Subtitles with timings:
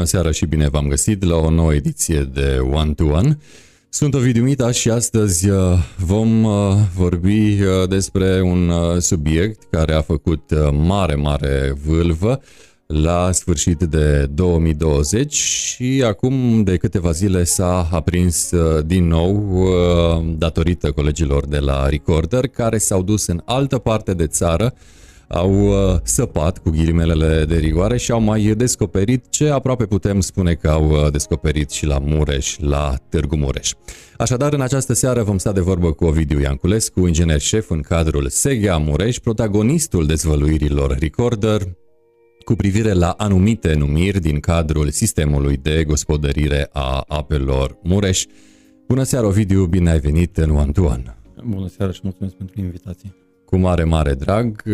[0.00, 3.38] Bună seara și bine v-am găsit la o nouă ediție de One to One.
[3.88, 5.58] Sunt Ovidiu Mita și astăzi uh,
[5.96, 12.42] vom uh, vorbi uh, despre un subiect care a făcut mare, mare vâlvă
[12.86, 18.50] la sfârșit de 2020 și acum de câteva zile s-a aprins
[18.84, 19.68] din nou
[20.38, 24.74] datorită colegilor de la Recorder care s-au dus în altă parte de țară
[25.32, 30.54] au uh, săpat cu ghilimelele de rigoare și au mai descoperit ce aproape putem spune
[30.54, 33.72] că au uh, descoperit și la Mureș, la Târgu Mureș.
[34.16, 38.28] Așadar, în această seară vom sta de vorbă cu Ovidiu Ianculescu, inginer șef în cadrul
[38.28, 41.62] SEGA Mureș, protagonistul dezvăluirilor Recorder,
[42.44, 48.24] cu privire la anumite numiri din cadrul sistemului de gospodărire a apelor Mureș.
[48.86, 51.16] Bună seara, Ovidiu, bine ai venit în One to One.
[51.44, 53.14] Bună seara și mulțumesc pentru invitație
[53.50, 54.62] cu mare, mare drag.
[54.66, 54.72] Uh,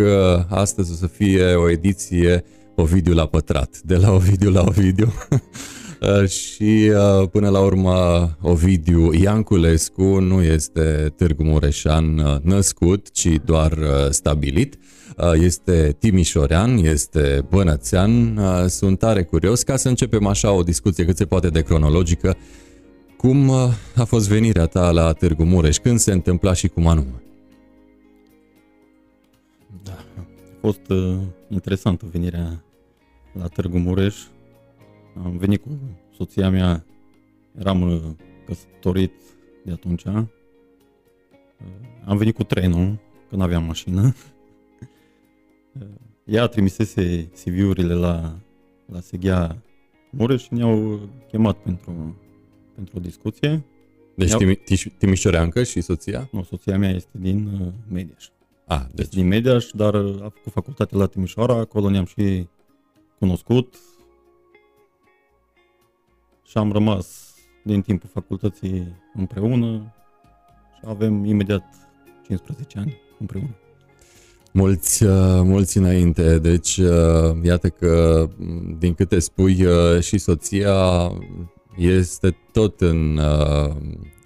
[0.48, 5.12] astăzi o să fie o ediție Ovidiu la pătrat, de la Ovidiu la Ovidiu.
[6.00, 13.78] Uh, și uh, până la urmă Ovidiu Ianculescu nu este Târgu Mureșan născut, ci doar
[14.10, 14.78] stabilit.
[15.33, 18.40] Este timișorean, este bănățean.
[18.66, 22.36] Sunt tare curios ca să începem așa o discuție cât se poate de cronologică.
[23.16, 23.50] Cum
[23.94, 25.77] a fost venirea ta la Târgu Mureș?
[25.77, 27.25] Când se întâmpla și cum anume?
[30.67, 32.64] Fost uh, interesantă venirea
[33.33, 34.17] la Târgu Mureș.
[35.25, 35.78] Am venit cu
[36.17, 36.84] soția mea,
[37.58, 38.03] eram uh,
[38.47, 39.12] căsătorit
[39.64, 40.05] de atunci.
[40.05, 40.23] Uh,
[42.05, 44.12] am venit cu trenul, că nu aveam mașină.
[45.81, 45.86] Uh,
[46.25, 48.39] ea trimisese CV-urile la,
[48.92, 49.62] la Seghea
[50.11, 52.17] Mureș și ne-au chemat pentru,
[52.75, 53.64] pentru o discuție.
[54.14, 56.28] Deci Timișoreancă și soția?
[56.33, 58.29] Nu, soția mea este din uh, Mediaș.
[58.66, 59.08] A, deci.
[59.08, 62.48] din Mediaș, dar a făcut facultate la Timișoara, acolo ne-am și
[63.18, 63.74] cunoscut
[66.44, 67.34] și am rămas
[67.64, 69.94] din timpul facultății împreună
[70.78, 71.64] și avem imediat
[72.27, 73.56] 15 ani împreună.
[74.52, 78.27] Mulți, uh, mulți înainte, deci uh, iată că
[78.78, 81.10] din câte spui uh, și soția
[81.77, 83.20] este tot în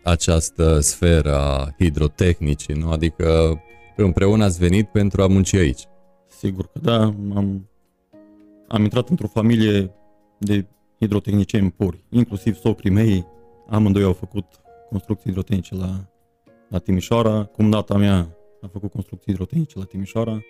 [0.03, 2.91] această sferă a hidrotehnicii, nu?
[2.91, 3.61] Adică
[4.05, 5.85] împreună ați venit pentru a munci aici.
[6.27, 7.03] Sigur că da,
[7.35, 7.69] am,
[8.69, 9.91] am intrat într-o familie
[10.39, 10.67] de
[11.01, 13.27] hidrotehnicieni puri, inclusiv socrii mei,
[13.69, 14.45] amândoi au făcut
[14.91, 16.11] construcții hidrotehnice la,
[16.69, 20.41] la Timișoara, cumnata mea a făcut construcții hidrotehnice la Timișoara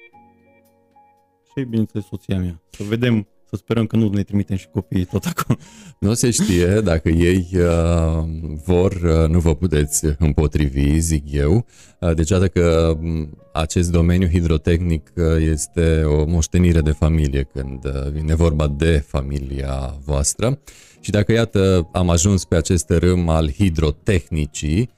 [1.45, 2.63] și, bineînțeles, soția mea.
[2.71, 5.59] Să vedem să sperăm că nu ne trimitem și copiii tot acolo.
[5.99, 8.25] Nu se știe dacă ei uh,
[8.65, 11.67] vor, uh, nu vă puteți împotrivi, zic eu.
[12.01, 18.11] Uh, deci, dacă um, acest domeniu hidrotehnic uh, este o moștenire de familie când uh,
[18.13, 20.61] vine vorba de familia voastră.
[21.01, 24.91] Și dacă, iată, am ajuns pe acest râm al hidrotehnicii,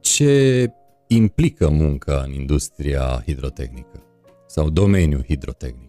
[0.00, 0.66] ce
[1.06, 4.02] implică munca în industria hidrotehnică
[4.46, 5.87] sau domeniul hidrotehnic?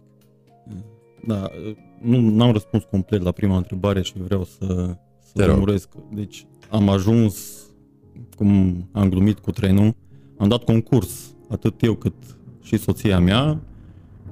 [1.26, 1.50] Da,
[2.00, 4.96] nu am răspuns complet la prima întrebare și vreau să,
[5.34, 5.88] să lămuresc.
[6.12, 7.64] Deci am ajuns,
[8.36, 9.94] cum am glumit cu trenul,
[10.36, 12.14] am dat concurs, atât eu cât
[12.62, 13.60] și soția mea,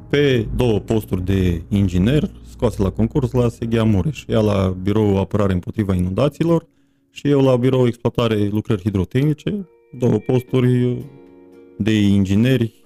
[0.09, 4.25] pe două posturi de inginer scoase la concurs la Seghea Mureș.
[4.26, 6.66] Ea la birou apărare împotriva inundațiilor
[7.10, 9.69] și eu la birou exploatare lucrări hidrotehnice,
[9.99, 11.05] două posturi
[11.78, 12.84] de ingineri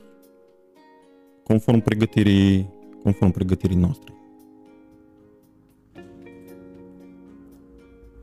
[1.45, 2.71] conform pregătirii
[3.03, 4.13] conform pregătirii noastre.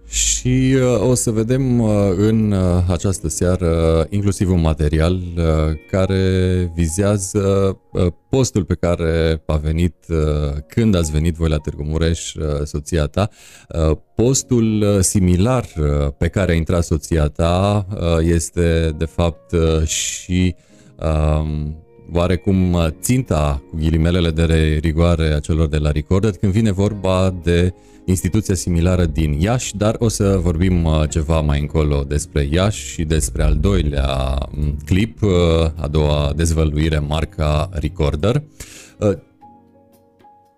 [0.09, 5.43] Și uh, o să vedem uh, în uh, această seară inclusiv un material uh,
[5.91, 10.17] care vizează uh, postul pe care a venit uh,
[10.67, 13.29] când ați venit voi la Târgu Mureș, uh, soția ta.
[13.69, 19.51] Uh, postul uh, similar uh, pe care a intrat soția ta uh, este de fapt
[19.51, 20.55] uh, și
[20.95, 21.65] uh,
[22.13, 27.35] oarecum uh, ținta cu ghilimelele de rigoare a celor de la Recorded când vine vorba
[27.43, 27.73] de
[28.05, 33.03] instituția similară din Iași, dar o să vorbim uh, ceva mai încolo despre Iași și
[33.03, 35.31] despre al doilea mm, clip, uh,
[35.75, 38.43] a doua dezvăluire, marca Recorder.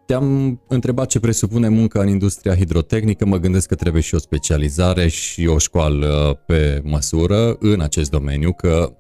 [0.05, 5.07] Te-am întrebat ce presupune munca în industria hidrotehnică, mă gândesc că trebuie și o specializare
[5.07, 8.93] și o școală pe măsură în acest domeniu, că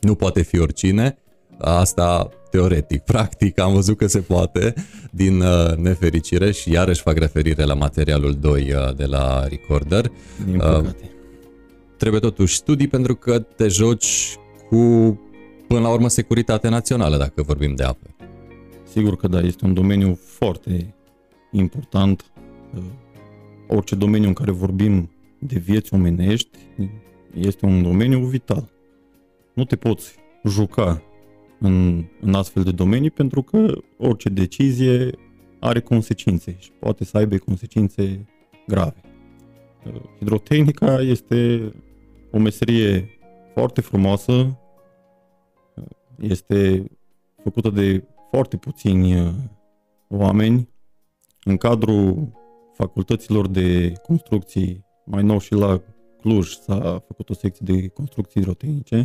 [0.00, 1.18] nu poate fi oricine
[1.60, 3.00] Asta teoretic.
[3.00, 4.74] Practic am văzut că se poate
[5.10, 10.10] din uh, nefericire și iarăși fac referire la materialul 2 uh, de la Recorder.
[10.44, 10.96] Din uh, păcate.
[11.02, 11.08] Uh,
[11.96, 14.36] trebuie totuși studii pentru că te joci
[14.68, 14.76] cu
[15.66, 18.06] până la urmă securitate națională dacă vorbim de apă.
[18.92, 20.94] Sigur că da, este un domeniu foarte
[21.52, 22.24] important
[23.68, 26.58] orice domeniu în care vorbim de vieți omenești
[27.34, 28.70] este un domeniu vital.
[29.52, 30.14] Nu te poți
[30.44, 31.02] juca
[31.60, 35.10] în, în astfel de domenii pentru că orice decizie
[35.60, 38.26] are consecințe și poate să aibă consecințe
[38.66, 39.00] grave.
[40.18, 41.72] Hidrotehnica este
[42.30, 43.08] o meserie
[43.54, 44.58] foarte frumoasă,
[46.18, 46.84] este
[47.42, 49.34] făcută de foarte puțini
[50.08, 50.68] oameni.
[51.44, 52.32] În cadrul
[52.72, 55.82] facultăților de construcții, mai nou și la
[56.20, 59.04] Cluj s-a făcut o secție de construcții hidrotehnice.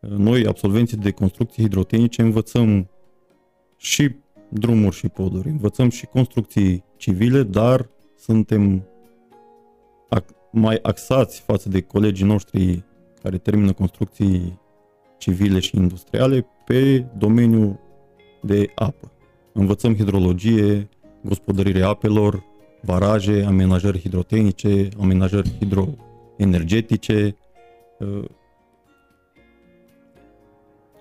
[0.00, 2.90] Noi, absolvenții de construcții hidrotehnice, învățăm
[3.76, 4.14] și
[4.48, 8.84] drumuri și poduri, învățăm și construcții civile, dar suntem
[10.52, 12.84] mai axați față de colegii noștri
[13.22, 14.60] care termină construcții
[15.18, 17.78] civile și industriale pe domeniul
[18.42, 19.12] de apă.
[19.52, 20.88] Învățăm hidrologie,
[21.24, 22.44] gospodărire apelor,
[22.84, 27.36] baraje, amenajări hidrotehnice, amenajări hidroenergetice.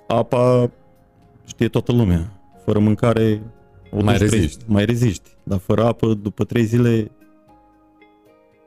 [0.10, 0.72] Uh, apa
[1.46, 2.42] știe toată lumea.
[2.66, 3.42] Fără mâncare
[3.92, 4.64] o mai reziști.
[4.68, 5.30] Mai reziști.
[5.44, 7.12] Dar fără apă, după trei zile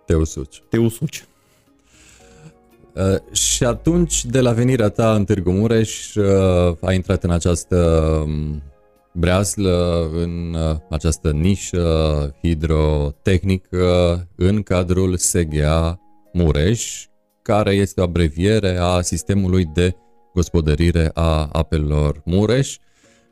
[0.06, 0.62] te usuci.
[0.68, 1.24] Te usuci.
[2.94, 7.76] Uh, și atunci, de la venirea ta în Târgu Mureș, uh, ai intrat în această
[8.26, 8.62] um,
[9.12, 16.00] breaslă, în uh, această nișă hidrotehnică în cadrul SGA
[16.32, 17.06] Mureș,
[17.42, 19.96] care este o abreviere a sistemului de
[20.34, 22.76] gospodărire a apelor Mureș.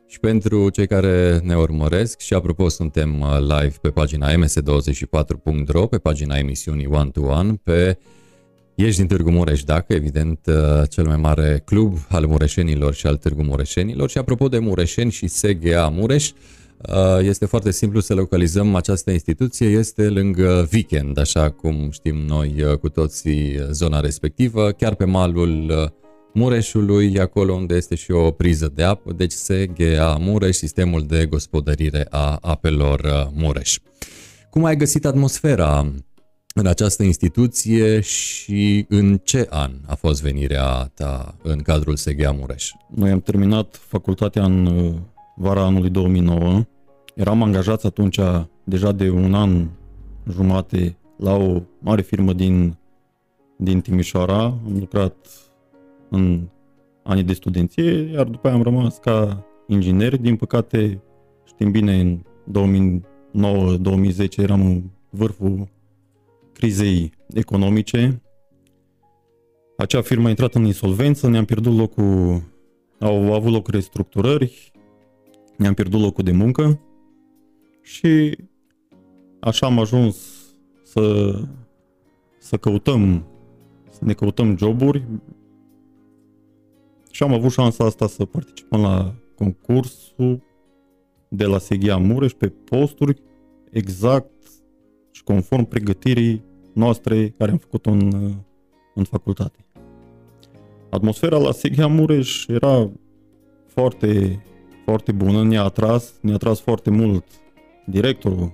[0.07, 5.97] Și pentru cei care ne urmăresc, și apropo, suntem uh, live pe pagina ms24.ro, pe
[5.97, 7.97] pagina emisiunii One to One, pe
[8.75, 13.15] Ești din Târgu Mureș, dacă, evident, uh, cel mai mare club al mureșenilor și al
[13.15, 14.09] Târgu Mureșenilor.
[14.09, 19.67] Și apropo de mureșeni și SGA Mureș, uh, este foarte simplu să localizăm această instituție,
[19.67, 25.91] este lângă weekend, așa cum știm noi cu toții zona respectivă, chiar pe malul
[26.33, 32.07] Mureșului, acolo unde este și o priză de apă, deci SGA Mureș, sistemul de gospodărire
[32.09, 33.77] a apelor uh, Mureș.
[34.49, 35.93] Cum ai găsit atmosfera
[36.53, 42.71] în această instituție și în ce an a fost venirea ta în cadrul SGA Mureș?
[42.95, 44.93] Noi am terminat facultatea în uh,
[45.35, 46.63] vara anului 2009.
[47.15, 48.19] Eram angajați atunci
[48.63, 49.67] deja de un an
[50.31, 52.77] jumate la o mare firmă din,
[53.57, 54.43] din Timișoara.
[54.43, 55.15] Am lucrat
[56.11, 56.47] în
[57.03, 60.17] anii de studenție, iar după aia am rămas ca inginer.
[60.17, 61.03] Din păcate,
[61.45, 62.19] știm bine, în
[63.31, 65.67] 2009-2010 eram în vârful
[66.53, 68.21] crizei economice.
[69.77, 72.41] Acea firmă a intrat în insolvență, ne-am pierdut locul,
[72.99, 74.71] au avut loc restructurări,
[75.57, 76.79] ne-am pierdut locul de muncă
[77.81, 78.37] și
[79.39, 80.17] așa am ajuns
[80.83, 81.33] să,
[82.39, 83.25] să căutăm,
[83.89, 85.07] să ne căutăm joburi,
[87.21, 90.43] și am avut șansa asta să participăm la concursul
[91.29, 93.21] de la Seghia Mureș pe posturi
[93.71, 94.31] exact
[95.11, 96.43] și conform pregătirii
[96.73, 98.33] noastre care am făcut-o în,
[98.95, 99.65] în facultate.
[100.89, 102.91] Atmosfera la Seghia Mureș era
[103.65, 104.41] foarte,
[104.85, 107.25] foarte bună, ne-a atras, ne-a atras foarte mult
[107.85, 108.51] directorul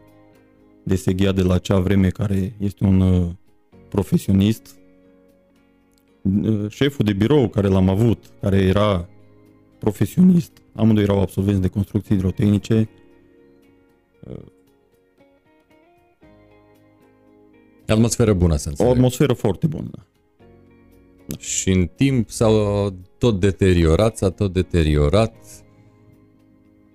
[0.84, 3.30] de Seghia de la acea vreme, care este un uh,
[3.90, 4.76] profesionist
[6.70, 9.10] șeful de birou care l-am avut, care era
[9.80, 12.90] profesionist, amândoi erau absolvenți de construcții hidrotehnice.
[17.88, 18.92] Atmosferă bună, să înțeleg.
[18.92, 20.02] O atmosferă foarte bună, da.
[21.38, 25.36] Și în timp s-au tot deteriorat, s-a tot deteriorat.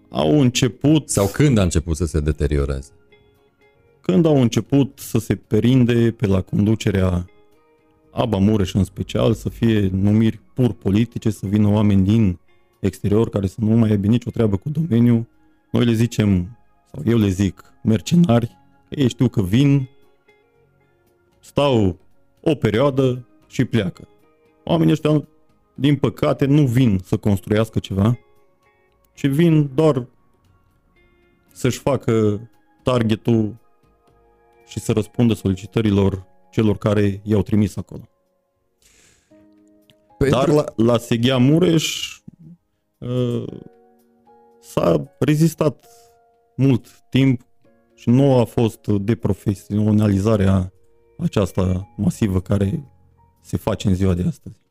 [0.08, 1.08] Au început...
[1.10, 2.90] Sau când a început să se deterioreze?
[4.00, 7.26] Când au început să se perinde pe la conducerea
[8.12, 12.38] Aba Mureș în special, să fie numiri pur politice, să vină oameni din
[12.80, 15.26] exterior care să nu mai aibă nicio treabă cu domeniul.
[15.70, 16.58] Noi le zicem,
[16.92, 18.46] sau eu le zic, mercenari,
[18.88, 19.88] că ei știu că vin,
[21.40, 21.98] stau
[22.40, 24.08] o perioadă și pleacă.
[24.64, 25.28] Oamenii ăștia,
[25.74, 28.18] din păcate, nu vin să construiască ceva,
[29.14, 30.06] ci vin doar
[31.52, 32.40] să-și facă
[32.82, 33.56] targetul
[34.66, 38.08] și să răspundă solicitărilor celor care i-au trimis acolo.
[40.18, 40.38] Pentru...
[40.38, 42.16] Dar la, la Seghia Mureș
[42.98, 43.44] uh,
[44.60, 45.86] s-a rezistat
[46.56, 47.40] mult timp
[47.94, 50.72] și nu a fost de profesionalizarea
[51.18, 52.92] aceasta masivă care
[53.40, 54.61] se face în ziua de astăzi.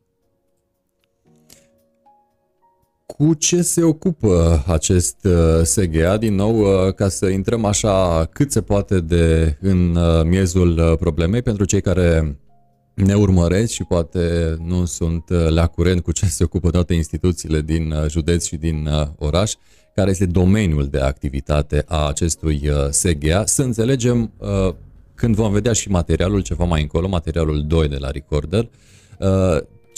[3.18, 8.52] Cu ce se ocupă acest uh, SGA, din nou, uh, ca să intrăm așa cât
[8.52, 12.40] se poate de în uh, miezul problemei pentru cei care
[12.94, 17.94] ne urmăresc și poate nu sunt la curent cu ce se ocupă toate instituțiile din
[18.08, 19.54] județ și din oraș,
[19.96, 24.32] care este domeniul de activitate a acestui SGA, să înțelegem
[25.16, 28.70] când vom vedea și materialul ceva mai încolo, materialul 2 de la Recorder,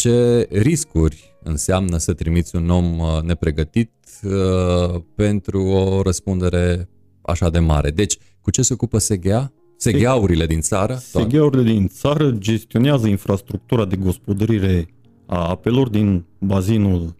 [0.03, 3.91] ce riscuri înseamnă să trimiți un om uh, nepregătit
[4.23, 6.89] uh, pentru o răspundere
[7.21, 7.89] așa de mare.
[7.89, 9.53] Deci, cu ce se ocupă SGA?
[9.77, 10.95] SGA-urile din țară?
[10.95, 14.87] SGA-urile din țară gestionează infrastructura de gospodărire
[15.25, 17.15] a apelor din bazinul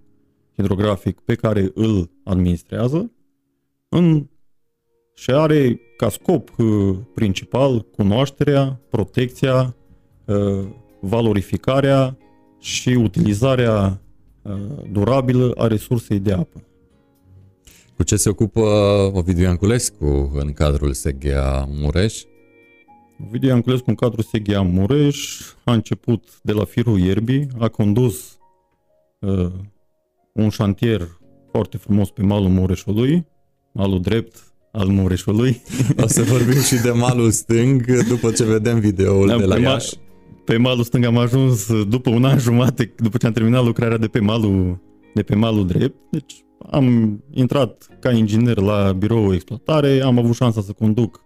[0.56, 3.12] hidrografic pe care îl administrează
[3.90, 4.28] în,
[5.16, 9.76] și are ca scop uh, principal cunoașterea, protecția,
[11.00, 12.18] valorificarea
[12.64, 14.02] și utilizarea
[14.42, 14.54] uh,
[14.92, 16.64] durabilă a resursei de apă.
[17.96, 18.62] Cu ce se ocupă
[19.14, 22.22] Ovidiu Ianculescu în cadrul SGA Mureș?
[23.28, 28.38] Ovidiu Ianculescu în cadrul SGA Mureș a început de la firul ierbii, a condus
[29.20, 29.52] uh,
[30.32, 31.08] un șantier
[31.52, 33.26] foarte frumos pe malul Mureșului,
[33.72, 35.62] malul drept al Mureșului.
[36.04, 39.98] O să vorbim și de malul stâng după ce vedem videoul de la Iași
[40.46, 44.08] pe malul stâng am ajuns după un an jumate, după ce am terminat lucrarea de
[44.08, 44.80] pe malul,
[45.14, 45.96] de pe malul drept.
[46.12, 51.22] Deci am intrat ca inginer la birou exploatare, am avut șansa să conduc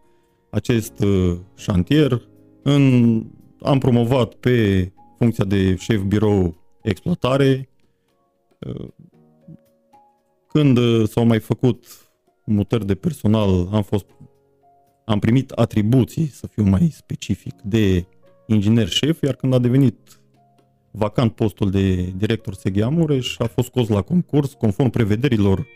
[0.50, 2.22] acest uh, șantier.
[2.64, 3.24] În,
[3.62, 7.70] am promovat pe funcția de șef birou exploatare.
[8.60, 8.88] Uh,
[10.48, 11.86] când uh, s-au mai făcut
[12.46, 14.06] mutări de personal, am fost
[15.06, 18.06] am primit atribuții, să fiu mai specific, de
[18.48, 20.20] inginer șef, iar când a devenit
[20.92, 25.68] vacant postul de director SGA Mureș, a fost scos la concurs, conform prevederilor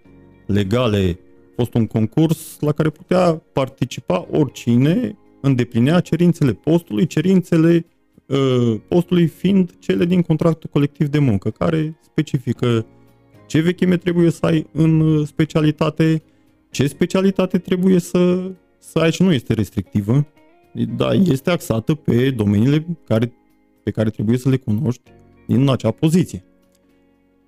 [0.45, 7.85] legale, a fost un concurs la care putea participa oricine îndeplinea cerințele postului, cerințele
[8.25, 12.85] uh, postului fiind cele din contractul colectiv de muncă, care specifică
[13.47, 16.21] ce vechime trebuie să ai în specialitate,
[16.69, 20.27] ce specialitate trebuie să, să ai și nu este restrictivă,
[20.73, 23.33] da, este axată pe domeniile care,
[23.83, 25.11] pe care trebuie să le cunoști
[25.47, 26.45] din acea poziție.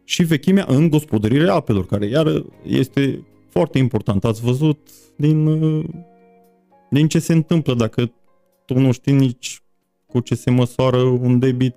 [0.03, 4.23] Și vechimea în gospodărirea apelor, care iar este foarte important.
[4.25, 5.45] Ați văzut din,
[6.89, 8.11] din ce se întâmplă dacă
[8.65, 9.61] tu nu știi nici
[10.05, 11.75] cu ce se măsoară un debit,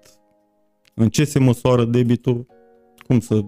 [0.95, 2.47] în ce se măsoară debitul,
[3.07, 3.45] cum să...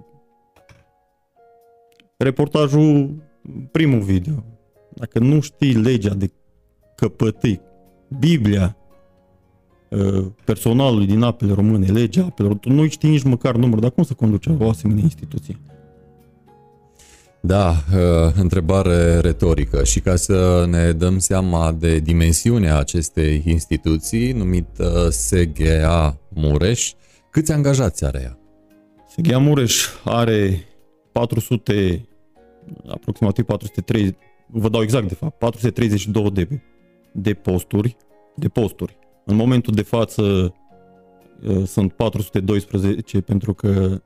[2.16, 3.22] Reportajul,
[3.70, 4.44] primul video.
[4.94, 6.30] Dacă nu știi legea de
[6.96, 7.60] căpătâi,
[8.18, 8.76] Biblia
[9.88, 14.02] uh, personalului din apele române, legea apelor, tu nu știi nici măcar număr, dar cum
[14.02, 15.58] să conduce o asemenea instituție?
[17.40, 25.08] Da, uh, întrebare retorică și ca să ne dăm seama de dimensiunea acestei instituții numită
[25.10, 26.92] SGA Mureș,
[27.30, 28.38] câți angajați are ea?
[29.16, 30.64] SGA Mureș are
[31.12, 32.08] 400,
[32.88, 34.14] aproximativ 430,
[34.46, 36.60] vă dau exact de fapt, 432 de
[37.22, 37.96] de posturi,
[38.36, 38.98] de posturi.
[39.24, 40.54] În momentul de față
[41.46, 44.02] uh, sunt 412 pentru că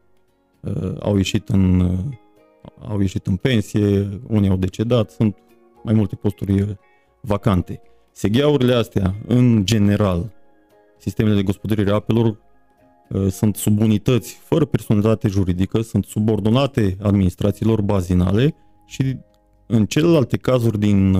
[0.60, 1.98] uh, au ieșit în uh,
[2.88, 5.36] au ieșit în pensie, unii au decedat, sunt
[5.82, 6.76] mai multe posturi
[7.20, 7.80] vacante.
[8.12, 10.32] Segheaurile astea, în general,
[10.98, 12.38] sistemele de gospodărire a apelor
[13.30, 18.54] sunt subunități fără personalitate juridică, sunt subordonate administrațiilor bazinale
[18.86, 19.16] și
[19.66, 21.16] în celelalte cazuri din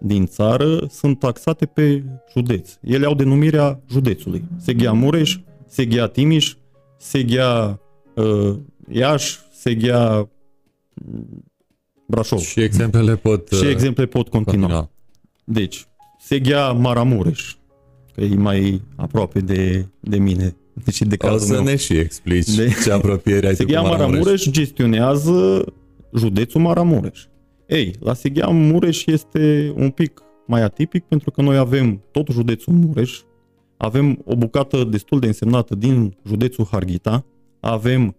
[0.00, 2.02] din țară sunt taxate pe
[2.32, 2.70] județ.
[2.82, 4.44] Ele au denumirea județului.
[4.56, 6.54] Seghea Mureș, Seghea Timiș,
[6.98, 7.80] Seghea
[8.14, 8.54] uh,
[8.88, 10.28] Iași, Seghea
[10.94, 11.44] mm,
[12.06, 12.38] Brașov.
[12.38, 14.60] Și exemplele pot, și uh, exemple pot continua.
[14.60, 14.90] continua.
[15.44, 15.86] Deci,
[16.18, 17.54] Seghea Maramureș,
[18.14, 20.56] că e mai aproape de, de mine.
[20.84, 21.62] Deci de o să meu.
[21.62, 22.76] ne și explici de...
[22.84, 24.08] ce apropiere ai Seghea Maramureș.
[24.10, 25.64] Maramureș gestionează
[26.16, 27.20] județul Maramureș.
[27.70, 32.72] Ei, la Sighea Mureș este un pic mai atipic pentru că noi avem tot județul
[32.72, 33.20] Mureș,
[33.76, 37.24] avem o bucată destul de însemnată din județul Harghita,
[37.60, 38.16] avem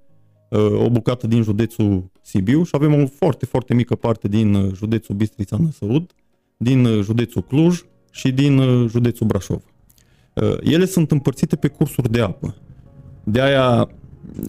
[0.50, 4.74] uh, o bucată din județul Sibiu și avem o foarte, foarte mică parte din uh,
[4.74, 6.12] județul Bistrița Năsăud,
[6.58, 7.82] din uh, județul Cluj
[8.12, 9.64] și din uh, județul Brașov.
[10.34, 12.56] Uh, ele sunt împărțite pe cursuri de apă.
[13.24, 13.90] De aia,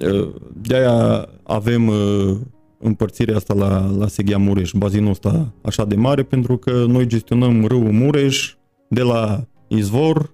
[0.00, 2.36] uh, de aia avem uh,
[2.82, 7.64] împărțirea asta la, la Seghea Mureș, bazinul ăsta așa de mare, pentru că noi gestionăm
[7.64, 8.54] râul Mureș
[8.88, 10.32] de la izvor,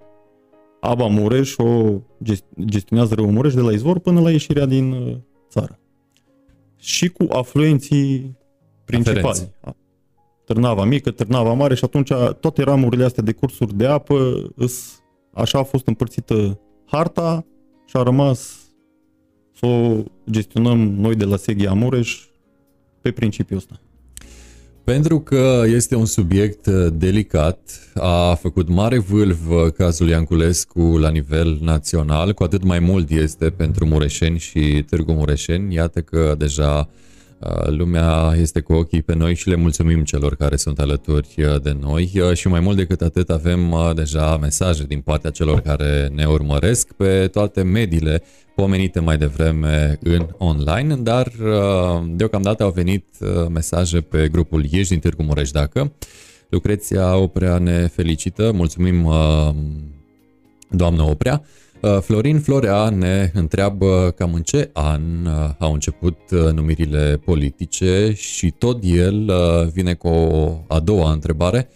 [0.81, 1.93] Aba Mureș o
[2.65, 5.17] gestionează râul Mureș de la izvor până la ieșirea din uh,
[5.51, 5.79] țară.
[6.77, 8.37] și cu afluenții
[8.85, 9.27] principali.
[9.27, 9.53] Aferenți.
[10.45, 15.03] Târnava mică, Târnava mare și atunci toate ramurile astea de cursuri de apă, îs,
[15.33, 17.47] așa a fost împărțită harta
[17.87, 18.69] și a rămas
[19.53, 22.28] să o gestionăm noi de la Seghia Mureș
[23.01, 23.81] pe principiul ăsta.
[24.85, 29.39] Pentru că este un subiect uh, delicat, a făcut mare vâlv
[29.77, 35.75] cazul Ianculescu la nivel național, cu atât mai mult este pentru Mureșeni și Târgu Mureșeni.
[35.75, 37.08] Iată că deja uh,
[37.67, 41.77] lumea este cu ochii pe noi și le mulțumim celor care sunt alături uh, de
[41.81, 46.93] noi și mai mult decât atât avem deja mesaje din partea celor care ne urmăresc
[46.93, 48.23] pe toate mediile
[48.61, 54.89] pomenite mai devreme în online, dar uh, deocamdată au venit uh, mesaje pe grupul Ieși
[54.89, 55.93] din Târgu Mureș dacă.
[56.49, 59.51] Lucreția Oprea ne felicită, mulțumim uh,
[60.71, 61.43] doamnă Oprea.
[62.01, 65.27] Florin Florea ne întreabă cam în ce an
[65.59, 69.33] au început numirile politice și tot el
[69.73, 71.69] vine cu o a doua întrebare.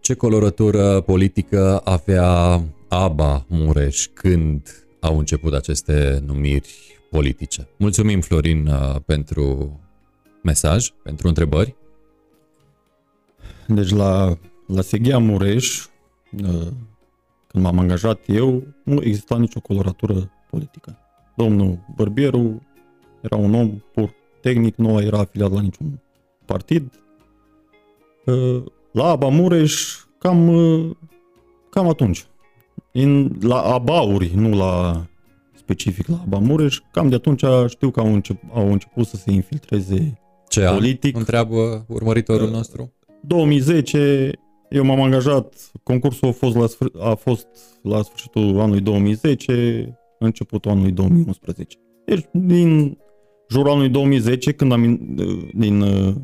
[0.00, 7.68] Ce colorătură politică avea Aba Mureș când au început aceste numiri politice.
[7.76, 9.80] Mulțumim, Florin, uh, pentru
[10.42, 11.74] mesaj, pentru întrebări.
[13.66, 15.86] Deci la, la Seghia Mureș,
[16.42, 16.66] uh,
[17.52, 20.98] când m-am angajat eu, nu exista nicio coloratură politică.
[21.36, 22.62] Domnul Bărbieru
[23.20, 26.00] era un om pur tehnic, nu era afiliat la niciun
[26.44, 27.00] partid.
[28.26, 30.50] Uh, la Aba Mureș, cam,
[31.70, 32.26] cam atunci
[32.92, 35.04] în, la abauri, nu la
[35.54, 36.80] specific la Aba Mureș.
[36.92, 41.14] Cam de atunci știu că au, încep, au început să se infiltreze Ce politic.
[41.14, 41.20] An?
[41.20, 42.92] Întreabă urmăritorul uh, nostru.
[43.20, 44.30] 2010,
[44.72, 46.66] eu m-am angajat, concursul a fost la,
[47.10, 47.46] a fost
[47.82, 51.76] la sfârșitul anului 2010, începutul anului 2011.
[52.04, 52.98] Deci, din
[53.50, 55.00] jurul anului 2010, când am,
[55.54, 56.14] din uh,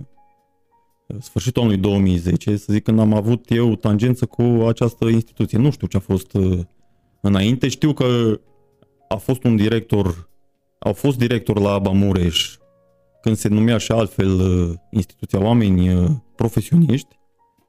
[1.20, 5.58] sfârșitul anului 2010, să zic, când am avut eu tangență cu această instituție.
[5.58, 6.58] Nu știu ce a fost uh,
[7.20, 8.40] înainte, știu că
[9.08, 10.30] a fost un director,
[10.78, 12.56] au fost director la Aba Mureș,
[13.22, 17.18] când se numea și altfel uh, instituția oameni uh, profesioniști,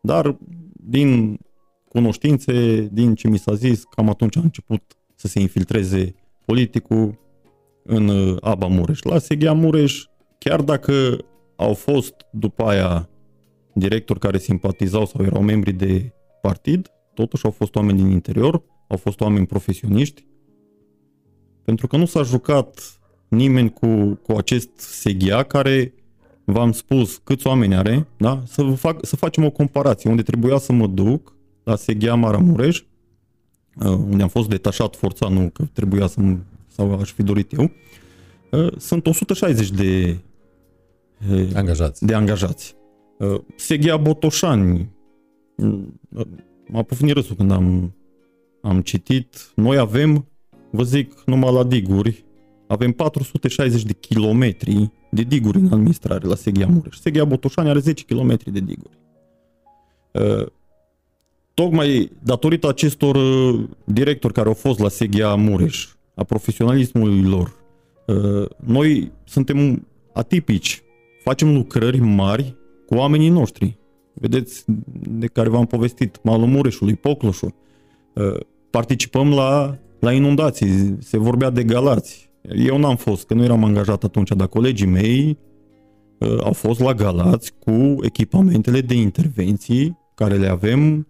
[0.01, 0.37] dar
[0.83, 1.39] din
[1.89, 4.81] cunoștințe, din ce mi s-a zis, cam atunci a început
[5.15, 6.15] să se infiltreze
[6.45, 7.19] politicul
[7.83, 9.01] în Aba Mureș.
[9.01, 10.03] La Seghea Mureș,
[10.37, 11.17] chiar dacă
[11.55, 13.09] au fost după aia
[13.73, 18.97] directori care simpatizau sau erau membri de partid, totuși au fost oameni din interior, au
[18.97, 20.27] fost oameni profesioniști,
[21.63, 25.93] pentru că nu s-a jucat nimeni cu, cu acest seghia care
[26.51, 28.43] v-am spus câți oameni are, da?
[28.45, 31.33] să, fac, să facem o comparație unde trebuia să mă duc
[31.63, 36.99] la Seghia Maramureș, uh, unde am fost detașat forțat, nu că trebuia să mă, sau
[36.99, 37.71] aș fi dorit eu,
[38.51, 40.17] uh, sunt 160 de
[41.53, 42.05] angajați.
[42.05, 42.75] De angajați.
[43.17, 44.89] Uh, Seghia Botoșani.
[45.55, 45.81] Uh,
[46.67, 47.93] m-a pufnit râsul când am,
[48.61, 49.51] am citit.
[49.55, 50.27] Noi avem,
[50.71, 52.25] vă zic, numai la diguri,
[52.67, 56.97] avem 460 de kilometri de diguri în administrare la Seghia Mureș.
[56.97, 58.97] Seghia Botoșani are 10 km de diguri.
[60.11, 60.45] Uh,
[61.53, 63.17] tocmai datorită acestor
[63.83, 67.59] directori care au fost la Seghia Mureș, a profesionalismului lor,
[68.59, 70.83] noi suntem atipici,
[71.23, 73.77] facem lucrări mari cu oamenii noștri.
[74.13, 74.63] Vedeți,
[75.09, 77.53] de care v-am povestit, Malul Mureșului, Pocloșul.
[78.13, 82.28] Uh, participăm la, la inundații, se vorbea de Galați.
[82.41, 85.37] Eu n-am fost, că nu eram angajat atunci, dar colegii mei
[86.17, 91.07] uh, au fost la Galați cu echipamentele de intervenții care le avem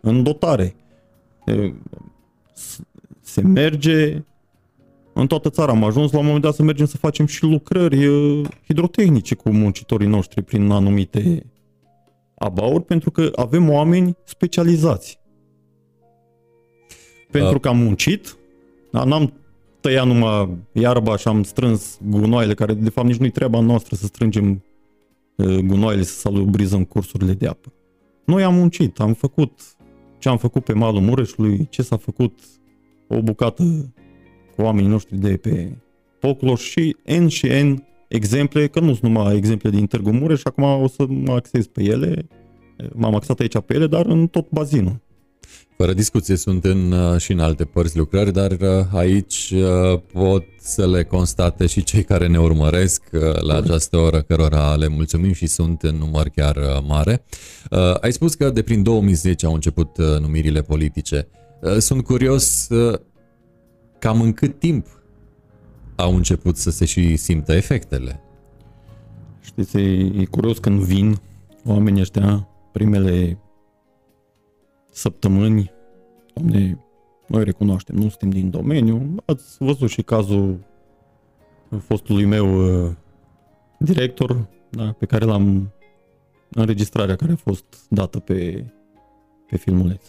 [0.00, 0.74] în dotare.
[1.46, 1.74] Uh,
[3.20, 4.22] se merge
[5.12, 5.72] în toată țara.
[5.72, 9.50] Am ajuns la un moment dat să mergem să facem și lucrări uh, hidrotehnice cu
[9.50, 11.46] muncitorii noștri prin anumite
[12.34, 15.18] abauri, pentru că avem oameni specializați.
[17.30, 18.36] Pentru că am muncit,
[18.90, 19.32] da, n-am
[19.80, 24.06] tăiat numai iarba și am strâns gunoaiele, care de fapt nici nu-i treaba noastră să
[24.06, 24.64] strângem
[25.36, 27.72] uh, gunoaiele, să salubrizăm cursurile de apă.
[28.24, 29.60] Noi am muncit, am făcut
[30.18, 32.38] ce am făcut pe malul Mureșului, ce s-a făcut
[33.08, 33.92] o bucată
[34.56, 35.76] cu oamenii noștri de pe
[36.18, 40.64] Pocloș și N și N exemple, că nu sunt numai exemple din Târgu Mureș, acum
[40.64, 42.26] o să mă axez pe ele,
[42.92, 45.00] m-am axat aici pe ele, dar în tot bazinul.
[45.76, 50.44] Fără discuție, sunt în, uh, și în alte părți lucrări, dar uh, aici uh, pot
[50.60, 53.02] să le constate și cei care ne urmăresc
[53.40, 57.24] la această oră, cărora le mulțumim și sunt în număr chiar mare.
[58.00, 61.28] Ai spus că de prin 2010 au început numirile politice.
[61.78, 62.68] Sunt curios
[63.98, 64.86] cam în cât timp
[65.96, 68.20] au început să se și simtă efectele
[69.40, 71.20] Știți, e, e curios când vin
[71.64, 73.38] oamenii ăștia, primele
[74.90, 75.72] săptămâni,
[76.34, 76.84] doamne,
[77.26, 80.58] noi recunoaștem, nu suntem din domeniu, ați văzut și cazul
[81.78, 82.90] fostului meu uh,
[83.78, 85.72] director, da, pe care l-am
[86.50, 88.64] înregistrarea care a fost dată pe,
[89.46, 90.02] pe filmuleț.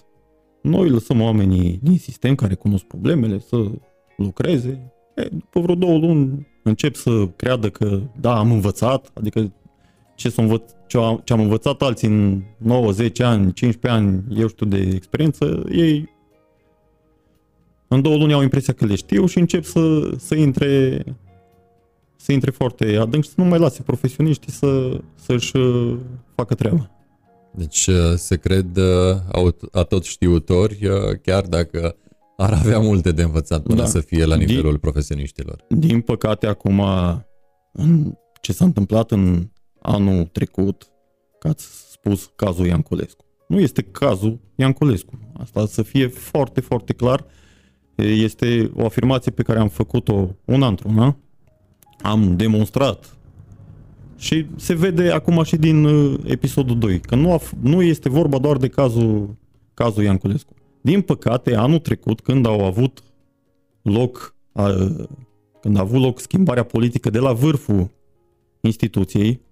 [0.62, 3.72] Noi lăsăm oamenii din sistem care cunosc problemele să
[4.18, 4.94] lucreze.
[5.16, 9.52] E, după vreo două luni încep să creadă că da, am învățat, adică
[10.22, 14.40] ce, să învăț, ce, am, ce am învățat alții în 9, 10 ani, 15 ani,
[14.42, 16.10] eu știu de experiență, ei
[17.88, 21.04] în două luni au impresia că le știu și încep să, să intre
[22.16, 25.98] să intre foarte adânc și să nu mai lase profesioniștii să, să-și uh,
[26.36, 26.92] facă treaba.
[27.54, 30.80] Deci uh, se cred uh, a tot știutori,
[31.22, 31.96] chiar dacă
[32.38, 33.86] ar avea multe de învățat până da.
[33.86, 35.66] să fie la nivelul din, profesioniștilor.
[35.70, 36.84] Din păcate, acum,
[37.72, 39.50] în ce s-a întâmplat în
[39.82, 40.92] anul trecut,
[41.40, 43.26] că ați spus cazul Ianculescu.
[43.48, 45.20] Nu este cazul Ianculescu.
[45.38, 47.26] Asta să fie foarte, foarte clar.
[47.96, 51.18] Este o afirmație pe care am făcut-o un într-una.
[52.02, 53.16] Am demonstrat
[54.22, 58.38] și se vede acum și din uh, episodul 2, că nu, a, nu este vorba
[58.38, 59.36] doar de cazul,
[59.74, 60.54] cazul Ianculescu.
[60.82, 63.04] Din păcate, anul trecut, când au avut
[63.82, 64.72] loc, a,
[65.62, 67.90] când a avut loc schimbarea politică de la vârful
[68.62, 69.51] instituției, a,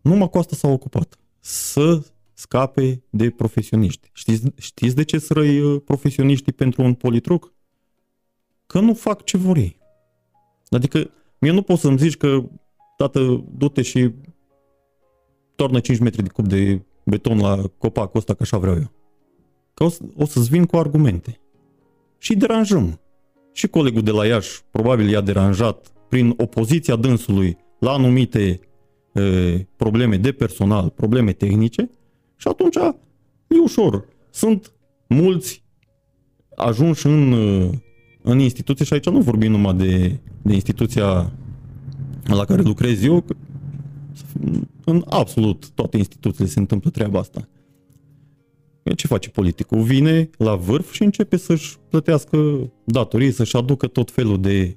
[0.00, 1.18] numai cu asta s-au ocupat.
[1.40, 2.02] Să
[2.32, 4.10] scape de profesioniști.
[4.12, 7.52] Știți, știți de ce să răi uh, profesioniștii pentru un politruc?
[8.66, 9.78] Că nu fac ce vor ei.
[10.68, 12.42] Adică, mie nu poți să-mi zici că,
[12.96, 14.10] tată, du-te și
[15.54, 18.90] tornă 5 metri de cub de beton la copacul ăsta, că așa vreau eu.
[19.74, 21.40] Că o, să, o să-ți vin cu argumente.
[22.18, 23.00] Și deranjăm.
[23.52, 28.60] Și colegul de la Iași probabil i-a deranjat prin opoziția dânsului la anumite
[29.12, 31.90] e, probleme de personal, probleme tehnice
[32.36, 32.76] și atunci
[33.46, 34.06] e ușor.
[34.30, 34.72] Sunt
[35.08, 35.64] mulți
[36.56, 37.32] ajunși în,
[38.22, 41.32] în instituție și aici nu vorbim numai de, de instituția
[42.24, 43.24] la care lucrez eu,
[44.84, 47.48] în absolut toate instituțiile se întâmplă treaba asta.
[48.96, 49.82] Ce face politicul?
[49.82, 54.76] Vine la vârf și începe să-și plătească datorii, să-și aducă tot felul de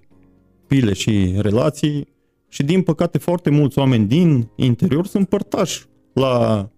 [0.67, 2.07] pile și relații
[2.53, 6.69] și din păcate foarte mulți oameni din interior sunt părtași la,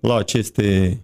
[0.00, 0.98] la aceste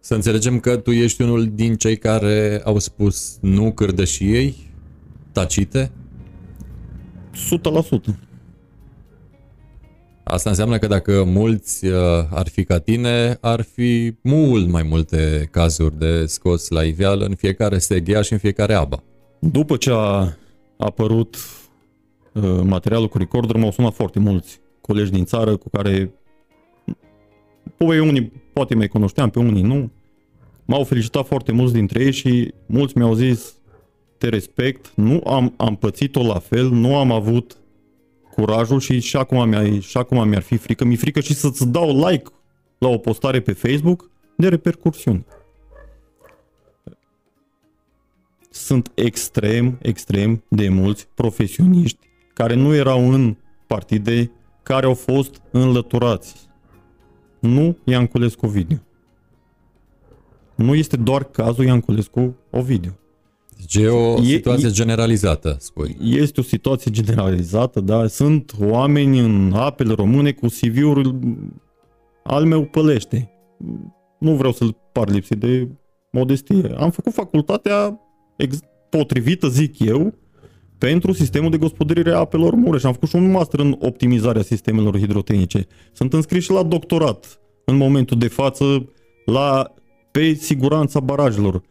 [0.00, 4.54] să înțelegem că tu ești unul din cei care au spus nu cârdășiei,
[5.32, 5.90] tacite?
[8.10, 8.14] 100%.
[10.24, 11.94] Asta înseamnă că dacă mulți uh,
[12.30, 17.34] ar fi ca tine, ar fi mult mai multe cazuri de scos la iveală în
[17.34, 19.02] fiecare steghea și în fiecare aba.
[19.38, 20.36] După ce a
[20.76, 21.63] apărut uh,
[22.62, 26.14] materialul cu recorder, m-au sunat foarte mulți colegi din țară cu care
[27.76, 29.90] pe unii poate mai cunoșteam, pe unii nu.
[30.64, 33.54] M-au felicitat foarte mulți dintre ei și mulți mi-au zis
[34.18, 37.56] te respect, nu am, am pățit-o la fel, nu am avut
[38.34, 40.84] curajul și și acum, mi și acum mi-ar fi frică.
[40.84, 42.30] Mi-e frică și să-ți dau like
[42.78, 45.26] la o postare pe Facebook de repercursiuni.
[48.50, 54.30] Sunt extrem, extrem de mulți profesioniști care nu erau în partide,
[54.62, 56.48] care au fost înlăturați.
[57.40, 58.82] Nu Ianculescu Ovidiu.
[60.54, 62.98] Nu este doar cazul Ianculescu Ovidiu.
[63.56, 65.96] Deci e o situație e, generalizată, spui.
[66.00, 68.06] Este o situație generalizată, da.
[68.06, 71.14] Sunt oameni în apele române cu CV-uri
[72.24, 73.30] al meu pălește.
[74.18, 75.68] Nu vreau să-l par lipsit de
[76.10, 76.74] modestie.
[76.76, 78.00] Am făcut facultatea
[78.36, 80.14] ex- potrivită, zic eu,
[80.78, 82.82] pentru sistemul de gospodărire a apelor Mureș.
[82.82, 85.66] Am făcut și un master în optimizarea sistemelor hidrotehnice.
[85.92, 88.88] Sunt înscris și la doctorat în momentul de față
[89.24, 89.74] la,
[90.10, 91.62] pe siguranța barajelor.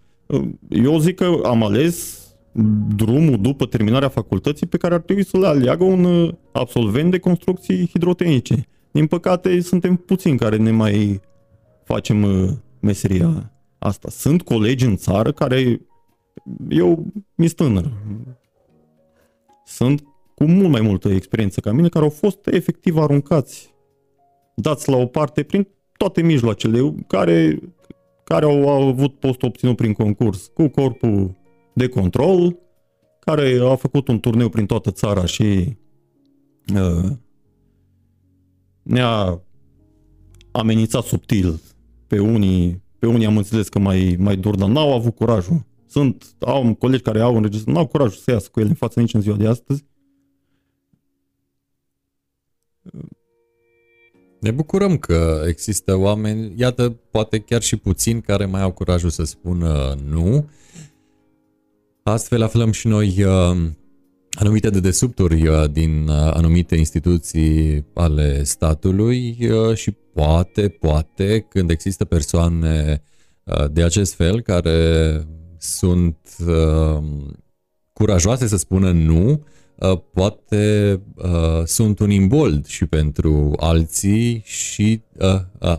[0.69, 2.21] Eu zic că am ales
[2.95, 7.19] drumul după terminarea facultății pe care ar trebui să le aleagă un uh, absolvent de
[7.19, 8.67] construcții hidrotehnice.
[8.91, 11.21] Din păcate, suntem puțini care ne mai
[11.83, 14.09] facem uh, meseria asta.
[14.09, 15.81] Sunt colegi în țară care,
[16.69, 17.91] eu mi tânăr,
[19.75, 20.03] sunt
[20.35, 23.73] cu mult mai multă experiență ca mine, care au fost efectiv aruncați,
[24.55, 27.59] dați la o parte prin toate mijloacele, care
[28.23, 31.35] care au avut post obținut prin concurs cu corpul
[31.73, 32.57] de control,
[33.19, 35.77] care a făcut un turneu prin toată țara și
[36.75, 37.09] uh,
[38.83, 39.41] ne-a
[40.51, 41.61] amenințat subtil
[42.07, 46.35] pe unii, pe unii am înțeles că mai, mai dur, dar n-au avut curajul Sunt,
[46.39, 49.13] au colegi care au înregistrat, nu au curajul să iasă cu el în față nici
[49.13, 49.85] în ziua de astăzi.
[54.39, 59.23] Ne bucurăm că există oameni, iată, poate chiar și puțini, care mai au curajul să
[59.23, 60.49] spună nu.
[62.03, 63.69] Astfel aflăm și noi uh,
[64.31, 72.05] anumite dedesubturi uh, din uh, anumite instituții ale statului uh, și poate, poate, când există
[72.05, 73.03] persoane
[73.43, 75.27] uh, de acest fel care
[75.63, 77.03] sunt uh,
[77.93, 79.43] curajoase să spună nu,
[79.75, 85.01] uh, poate uh, sunt un imbold și pentru alții și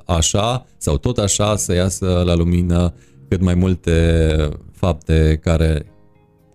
[0.05, 2.95] așa sau tot așa să iasă la lumină
[3.29, 5.87] cât mai multe fapte care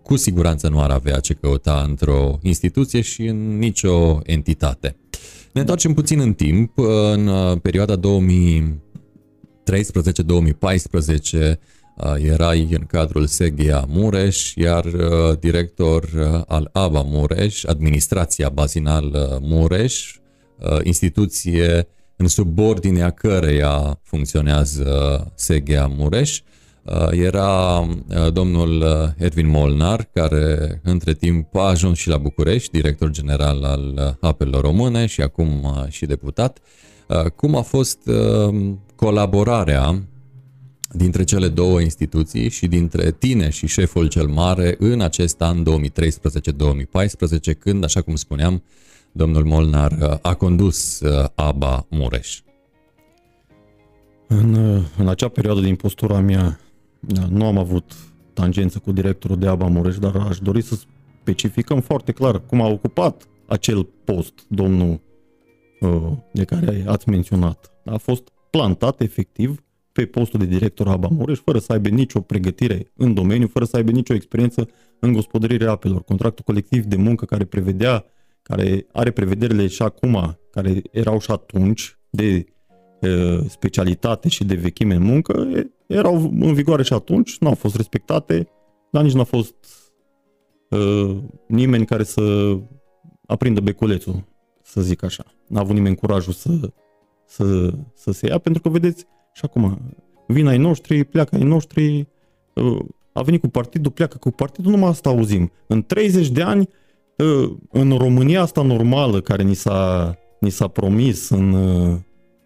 [0.03, 4.95] cu siguranță nu ar avea ce căuta într-o instituție și în nicio entitate.
[5.53, 6.77] Ne întoarcem puțin în timp,
[7.13, 7.29] în
[7.61, 7.99] perioada 2013-2014,
[11.41, 11.55] Uh,
[12.17, 20.13] erai în cadrul SEGEA Mureș, iar uh, director uh, al ABA Mureș, administrația bazinal Mureș,
[20.83, 26.39] instituție în subordinea căreia funcționează SEGEA Mureș,
[27.11, 27.85] era
[28.33, 28.83] domnul
[29.17, 35.05] Edwin Molnar, care între timp a ajuns și la București, director general al apelor române
[35.05, 36.59] și acum și deputat.
[37.35, 37.99] Cum a fost
[38.95, 40.03] colaborarea
[40.91, 47.57] dintre cele două instituții și dintre tine și șeful cel mare în acest an 2013-2014,
[47.59, 48.63] când, așa cum spuneam,
[49.11, 52.41] domnul Molnar a condus uh, ABA Mureș.
[54.27, 56.59] În, uh, în acea perioadă din postura mea
[56.99, 57.93] da, nu am avut
[58.33, 60.75] tangență cu directorul de ABA Mureș, dar aș dori să
[61.21, 64.99] specificăm foarte clar cum a ocupat acel post domnul
[65.79, 67.71] uh, de care ați menționat.
[67.85, 69.63] A fost plantat efectiv
[69.99, 73.75] pe postul de director a Mureș, fără să aibă nicio pregătire în domeniu, fără să
[73.75, 74.67] aibă nicio experiență
[74.99, 76.03] în gospodărirea apelor.
[76.03, 78.05] Contractul colectiv de muncă care prevedea,
[78.41, 82.45] care are prevederile și acum, care erau și atunci de
[82.99, 85.49] e, specialitate și de vechime în muncă,
[85.87, 88.47] erau în vigoare și atunci, nu au fost respectate,
[88.91, 89.55] dar nici nu a fost
[90.69, 90.77] e,
[91.47, 92.57] nimeni care să
[93.25, 94.23] aprindă beculețul,
[94.63, 95.23] să zic așa.
[95.47, 96.71] N-a avut nimeni curajul să,
[97.25, 99.05] să, să se ia, pentru că, vedeți,
[99.39, 99.79] și acum,
[100.27, 102.07] vin ai noștri, pleacă ai noștri,
[102.53, 102.79] uh,
[103.13, 105.51] a venit cu partidul, pleacă cu partidul, numai asta auzim.
[105.67, 106.69] În 30 de ani,
[107.15, 111.97] uh, în România asta normală, care ni s-a, ni s-a promis în, uh,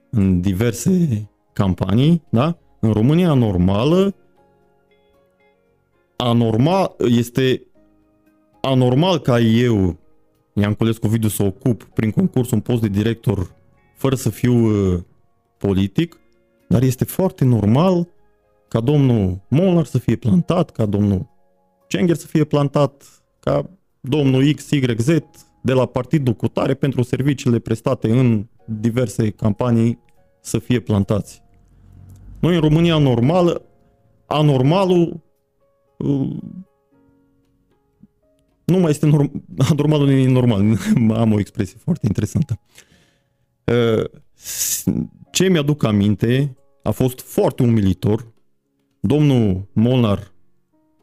[0.09, 2.57] în diverse campanii, da?
[2.79, 4.15] În România normală,
[6.15, 7.61] anormal, este
[8.61, 9.97] anormal ca eu,
[10.53, 13.55] Ian Colescu Vidu, să ocup prin concurs un post de director
[13.95, 14.71] fără să fiu
[15.57, 16.17] politic,
[16.73, 18.07] dar este foarte normal
[18.67, 21.29] ca domnul Molnar să fie plantat, ca domnul
[21.87, 25.07] Cenger să fie plantat, ca domnul XYZ
[25.61, 29.99] de la partidul Cutare pentru serviciile prestate în diverse campanii
[30.41, 31.43] să fie plantați.
[32.39, 33.61] Noi în România normală,
[34.25, 35.23] anormalul
[35.97, 36.37] uh,
[38.65, 40.77] nu mai este norm, anormalul e normal.
[41.21, 42.59] Am o expresie foarte interesantă.
[43.63, 44.03] Uh,
[45.31, 48.31] ce mi-aduc aminte a fost foarte umilitor.
[48.99, 50.31] Domnul Molnar,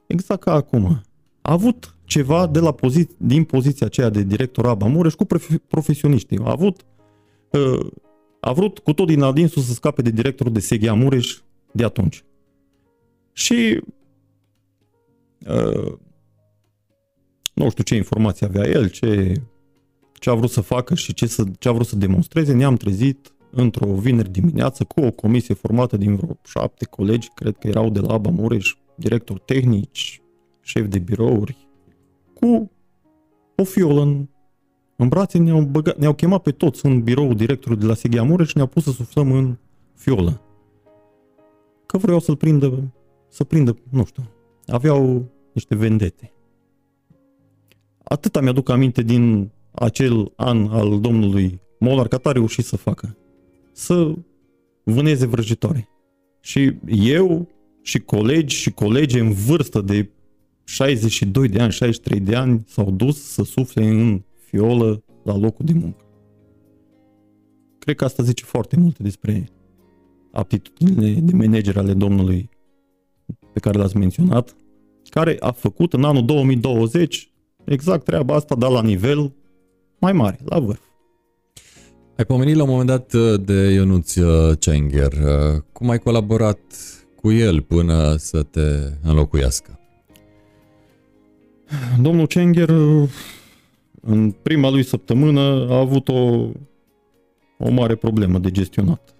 [0.07, 1.03] exact ca acum,
[1.43, 5.27] a avut ceva de la pozi- din poziția aceea de director ABA Mureș cu
[5.69, 6.39] profesioniștii.
[6.39, 6.85] A avut
[7.51, 7.87] uh,
[8.41, 11.39] a vrut cu tot din adinsul să scape de directorul de Seghia Mureș
[11.73, 12.25] de atunci.
[13.33, 13.81] Și
[15.47, 15.93] uh,
[17.55, 19.33] nu știu ce informații avea el, ce,
[20.13, 23.33] ce a vrut să facă și ce, să, ce a vrut să demonstreze, ne-am trezit
[23.51, 28.01] într-o vineri dimineață cu o comisie formată din vreo șapte colegi, cred că erau de
[28.01, 30.23] la Aba Mureș, director tehnici,
[30.61, 31.69] șef de birouri,
[32.35, 32.71] cu
[33.57, 34.27] o fiolă în,
[34.97, 38.49] în brațe, ne-au, băgat, ne-au chemat pe toți în biroul directorului de la Sighia Mureș
[38.49, 39.57] și ne-au pus să suflăm în
[39.95, 40.41] fiolă.
[41.87, 42.93] Că vreau să-l prindă,
[43.29, 44.23] să prindă, nu știu,
[44.67, 46.33] aveau niște vendete.
[48.03, 53.17] Atâta mi-aduc aminte din acel an al domnului Molar, că a reușit să facă
[53.81, 54.15] să
[54.85, 55.89] vâneze vrăjitoare.
[56.41, 57.49] Și eu
[57.83, 60.11] și colegi și colegi în vârstă de
[60.65, 65.73] 62 de ani, 63 de ani s-au dus să sufle în fiolă la locul de
[65.73, 66.05] muncă.
[67.79, 69.49] Cred că asta zice foarte multe despre
[70.33, 72.49] aptitudinile de manager ale domnului
[73.53, 74.57] pe care l-ați menționat,
[75.11, 77.33] care a făcut în anul 2020
[77.65, 79.33] exact treaba asta, dar la nivel
[80.01, 80.90] mai mare, la vârf.
[82.21, 85.13] Ai pomenit la un moment dat uh, de Ionuț uh, Cenger.
[85.13, 86.59] Uh, cum ai colaborat
[87.17, 88.61] cu el până să te
[89.03, 89.79] înlocuiască?
[92.01, 92.69] Domnul Cenger,
[94.01, 96.49] în prima lui săptămână, a avut o,
[97.59, 99.15] o mare problemă de gestionat.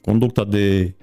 [0.00, 0.94] Conducta de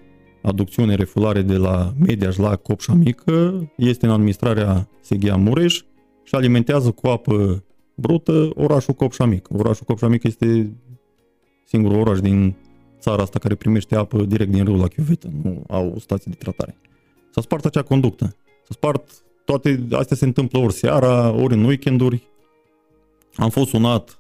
[0.42, 5.82] aducțiune refulare de la Mediaș la Copșa Mică este în administrarea Seghia Mureș
[6.24, 7.64] și alimentează cu apă
[8.00, 9.54] brută orașul Copșa Mică.
[9.58, 10.72] Orașul Copșa Mică este
[11.66, 12.56] singurul oraș din
[13.00, 16.78] țara asta care primește apă direct din râu la chiuvetă, nu au stații de tratare.
[17.30, 18.26] S-a spart acea conductă.
[18.64, 19.10] S-a spart,
[19.46, 22.28] toate astea se întâmplă ori seara, ori în weekenduri.
[23.36, 24.20] Am fost sunat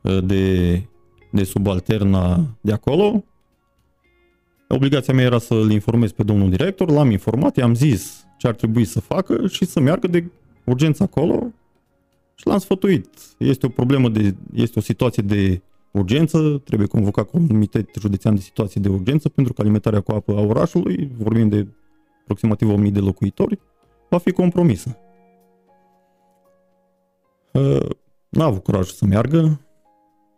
[0.00, 0.72] uh, de,
[1.32, 3.24] de subalterna de acolo.
[4.68, 8.84] Obligația mea era să-l informez pe domnul director, l-am informat, i-am zis ce ar trebui
[8.84, 10.24] să facă și să meargă de
[10.64, 11.52] urgență acolo
[12.36, 13.08] și l-am sfătuit.
[13.38, 18.80] Este o problemă de, este o situație de urgență, trebuie convocat comitet județean de situații
[18.80, 21.66] de urgență pentru că alimentarea cu apă a orașului, vorbim de
[22.20, 23.58] aproximativ 1000 de locuitori,
[24.08, 24.98] va fi compromisă.
[27.52, 27.88] Uh,
[28.28, 29.60] n-a avut curaj să meargă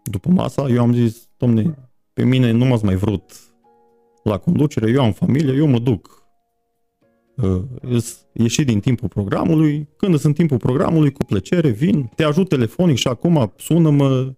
[0.03, 0.69] după masa.
[0.69, 3.33] Eu am zis, domne, pe mine nu m-ați mai vrut
[4.23, 6.18] la conducere, eu am familie, eu mă duc.
[7.43, 7.63] Uh,
[8.33, 13.09] ieși din timpul programului, când sunt timpul programului, cu plăcere, vin, te ajut telefonic și
[13.09, 14.35] acum sună-mă,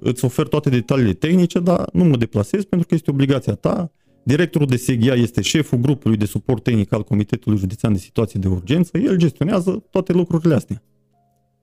[0.00, 3.92] îți ofer toate detaliile tehnice, dar nu mă deplasez pentru că este obligația ta.
[4.22, 8.48] Directorul de SEGIA este șeful grupului de suport tehnic al Comitetului Județean de Situații de
[8.48, 8.98] Urgență.
[8.98, 10.82] El gestionează toate lucrurile astea.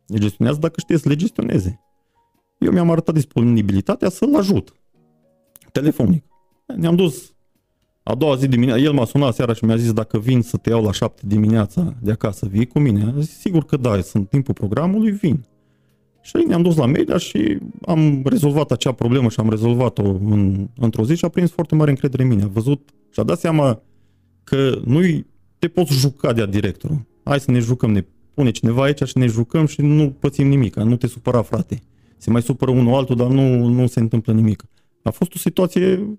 [0.07, 1.79] El gestionează dacă știe să le gestioneze.
[2.57, 4.73] Eu mi-am arătat disponibilitatea să-l ajut.
[5.71, 6.25] Telefonic.
[6.75, 7.35] Ne-am dus
[8.03, 10.69] a doua zi dimineața, el m-a sunat seara și mi-a zis dacă vin să te
[10.69, 13.03] iau la șapte dimineața de acasă, vii cu mine?
[13.03, 15.45] Am zis, sigur că da, sunt timpul programului, vin.
[16.21, 21.05] Și ne-am dus la media și am rezolvat acea problemă și am rezolvat-o în, într-o
[21.05, 22.43] zi și a prins foarte mare încredere în mine.
[22.43, 23.81] A văzut și a dat seama
[24.43, 24.99] că nu
[25.59, 27.05] te poți juca de-a directorul.
[27.23, 30.75] Hai să ne jucăm, ne pune cineva aici și ne jucăm și nu pățim nimic,
[30.75, 31.81] nu te supăra frate.
[32.17, 34.63] Se mai supără unul altul, dar nu, nu se întâmplă nimic.
[35.03, 36.17] A fost o situație...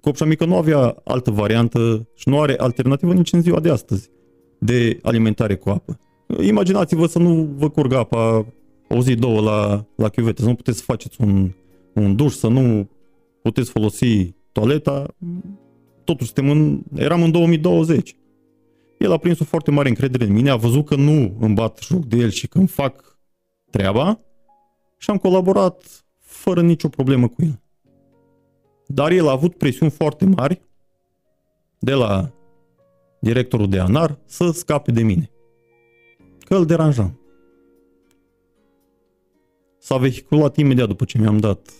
[0.00, 4.10] Copșa Mică nu avea altă variantă și nu are alternativă nici în ziua de astăzi
[4.58, 5.98] de alimentare cu apă.
[6.42, 8.46] Imaginați-vă să nu vă curgă apa
[8.88, 11.50] o zi, două la, la chiuvete, să nu puteți să faceți un,
[11.92, 12.88] un duș, să nu
[13.42, 15.06] puteți folosi toaleta.
[16.04, 18.16] Totuși, suntem în, eram în 2020.
[18.98, 21.78] El a prins o foarte mare încredere în mine, a văzut că nu îmi bat
[21.82, 23.18] joc de el și că îmi fac
[23.70, 24.20] treaba
[24.96, 27.60] și am colaborat fără nicio problemă cu el.
[28.90, 30.62] Dar el a avut presiuni foarte mari
[31.78, 32.32] de la
[33.20, 35.30] directorul de ANAR să scape de mine
[36.48, 37.20] că îl deranjam.
[39.78, 41.72] S-a vehiculat imediat după ce mi-am dat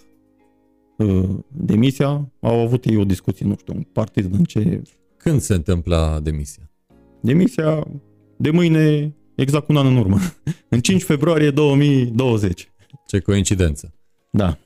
[0.96, 2.32] uh, demisia.
[2.40, 4.82] Au avut ei o discuție, nu știu, un partid în ce...
[5.16, 6.70] Când se întâmpla demisia?
[7.20, 7.86] Demisia
[8.36, 10.18] de mâine, exact un an în urmă.
[10.68, 12.72] în 5 februarie 2020.
[13.06, 13.94] Ce coincidență.
[14.30, 14.58] Da.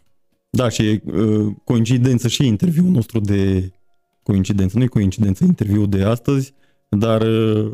[0.56, 3.72] Da, și uh, coincidență și interviul nostru de
[4.22, 4.78] coincidență.
[4.78, 6.54] Nu e coincidență interviul de astăzi,
[6.88, 7.72] dar uh,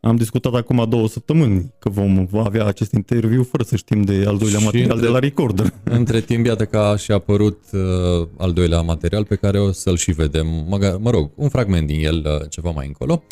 [0.00, 4.36] am discutat acum două săptămâni că vom avea acest interviu fără să știm de al
[4.36, 5.72] doilea și material între, de la Recorder.
[5.98, 9.96] Între timp, iată că a și apărut uh, al doilea material pe care o să-l
[9.96, 13.22] și vedem, mă, mă rog, un fragment din el uh, ceva mai încolo.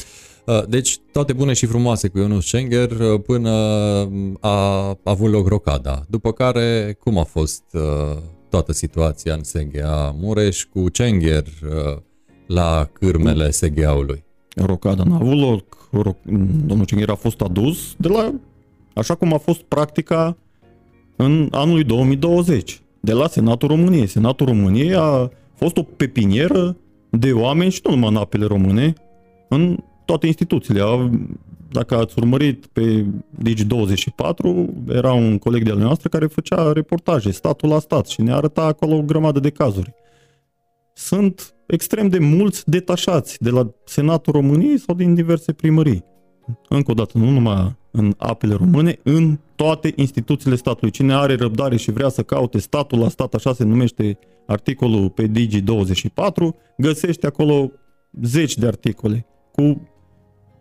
[0.45, 3.51] Uh, deci, toate bune și frumoase cu Ionus Schenger uh, până
[4.41, 6.05] a avut loc rocada.
[6.09, 12.01] După care, cum a fost uh, toată situația în SGA Mureș cu Schenger uh,
[12.47, 14.25] la cârmele SGA-ului?
[14.57, 15.89] Rocada n-a avut loc,
[16.67, 18.35] domnul Cingher a fost adus de la,
[18.95, 20.37] așa cum a fost practica
[21.17, 24.07] în anul 2020, de la Senatul României.
[24.07, 26.77] Senatul României a fost o pepinieră
[27.11, 28.93] de oameni și nu numai în apele române,
[29.49, 30.81] în toate instituțiile.
[31.71, 33.07] Dacă ați urmărit pe
[33.45, 38.63] Digi24, era un coleg de-al noastră care făcea reportaje, statul la stat și ne arăta
[38.63, 39.95] acolo o grămadă de cazuri.
[40.95, 46.05] Sunt extrem de mulți detașați de la Senatul României sau din diverse primării.
[46.69, 50.91] Încă o dată, nu numai în apele române, în toate instituțiile statului.
[50.91, 55.31] Cine are răbdare și vrea să caute statul la stat, așa se numește articolul pe
[55.31, 57.71] Digi24, găsește acolo
[58.23, 59.89] zeci de articole cu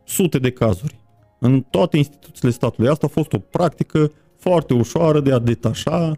[0.08, 1.00] sute de cazuri.
[1.40, 2.90] În toate instituțiile statului.
[2.90, 6.18] Asta a fost o practică foarte ușoară de a detașa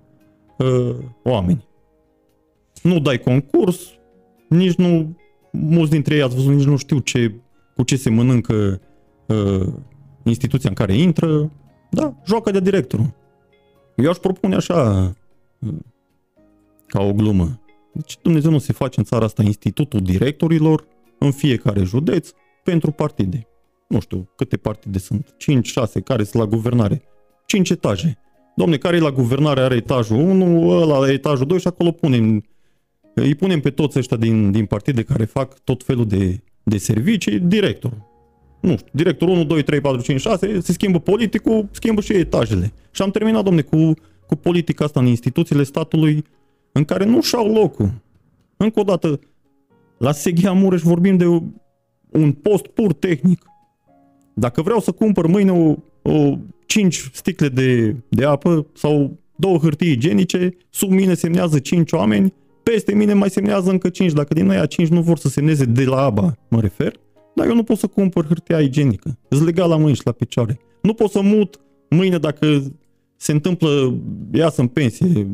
[0.57, 1.67] uh, oameni.
[2.81, 3.79] Nu dai concurs,
[4.49, 5.17] nici nu,
[5.51, 7.35] mulți dintre ei ați văzut, nici nu știu ce,
[7.75, 8.81] cu ce se mănâncă
[9.27, 9.67] uh,
[10.23, 11.51] instituția în care intră,
[11.89, 13.13] da, joacă de directorul.
[13.95, 15.11] Eu aș propune așa,
[15.59, 15.73] uh,
[16.87, 17.59] ca o glumă.
[17.93, 20.85] Deci Dumnezeu nu se face în țara asta institutul directorilor
[21.19, 22.29] în fiecare județ
[22.63, 23.47] pentru partide.
[23.89, 27.01] Nu știu câte partide sunt, 5, 6, care sunt la guvernare,
[27.45, 28.17] 5 etaje.
[28.55, 32.43] Domne, care e la guvernare are etajul 1, ăla etajul 2 și acolo punem,
[33.13, 37.39] îi punem pe toți ăștia din, din partide care fac tot felul de, de servicii,
[37.39, 38.07] directorul.
[38.61, 42.73] Nu știu, directorul 1, 2, 3, 4, 5, 6, se schimbă politicul, schimbă și etajele.
[42.91, 43.93] Și am terminat, domne, cu,
[44.27, 46.23] cu politica asta în instituțiile statului
[46.71, 47.91] în care nu și-au locul.
[48.57, 49.19] Încă o dată,
[49.97, 51.25] la Seghia Mureș vorbim de
[52.11, 53.48] un post pur tehnic.
[54.39, 59.91] Dacă vreau să cumpăr mâine o, o 5 sticle de, de apă sau două hârtii
[59.91, 62.33] igienice, sub mine semnează 5 oameni,
[62.63, 64.11] peste mine mai semnează încă 5.
[64.11, 66.99] Dacă din aia 5 nu vor să semneze de la ABA, mă refer,
[67.35, 69.17] dar eu nu pot să cumpăr hârtia igienică.
[69.27, 70.59] Îți legat la mâini și la picioare.
[70.81, 71.59] Nu pot să mut
[71.89, 72.63] mâine dacă
[73.15, 73.97] se întâmplă,
[74.33, 75.27] iasă în pensie,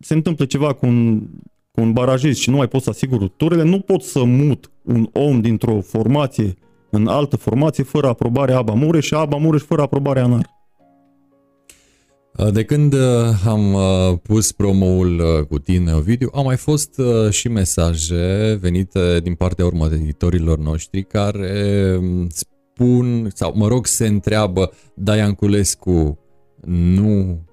[0.00, 1.22] se întâmplă ceva cu un,
[1.70, 5.08] cu un barajist și nu mai pot să asigur turele, nu pot să mut un
[5.12, 6.56] om dintr-o formație
[6.96, 10.54] în altă formație fără aprobare ABA Mureș și ABA Mureș fără aprobare ANAR.
[12.52, 13.00] De când uh,
[13.46, 19.34] am uh, pus promoul uh, cu tine, Ovidiu, au mai fost și mesaje venite din
[19.34, 26.18] partea urmăritorilor noștri care um, spun, sau mă rog, se întreabă, Daianculescu
[26.66, 27.44] nu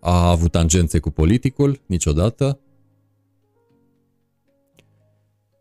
[0.00, 2.60] a avut tangențe cu politicul niciodată?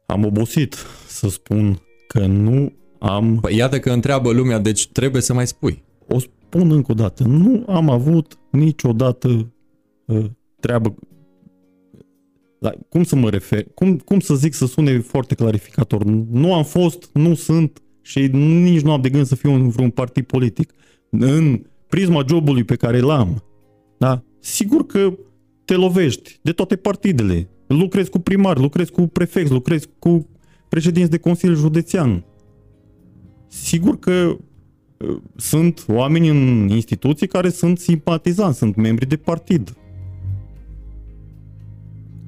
[0.06, 0.76] Am obosit
[1.08, 3.38] să spun că nu am...
[3.40, 5.84] Păi iată că întreabă lumea, deci trebuie să mai spui.
[6.08, 9.54] O spun încă o dată, nu am avut niciodată
[10.06, 10.26] uh,
[10.60, 10.96] treabă...
[12.60, 13.66] La, cum să mă refer?
[13.74, 16.04] Cum, cum să zic să sune foarte clarificator?
[16.32, 19.90] Nu am fost, nu sunt și nici nu am de gând să fiu în vreun
[19.90, 20.74] partid politic.
[21.10, 23.44] În prisma jobului pe care l-am,
[23.98, 24.24] da?
[24.40, 25.14] sigur că
[25.66, 27.50] te lovești de toate partidele.
[27.68, 30.30] Lucrezi cu primari, lucrezi cu prefecți, lucrezi cu
[30.70, 32.26] președinți de Consiliu Județean.
[33.52, 34.38] Sigur că
[34.98, 39.76] uh, sunt oameni în instituții care sunt simpatizanți, sunt membri de partid.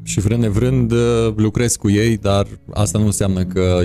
[0.03, 3.81] Și vrând nevrând uh, lucrezi cu ei, dar asta nu înseamnă că...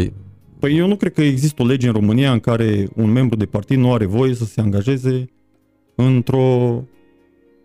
[0.58, 3.46] Păi eu nu cred că există o lege în România în care un membru de
[3.46, 5.30] partid nu are voie să se angajeze
[5.94, 6.84] într-o,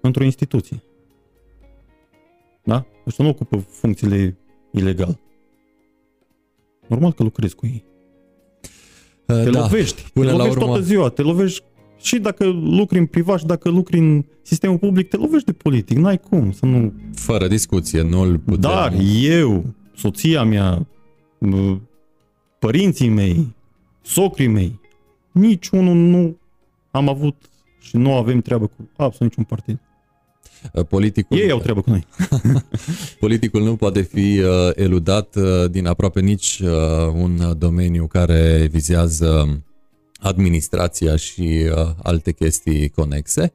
[0.02, 0.84] într-o instituție.
[2.64, 2.86] Da?
[3.08, 4.38] Ăștia nu ocupă funcțiile
[4.72, 5.20] ilegal.
[6.88, 7.84] Normal că lucrezi cu ei.
[9.44, 10.04] Te da, lovești.
[10.14, 10.66] Până te lovești la urmă...
[10.66, 11.10] toată ziua.
[11.10, 11.64] Te lovești
[12.02, 15.98] și dacă lucri în privat și dacă lucri în sistemul public, te lovești de politic.
[15.98, 16.94] N-ai cum să nu...
[17.16, 18.60] Fără discuție, nu-l putem...
[18.60, 19.66] Dar eu,
[19.96, 20.88] soția mea,
[22.60, 23.56] părinții mei,
[24.02, 24.80] socrii mei,
[25.32, 26.38] niciunul nu
[26.92, 27.36] am avut
[27.80, 29.80] și nu avem treabă cu absolut niciun partid.
[30.74, 31.38] Uh, politicul...
[31.38, 32.06] Ei au treabă cu noi.
[33.20, 36.62] Politicul nu poate fi uh, eludat uh, din aproape nici
[37.14, 39.62] un domeniu care vizează
[40.20, 41.70] administrația și
[42.04, 43.54] alte chestii conexe.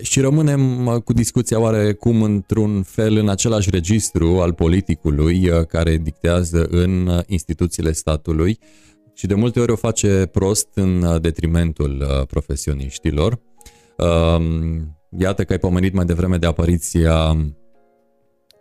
[0.00, 7.22] Și rămânem cu discuția oarecum într-un fel în același registru al politicului care dictează în
[7.26, 8.58] instituțiile statului
[9.14, 13.40] și de multe ori o face prost în detrimentul profesioniștilor.
[13.96, 17.36] Um, Iată că ai pomenit mai devreme de apariția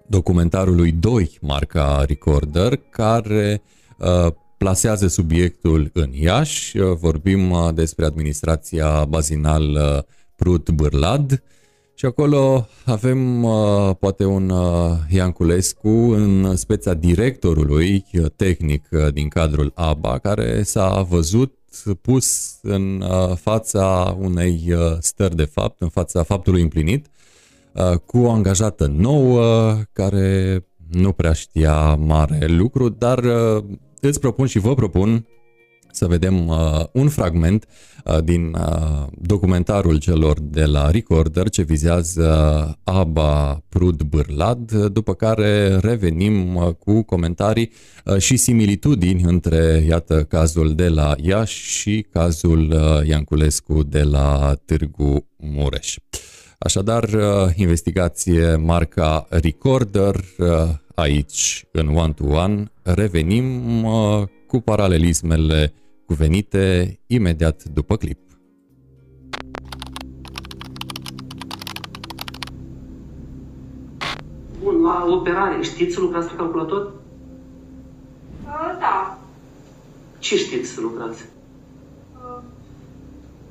[0.08, 3.62] documentarului 2, marca Recorder, care
[3.97, 4.28] uh,
[4.58, 6.78] plasează subiectul în Iași.
[6.78, 10.03] Uh, vorbim uh, despre administrația bazinal uh,
[10.36, 11.43] Prut-Bârlad
[11.95, 19.28] și acolo avem uh, poate un uh, Ianculescu în speța directorului uh, tehnic uh, din
[19.28, 21.58] cadrul ABA, care s-a văzut
[22.02, 27.06] pus în uh, fața unei uh, stări de fapt, în fața faptului împlinit,
[27.72, 30.60] uh, cu o angajată nouă care
[30.92, 33.24] nu prea știa mare lucru, dar
[34.02, 35.26] îți propun și vă propun
[35.96, 37.68] să vedem uh, un fragment
[38.06, 42.30] uh, din uh, documentarul celor de la Recorder ce vizează
[42.84, 47.72] Aba Prud Bârlad, după care revenim uh, cu comentarii
[48.06, 54.56] uh, și similitudini între, iată, cazul de la Iași și cazul uh, Ianculescu de la
[54.66, 55.96] Târgu Mureș.
[56.58, 57.22] Așadar, uh,
[57.56, 60.48] investigație marca Recorder uh,
[60.96, 62.72] aici în One to One.
[62.84, 65.74] Revenim uh, cu paralelismele
[66.06, 68.20] cuvenite imediat după clip.
[74.64, 76.93] Bun, la operare, știți să lucrați pe calculator?
[78.43, 79.18] Uh, da.
[80.20, 81.26] Ce știți să lucrați?
[82.14, 82.41] Uh,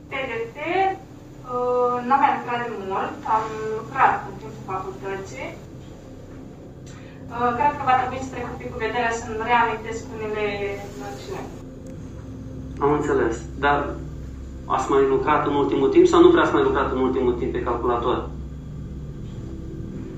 [0.08, 3.44] PDT, uh, n-am mai lucrat de mult, am
[3.78, 5.48] lucrat în timpul facultății.
[7.30, 10.46] Uh, cred că va trebui să trec un pic cu vederea să-mi reamintesc unele
[11.00, 11.63] noțiuni.
[12.78, 13.36] Am înțeles.
[13.58, 13.86] Dar
[14.64, 17.52] ați mai lucrat în ultimul timp sau nu prea ați mai lucrat în ultimul timp
[17.52, 18.28] pe calculator?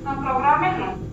[0.05, 1.05] În programe nu.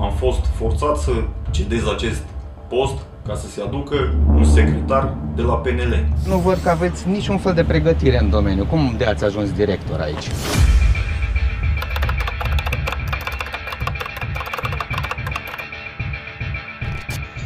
[0.00, 1.12] Am fost forțat să
[1.50, 2.22] cedez acest
[2.68, 6.06] post ca să se aducă un secretar de la PNL.
[6.28, 8.64] Nu văd că aveți niciun fel de pregătire în domeniu.
[8.64, 10.30] Cum de ați ajuns director aici?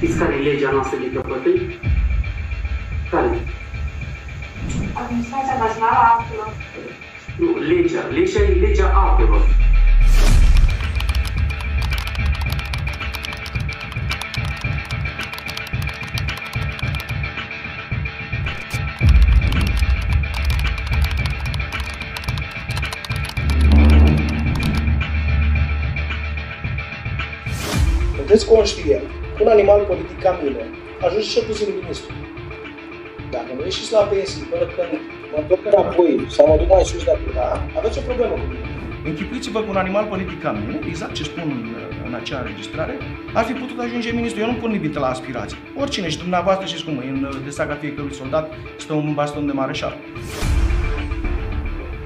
[0.02, 1.78] Știți care e legea noastră de căpătâi?
[3.10, 3.40] Care?
[4.92, 6.52] Administrația națională a apelor.
[7.38, 8.00] Nu, legea.
[8.10, 9.46] Legea e legea apelor.
[28.16, 30.64] Sunteți conștient că un animal politic ca mine
[31.04, 32.12] ajunge cel puțin ministru.
[33.30, 34.92] Dacă nu ieșiți la pensie până când
[35.32, 37.48] mă întorc înapoi sau mă duc mai sus de atât, da?
[37.78, 38.68] aveți o problemă cu mine.
[39.04, 41.66] Închipuiți-vă că un animal politic ca mine, exact ce spun în,
[42.06, 42.94] în acea înregistrare,
[43.32, 44.40] ar fi putut ajunge ministru.
[44.40, 45.58] Eu nu pun limite la aspirații.
[45.76, 49.52] Oricine și dumneavoastră știți cum e, în de saga fiecărui soldat stă un baston de
[49.52, 49.96] mareșal.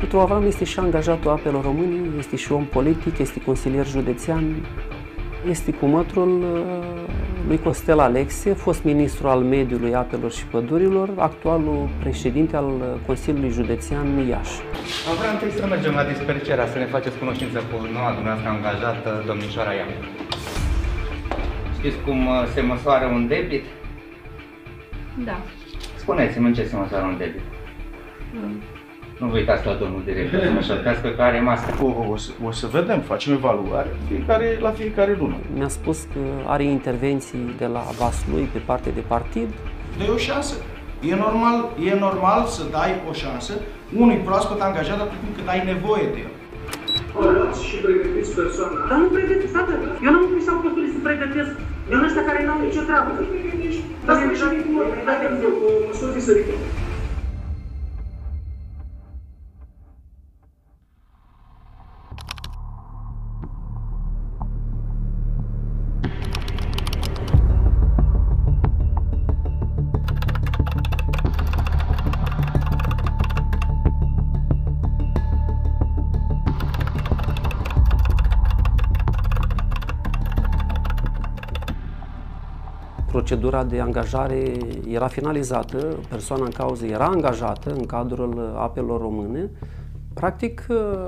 [0.00, 4.66] Petru Avram este și angajatul apelor române, este și om politic, este consilier județean,
[5.50, 7.13] este cu mătrul uh,
[7.46, 14.26] lui Costel Alexe, fost ministru al mediului, apelor și pădurilor, actualul președinte al Consiliului Județean
[14.28, 14.56] Iași.
[15.18, 19.72] Vreau întâi să mergem la dispercerea, să ne faceți cunoștință cu noua dumneavoastră angajată, domnișoara
[19.72, 19.88] Iam.
[21.78, 23.64] Știți cum uh, se măsoară un debit?
[25.24, 25.38] Da.
[25.96, 27.42] Spuneți-mi în ce se măsoară un debit.
[29.24, 31.70] Nu vă uitați la domnul director să mă șoptească că are mască.
[31.86, 35.36] O, o, să, o să vedem, facem evaluare fiecare, la fiecare lună.
[35.58, 36.22] Mi-a spus că
[36.54, 39.48] are intervenții de la Vaslui pe parte de partid.
[39.98, 40.54] Dă o șansă.
[41.10, 41.58] E normal,
[41.88, 43.52] e normal să dai o șansă
[44.02, 46.32] unui proaspăt angajat atât timp cât ai nevoie de el.
[47.18, 48.78] O luați și pregătiți persoana.
[48.90, 49.72] Dar nu pregătiți, frate.
[50.04, 51.52] Eu n-am pus sau postului să pregătesc.
[51.90, 53.10] Eu nu ăștia care n-au nicio treabă.
[54.06, 56.54] Dar să și cu măsuri diferite.
[83.34, 84.56] Procedura de angajare
[84.88, 89.50] era finalizată, persoana în cauză era angajată în cadrul apelor române.
[90.14, 90.66] Practic,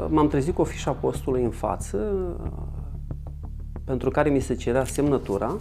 [0.08, 1.98] m-am trezit cu o fișă a postului în față,
[3.84, 5.56] pentru care mi se cerea semnătura.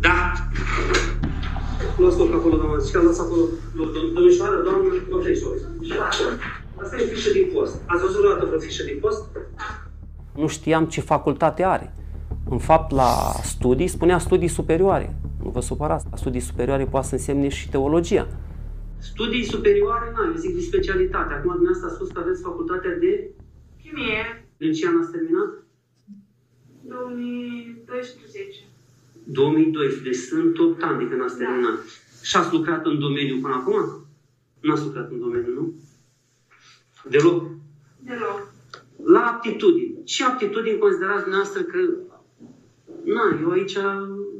[0.00, 0.32] Da.
[1.98, 2.78] Luați loc acolo, doamnă.
[2.78, 3.40] Zici că am lăsat acolo
[3.74, 3.88] loc.
[3.88, 5.52] Dom- Domnișoară, doamnă, profesor.
[6.82, 7.82] Asta e fișă din post.
[7.86, 9.24] Ați văzut vreodată vreo fișă din post?
[10.34, 11.94] Nu știam ce facultate are.
[12.50, 13.10] În fapt, la
[13.42, 15.14] studii spunea studii superioare.
[15.42, 16.06] Nu vă supărați.
[16.10, 18.26] La studii superioare poate să însemne și teologia.
[18.98, 21.32] Studii superioare, na, eu zic de specialitate.
[21.32, 23.30] Acum dumneavoastră a spus că aveți facultatea de...
[23.82, 25.50] Chimie, În ce an ați terminat?
[26.82, 28.64] 2012.
[29.24, 30.02] 2012.
[30.02, 31.78] Deci sunt 8 ani de când ați terminat.
[32.22, 34.06] Și ați lucrat în domeniu până acum?
[34.60, 35.74] Nu ați lucrat în domeniu, nu?
[37.08, 37.50] Deloc?
[37.98, 38.52] Deloc.
[39.04, 40.04] La aptitudini.
[40.04, 41.78] Ce aptitudini considerați dumneavoastră că...
[43.04, 43.76] Na, eu aici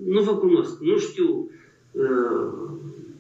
[0.07, 0.81] nu vă cunosc.
[0.81, 1.51] Nu știu
[1.91, 2.71] uh,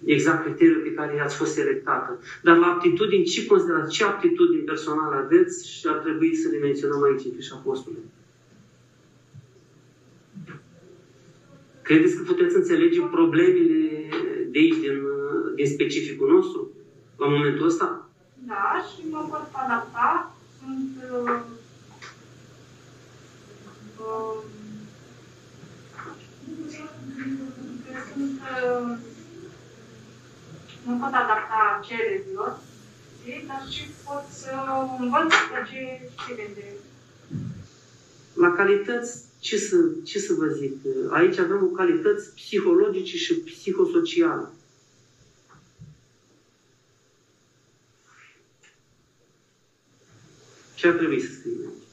[0.05, 2.19] exact criteriul pe care ați fost selectată.
[2.43, 3.93] Dar la aptitudini, ce considerați?
[3.93, 8.03] Ce aptitudini personale aveți și ar trebui să le menționăm aici în fișa postului?
[11.83, 14.09] Credeți că puteți înțelege problemele
[14.51, 16.71] de aici, din, uh, din specificul nostru,
[17.17, 18.09] la momentul ăsta?
[18.47, 20.37] Da, și mă pot adapta.
[20.59, 20.91] Sunt...
[21.13, 21.41] Uh,
[23.99, 24.43] uh,
[28.13, 28.41] sunt...
[28.41, 28.97] Uh,
[30.85, 32.59] mă pot adapta cererilor,
[33.21, 33.45] știi?
[33.47, 34.51] dar și pot să
[34.99, 36.75] învăț de ce ce vede.
[38.35, 40.75] La calități, ce să, ce să vă zic?
[41.11, 44.49] Aici avem o calități psihologice și psihosociale.
[50.75, 51.89] Ce ar trebui să scriem aici?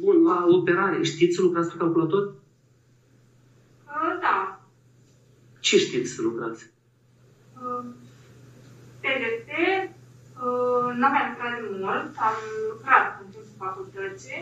[0.00, 2.34] Bun, la operare, știți să lucrați pe calculator?
[4.02, 4.60] Uh, da,
[5.72, 6.62] Ce știți să lucrați?
[9.02, 9.50] PDT,
[10.98, 12.36] n-am mai lucrat de mult, am
[12.70, 14.40] lucrat în timpul facultății.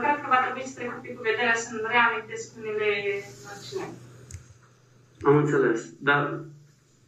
[0.00, 2.90] Cred că va trebui să trec un pic cu vederea să-mi reamintesc unele
[3.52, 3.94] acțiuni.
[5.28, 5.80] Am înțeles.
[6.08, 6.22] Dar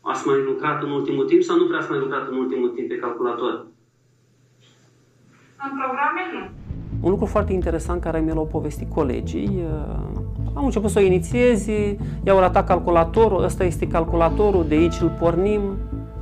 [0.00, 2.88] ați mai lucrat în ultimul timp sau nu prea ați mai lucrat în ultimul timp
[2.88, 3.52] pe calculator?
[5.64, 6.42] În programe nu.
[7.04, 10.26] Un lucru foarte interesant care mi l-au povestit colegii, uh,
[10.57, 11.66] am început să o inițiez,
[12.24, 15.61] i-au arătat calculatorul, ăsta este calculatorul, de aici îl pornim,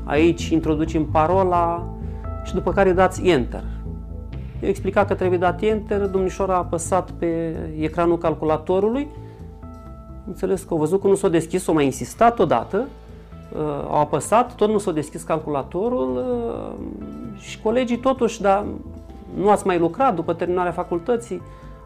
[0.05, 1.89] aici introducem parola
[2.45, 3.65] și după care dați Enter.
[4.63, 9.09] Eu explicat că trebuie dat Enter, domnișoara a apăsat pe ecranul calculatorului,
[10.27, 12.89] înțeles că au văzut că nu s-a deschis, au mai insistat odată,
[13.53, 18.65] uh, au apăsat, tot nu s-a deschis calculatorul uh, și colegii totuși, dar
[19.37, 21.43] nu ați mai lucrat după terminarea facultății?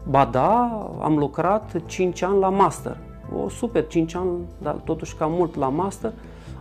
[0.09, 2.97] Ba da, am lucrat 5 ani la master.
[3.35, 6.13] O super 5 ani, dar totuși cam mult la master.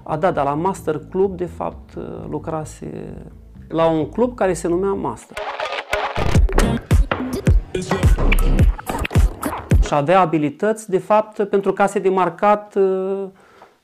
[0.03, 1.95] A, da, dar la Master Club, de fapt,
[2.31, 3.15] lucrase
[3.69, 5.37] la un club care se numea Master.
[9.83, 12.79] Și avea abilități, de fapt, pentru case de marcat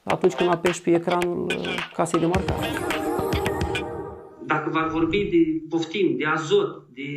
[0.02, 1.52] atunci când apeși pe ecranul
[1.94, 2.56] casei de marcat
[4.46, 7.08] dacă va vorbi de, poftim, de azot, de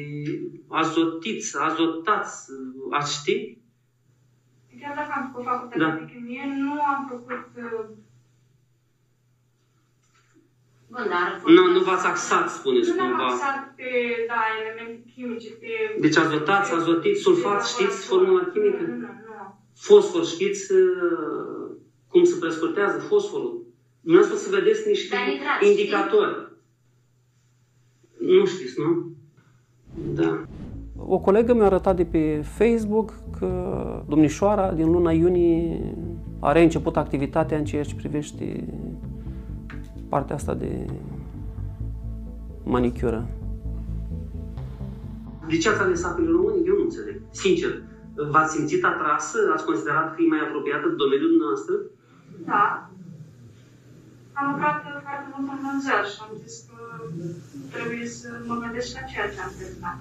[0.67, 2.51] azotiți, azotați,
[2.89, 3.57] ați ști?
[4.79, 5.95] Chiar dacă am făcut facultatea da.
[5.95, 7.47] de chimie, nu am făcut...
[7.55, 7.85] Uh...
[10.89, 13.17] Bun, dar nu, nu v-ați axat, spuneți nu cumva.
[13.17, 13.89] Nu am axat pe,
[14.27, 15.97] da, elemente chimice, pe...
[15.99, 18.81] Deci azotați, azotiți, sulfați, știți formula chimică?
[18.81, 19.61] Nu, nu, nu.
[19.75, 21.71] Fosfor, știți uh,
[22.07, 23.65] cum se prescurtează fosforul?
[24.01, 25.15] Nu ați să vedeți niște
[25.61, 26.46] indicatori.
[28.35, 29.11] Nu știți, nu?
[30.13, 30.45] Da.
[30.97, 33.49] O colegă mi-a arătat de pe Facebook că
[34.07, 35.93] domnișoara din luna iunie
[36.39, 38.73] are început activitatea în ceea ce privește
[40.09, 40.85] partea asta de
[42.63, 43.27] manicură.
[45.49, 46.57] De ce ați ales apele române?
[46.65, 47.21] Eu nu înțeleg.
[47.29, 47.81] Sincer,
[48.31, 49.37] v-ați simțit atrasă?
[49.53, 51.75] Ați considerat că e mai apropiată de domeniul noastră?
[52.45, 52.89] Da.
[54.39, 56.77] Am lucrat foarte mult în vânzări și am zis că
[57.75, 59.97] trebuie să mă gândesc la ceea ce am terminat.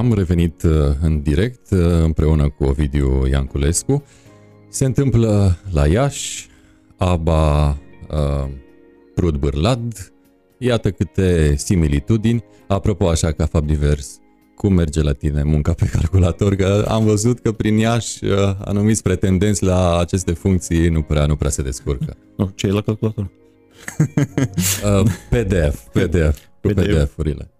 [0.00, 4.04] Am revenit uh, în direct uh, împreună cu Ovidiu Ianculescu.
[4.68, 6.48] Se întâmplă la Iași,
[6.96, 8.48] Aba uh,
[9.14, 10.12] Prud Bârlad,
[10.58, 12.44] iată câte similitudini.
[12.68, 14.18] Apropo, așa ca fapt divers,
[14.54, 16.54] cum merge la tine munca pe calculator?
[16.54, 21.36] Că am văzut că prin Iași uh, anumiți pretendenți la aceste funcții nu prea, nu
[21.36, 22.16] prea se descurcă.
[22.36, 23.30] Nu, ce e la calculator?
[23.98, 26.74] uh, PDF, PDF, cu PDF.
[26.74, 27.50] PDF-urile.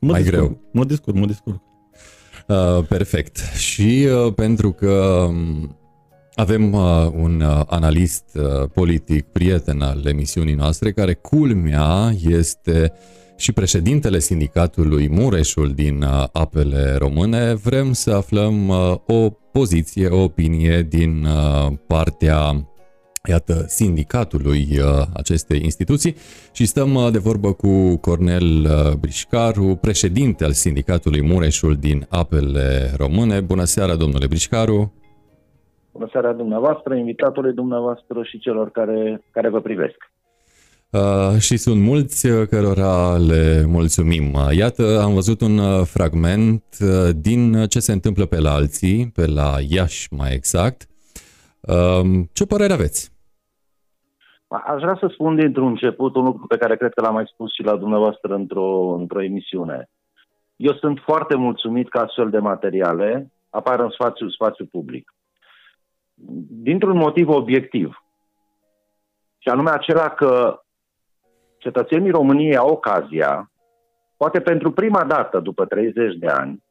[0.00, 0.60] Mă Mai descurc, greu.
[0.72, 1.66] Mă descurc, mă descurc.
[2.48, 3.36] Uh, perfect.
[3.56, 5.76] Și uh, pentru că um,
[6.34, 12.92] avem uh, un uh, analist uh, politic, prieten al emisiunii noastre, care culmea este
[13.36, 20.22] și președintele sindicatului Mureșul din uh, apele române, vrem să aflăm uh, o poziție, o
[20.22, 22.68] opinie din uh, partea
[23.24, 26.14] iată, sindicatului uh, acestei instituții
[26.52, 32.92] și stăm uh, de vorbă cu Cornel uh, Brișcaru, președinte al sindicatului Mureșul din apele
[32.96, 33.40] române.
[33.40, 34.92] Bună seara, domnule Brișcaru!
[35.92, 39.96] Bună seara dumneavoastră, invitatului dumneavoastră și celor care, care vă privesc.
[40.90, 44.36] Uh, și sunt mulți uh, cărora le mulțumim.
[44.50, 49.26] Iată, am văzut un uh, fragment uh, din ce se întâmplă pe la alții, pe
[49.26, 50.86] la Iași mai exact.
[51.68, 53.12] Uh, ce părere aveți?
[54.48, 57.52] Aș vrea să spun dintr-un început un lucru pe care cred că l-am mai spus
[57.54, 59.90] și la dumneavoastră într-o, într-o emisiune.
[60.56, 65.14] Eu sunt foarte mulțumit că astfel de materiale apar în spațiu, spațiu public.
[66.48, 68.02] Dintr-un motiv obiectiv.
[69.38, 70.62] Și anume acela că
[71.58, 73.52] cetățenii României au ocazia,
[74.16, 76.62] poate pentru prima dată după 30 de ani,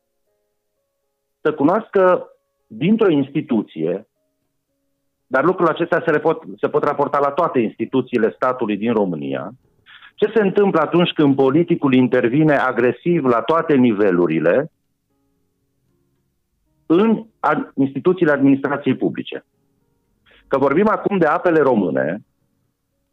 [1.41, 2.29] să cunoască
[2.67, 4.06] dintr-o instituție
[5.27, 9.51] dar lucrul acesta se, pot, se pot raporta la toate instituțiile statului din România.
[10.15, 14.71] Ce se întâmplă atunci când politicul intervine agresiv la toate nivelurile
[16.85, 17.25] în
[17.73, 19.45] instituțiile administrației publice?
[20.47, 22.21] Că vorbim acum de apele române,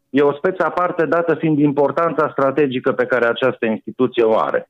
[0.09, 4.69] e o speță aparte dată fiind importanța strategică pe care această instituție o are,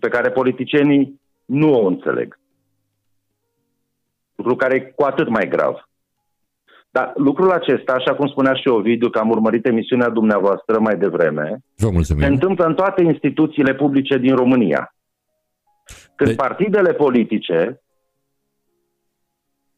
[0.00, 2.38] pe care politicienii nu o înțeleg.
[4.34, 5.89] Lucru care e cu atât mai grav.
[6.92, 11.58] Dar lucrul acesta, așa cum spunea și Ovidiu, că am urmărit emisiunea dumneavoastră mai devreme,
[11.76, 12.22] Vă mulțumim.
[12.22, 14.94] se întâmplă în toate instituțiile publice din România.
[16.16, 17.80] Când De- partidele politice,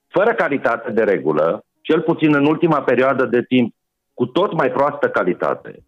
[0.09, 3.75] fără calitate de regulă, cel puțin în ultima perioadă de timp,
[4.15, 5.85] cu tot mai proastă calitate,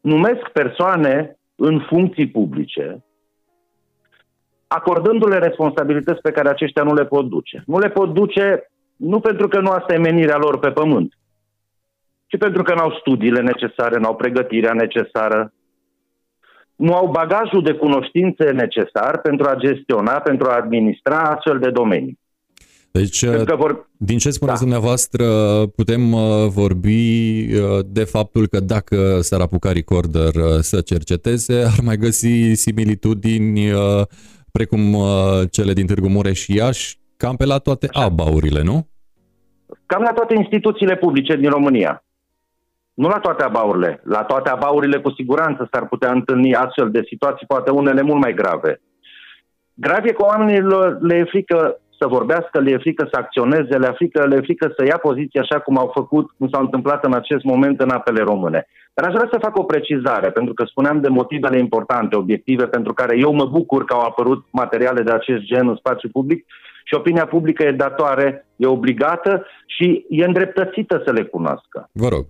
[0.00, 3.04] numesc persoane în funcții publice,
[4.66, 7.62] acordându-le responsabilități pe care aceștia nu le pot duce.
[7.66, 11.18] Nu le pot duce nu pentru că nu asta e menirea lor pe pământ,
[12.26, 15.52] ci pentru că n-au studiile necesare, n-au pregătirea necesară,
[16.76, 22.18] nu au bagajul de cunoștințe necesar pentru a gestiona, pentru a administra astfel de domenii.
[22.90, 24.64] Deci, Pentru că vor, din ce spuneți Da.
[24.64, 25.26] dumneavoastră,
[25.66, 31.80] putem uh, vorbi uh, de faptul că dacă s-ar apuca Recorder uh, să cerceteze, ar
[31.84, 34.02] mai găsi similitudini uh,
[34.52, 35.06] precum uh,
[35.50, 38.86] cele din Târgu Mureș și Iași, cam pe la toate abaurile, nu?
[39.86, 42.02] cam la toate instituțiile publice din România.
[42.94, 44.00] Nu la toate abaurile.
[44.04, 48.34] La toate abaurile cu siguranță s-ar putea întâlni astfel de situații, poate unele mult mai
[48.34, 48.80] grave.
[49.74, 53.88] Grav e că oamenilor le e frică să vorbească, le e frică să acționeze, le
[53.90, 57.04] e frică, le e frică să ia poziție așa cum au făcut, cum s-a întâmplat
[57.04, 58.66] în acest moment în apele române.
[58.94, 62.92] Dar aș vrea să fac o precizare, pentru că spuneam de motivele importante, obiective, pentru
[62.92, 66.46] care eu mă bucur că au apărut materiale de acest gen în spațiu public
[66.88, 71.88] și opinia publică e datoare, e obligată și e îndreptățită să le cunoască.
[71.92, 72.24] Vă rog.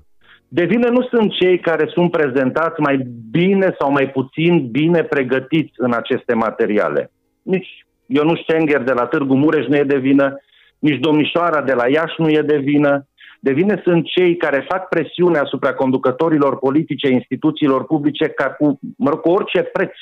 [0.49, 2.97] De vină nu sunt cei care sunt prezentați mai
[3.31, 7.11] bine sau mai puțin bine pregătiți în aceste materiale.
[7.43, 10.37] Nici Ionuș Cenger de la Târgu Mureș nu e de vină,
[10.79, 13.07] nici domnișoara de la Iași nu e de vină.
[13.41, 19.11] De vină sunt cei care fac presiune asupra conducătorilor politice, instituțiilor publice, ca cu, mă
[19.11, 19.93] rog, cu orice preț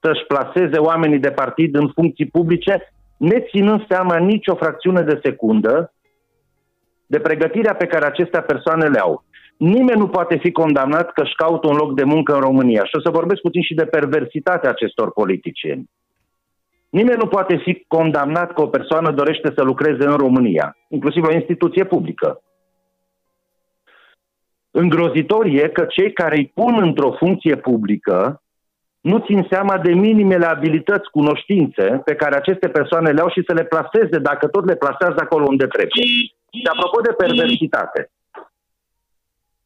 [0.00, 5.92] să-și placeze oamenii de partid în funcții publice, neținând seama nicio fracțiune de secundă
[7.06, 9.24] de pregătirea pe care acestea persoane le au.
[9.56, 12.84] Nimeni nu poate fi condamnat că își caută un loc de muncă în România.
[12.84, 15.90] Și o să vorbesc puțin și de perversitatea acestor politicieni.
[16.90, 21.32] Nimeni nu poate fi condamnat că o persoană dorește să lucreze în România, inclusiv o
[21.32, 22.42] instituție publică.
[24.70, 28.42] Îngrozitor e că cei care îi pun într-o funcție publică
[29.00, 33.52] nu țin seama de minimele abilități, cunoștințe pe care aceste persoane le au și să
[33.52, 35.90] le placeze, dacă tot le plasează acolo unde trebuie.
[35.90, 36.32] Și
[36.72, 38.10] apropo de perversitate,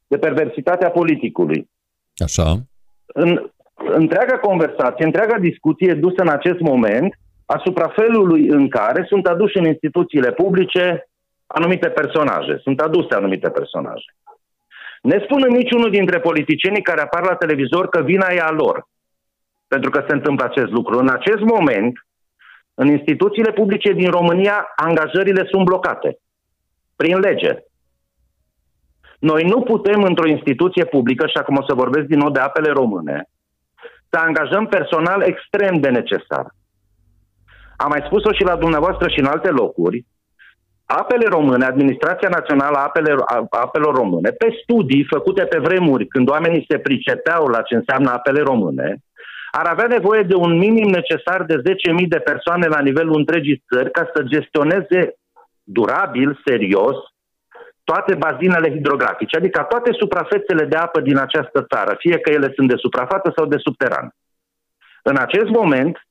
[0.06, 1.70] de perversitatea politicului,
[2.16, 2.56] Așa.
[3.06, 9.26] în întreaga conversație, întreaga discuție e dusă în acest moment asupra felului în care sunt
[9.26, 11.08] aduși în instituțiile publice
[11.46, 12.60] anumite personaje.
[12.62, 14.14] Sunt aduse anumite personaje.
[15.02, 18.88] Ne spun niciunul dintre politicienii care apar la televizor că vina e a lor.
[19.74, 20.98] Pentru că se întâmplă acest lucru.
[20.98, 21.92] În acest moment,
[22.74, 26.18] în instituțiile publice din România, angajările sunt blocate.
[26.96, 27.52] Prin lege.
[29.18, 32.70] Noi nu putem într-o instituție publică, și acum o să vorbesc din nou de apele
[32.70, 33.28] române,
[34.10, 36.46] să angajăm personal extrem de necesar.
[37.76, 40.04] Am mai spus-o și la dumneavoastră și în alte locuri,
[40.84, 46.28] apele române, Administrația Națională a apele, a apelor române, pe studii făcute pe vremuri când
[46.28, 48.96] oamenii se pricepeau la ce înseamnă apele române,
[49.54, 53.90] ar avea nevoie de un minim necesar de 10.000 de persoane la nivelul întregii țări
[53.90, 55.14] ca să gestioneze
[55.62, 56.96] durabil, serios,
[57.84, 62.68] toate bazinele hidrografice, adică toate suprafețele de apă din această țară, fie că ele sunt
[62.68, 64.14] de suprafață sau de subteran.
[65.02, 66.06] În acest moment,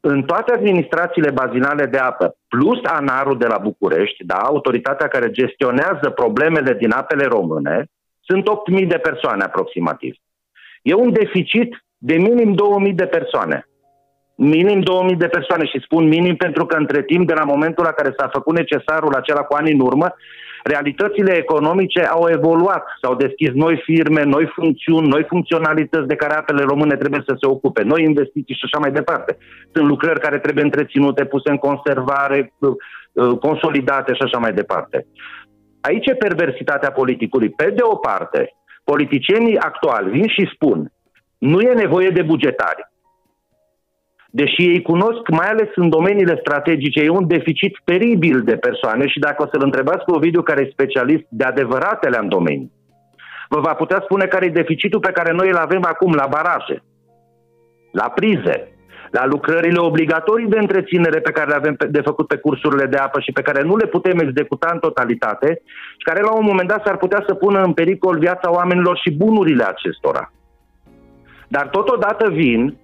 [0.00, 6.10] în toate administrațiile bazinale de apă, plus ANAR-ul de la București, da, autoritatea care gestionează
[6.14, 7.84] problemele din apele române,
[8.20, 8.44] sunt
[8.80, 10.14] 8.000 de persoane aproximativ.
[10.82, 12.50] E un deficit de minim
[12.86, 13.64] 2.000 de persoane.
[14.36, 17.90] Minim 2000 de persoane și spun minim pentru că între timp, de la momentul la
[17.90, 20.14] care s-a făcut necesarul acela cu ani în urmă,
[20.62, 26.62] realitățile economice au evoluat, s-au deschis noi firme, noi funcțiuni, noi funcționalități de care apele
[26.62, 29.36] române trebuie să se ocupe, noi investiții și așa mai departe.
[29.72, 32.52] Sunt lucrări care trebuie întreținute, puse în conservare,
[33.40, 35.06] consolidate și așa mai departe.
[35.80, 37.50] Aici e perversitatea politicului.
[37.50, 40.92] Pe de o parte, politicienii actuali vin și spun
[41.40, 42.88] nu e nevoie de bugetari.
[44.30, 49.18] Deși ei cunosc, mai ales în domeniile strategice, e un deficit teribil de persoane și
[49.18, 52.70] dacă o să-l întrebați pe Ovidiu, care e specialist de adevăratele în domeniu,
[53.48, 56.82] vă va putea spune care e deficitul pe care noi îl avem acum la baraje,
[57.92, 58.72] la prize,
[59.10, 63.20] la lucrările obligatorii de întreținere pe care le avem de făcut pe cursurile de apă
[63.20, 65.62] și pe care nu le putem executa în totalitate
[65.98, 69.10] și care la un moment dat s-ar putea să pună în pericol viața oamenilor și
[69.10, 70.32] bunurile acestora.
[71.50, 72.76] Dar totodată vin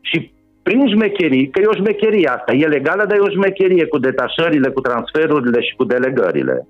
[0.00, 3.98] și prin șmecherii, că e o șmecherie asta, e legală, dar e o șmecherie cu
[3.98, 6.66] detașările, cu transferurile și cu delegările.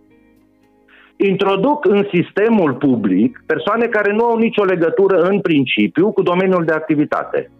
[1.16, 6.72] Introduc în sistemul public persoane care nu au nicio legătură în principiu cu domeniul de
[6.72, 7.50] activitate.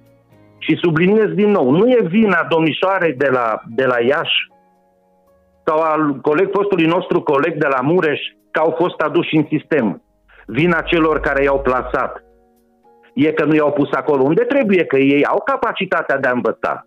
[0.59, 4.48] Și subliniez din nou, nu e vina domnișoarei de la, de la Iași
[5.66, 8.20] sau al coleg, fostului nostru coleg de la Mureș
[8.51, 10.03] că au fost aduși în sistem.
[10.46, 12.24] Vina celor care i-au plasat
[13.14, 16.86] e că nu i-au pus acolo unde trebuie, că ei au capacitatea de a învăța.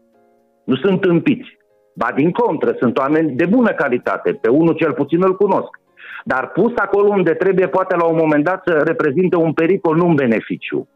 [0.63, 1.57] Nu sunt împiți.
[1.95, 4.32] Ba din contră, sunt oameni de bună calitate.
[4.32, 5.80] Pe unul cel puțin îl cunosc.
[6.26, 10.07] Dar pus acolo unde trebuie, poate la un moment dat să reprezinte un pericol, nu
[10.07, 10.88] un beneficiu.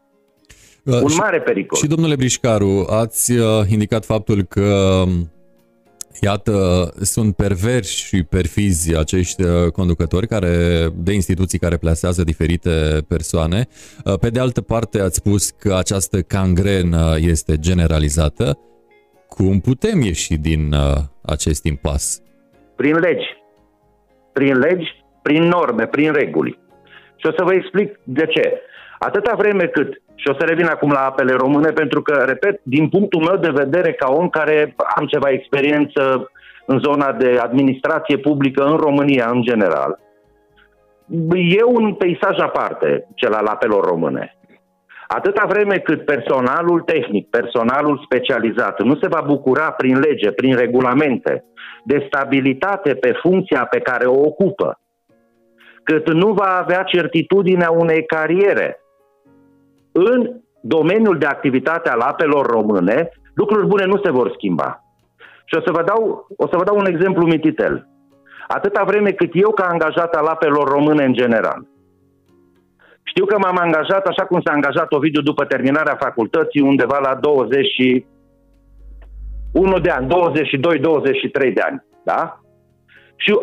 [0.84, 1.78] Uh, un mare pericol.
[1.78, 5.30] Și domnule Brișcaru, ați uh, indicat faptul că um,
[6.20, 6.52] Iată,
[7.00, 12.70] sunt perversi și perfizi acești uh, conducători care, de instituții care plasează diferite
[13.08, 13.66] persoane.
[14.04, 18.58] Uh, pe de altă parte, ați spus că această cangrenă este generalizată.
[19.28, 22.22] Cum putem ieși din uh, acest impas?
[22.76, 23.26] Prin legi.
[24.32, 26.58] Prin legi, prin norme, prin reguli.
[27.16, 28.60] Și o să vă explic de ce.
[28.98, 32.88] Atâta vreme cât și o să revin acum la apele române, pentru că, repet, din
[32.88, 36.30] punctul meu de vedere, ca om care am ceva experiență
[36.66, 39.98] în zona de administrație publică în România în general,
[41.58, 44.36] e un peisaj aparte, cel al apelor române.
[45.06, 51.44] Atâta vreme cât personalul tehnic, personalul specializat nu se va bucura prin lege, prin regulamente,
[51.84, 54.80] de stabilitate pe funcția pe care o ocupă,
[55.82, 58.80] cât nu va avea certitudinea unei cariere,
[60.06, 64.82] în domeniul de activitate al apelor române, lucruri bune nu se vor schimba.
[65.44, 67.88] Și o să vă dau, o să vă dau un exemplu mititel.
[68.48, 71.66] Atâta vreme cât eu, ca angajat al apelor române în general,
[73.02, 79.78] știu că m-am angajat așa cum s-a angajat Ovidiu după terminarea facultății, undeva la 21
[79.78, 80.10] de ani, 22-23
[81.54, 81.84] de ani.
[82.04, 82.40] Da?
[83.16, 83.38] Și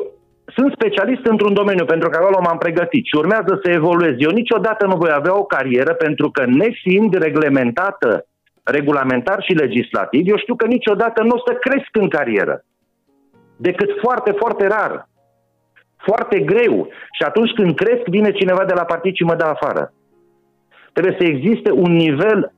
[0.56, 4.16] sunt specialist într-un domeniu pentru că acolo m-am pregătit și urmează să evoluez.
[4.18, 8.26] Eu niciodată nu voi avea o carieră pentru că nefiind reglementată
[8.64, 12.64] regulamentar și legislativ, eu știu că niciodată nu o să cresc în carieră.
[13.58, 15.10] Decât foarte, foarte rar.
[15.98, 16.88] Foarte greu.
[17.12, 19.94] Și atunci când cresc, vine cineva de la partid și mă dă afară.
[20.94, 22.54] Trebuie să existe un nivel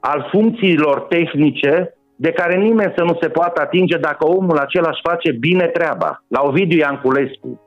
[0.00, 5.06] al funcțiilor tehnice de care nimeni să nu se poată atinge dacă omul acela își
[5.08, 6.24] face bine treaba.
[6.28, 7.60] La Ovidiu Ianculescu.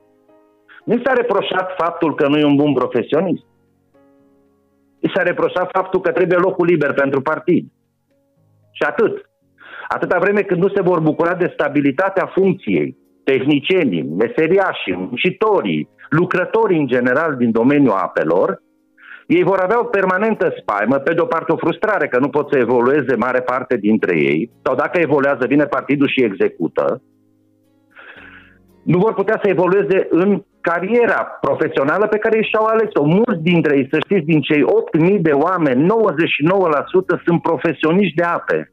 [0.84, 3.44] Nu s-a reproșat faptul că nu e un bun profesionist.
[4.98, 7.66] I s-a reproșat faptul că trebuie locul liber pentru partid.
[8.72, 9.30] Și atât.
[9.88, 16.86] Atâta vreme când nu se vor bucura de stabilitatea funcției, tehnicienii, meseriașii, muncitorii, lucrătorii în
[16.86, 18.61] general din domeniul apelor,
[19.36, 22.50] ei vor avea o permanentă spaimă, pe de o parte o frustrare că nu pot
[22.50, 27.02] să evolueze mare parte dintre ei, sau dacă evoluează, vine partidul și execută,
[28.82, 33.04] nu vor putea să evolueze în cariera profesională pe care ei și-au ales-o.
[33.04, 34.64] Mulți dintre ei, să știți, din cei
[35.14, 35.88] 8.000 de oameni, 99%
[37.24, 38.71] sunt profesioniști de ape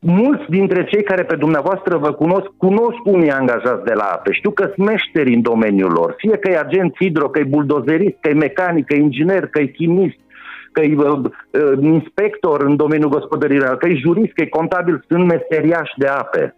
[0.00, 4.32] mulți dintre cei care pe dumneavoastră vă cunosc, cunosc unii angajați de la ape.
[4.32, 6.14] Știu că sunt meșteri în domeniul lor.
[6.16, 9.60] Fie că e agent hidro, că e buldozerist, că e mecanic, că e inginer, că
[9.60, 10.18] e chimist,
[10.72, 15.24] că e uh, uh, inspector în domeniul gospodării, că e jurist, că e contabil, sunt
[15.26, 16.52] meseriași de ape.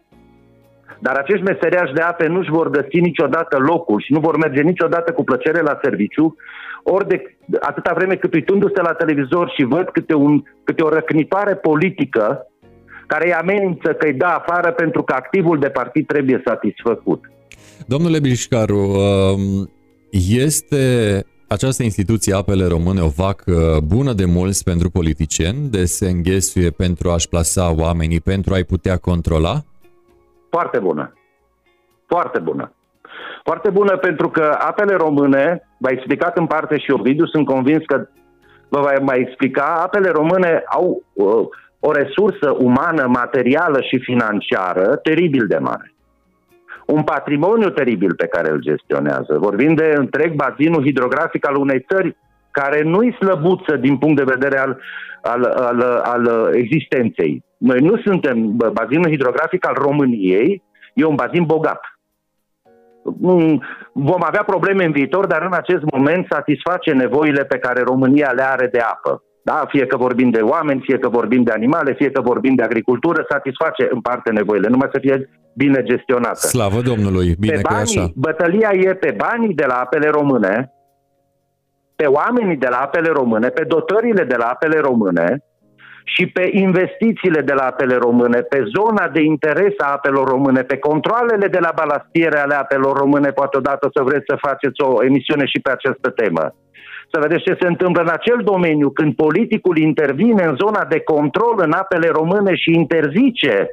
[0.98, 5.12] Dar acești meseriași de ape nu-și vor găsi niciodată locul și nu vor merge niciodată
[5.12, 6.36] cu plăcere la serviciu,
[6.82, 11.54] ori de atâta vreme cât uitându-se la televizor și văd câte, un, câte o răcnitoare
[11.54, 12.49] politică
[13.10, 17.24] care îi amenință că îi dă afară pentru că activul de partid trebuie satisfăcut.
[17.86, 19.70] Domnule Bișcaru, um,
[20.46, 20.82] este
[21.48, 27.10] această instituție Apele Române o vacă bună de mulți pentru politicieni, de se înghesuie pentru
[27.10, 29.54] a-și plasa oamenii, pentru a-i putea controla?
[30.50, 31.12] Foarte bună.
[32.06, 32.72] Foarte bună.
[33.44, 38.08] Foarte bună pentru că apele române, v-a explicat în parte și Ovidiu, sunt convins că
[38.68, 41.48] vă va mai explica, apele române au uh,
[41.80, 45.92] o resursă umană, materială și financiară teribil de mare.
[46.86, 49.38] Un patrimoniu teribil pe care îl gestionează.
[49.38, 52.16] Vorbim de întreg bazinul hidrografic al unei țări
[52.50, 54.80] care nu-i slăbuță din punct de vedere al,
[55.22, 57.44] al, al, al existenței.
[57.56, 60.62] Noi nu suntem, bazinul hidrografic al României
[60.94, 61.80] e un bazin bogat.
[63.04, 63.62] Mm,
[63.92, 68.42] vom avea probleme în viitor, dar în acest moment satisface nevoile pe care România le
[68.42, 69.64] are de apă Da?
[69.68, 73.26] Fie că vorbim de oameni, fie că vorbim de animale, fie că vorbim de agricultură,
[73.28, 76.46] satisface în parte nevoile, numai să fie bine gestionată.
[76.46, 78.10] Slavă Domnului, bine pe că banii, așa.
[78.14, 80.72] Bătălia e pe banii de la apele române,
[81.96, 85.44] pe oamenii de la apele române, pe dotările de la apele române
[86.04, 90.78] și pe investițiile de la apele române, pe zona de interes a apelor române, pe
[90.78, 95.44] controlele de la balastiere ale apelor române, poate odată să vreți să faceți o emisiune
[95.46, 96.54] și pe această temă
[97.12, 101.54] să vedeți ce se întâmplă în acel domeniu când politicul intervine în zona de control
[101.56, 103.70] în apele române și interzice,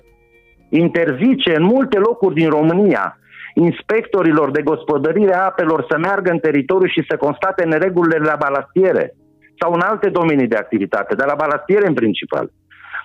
[0.70, 3.18] interzice în multe locuri din România
[3.54, 9.16] inspectorilor de gospodărire a apelor să meargă în teritoriu și să constate neregulile la balastiere
[9.60, 12.52] sau în alte domenii de activitate, dar la balastiere în principal.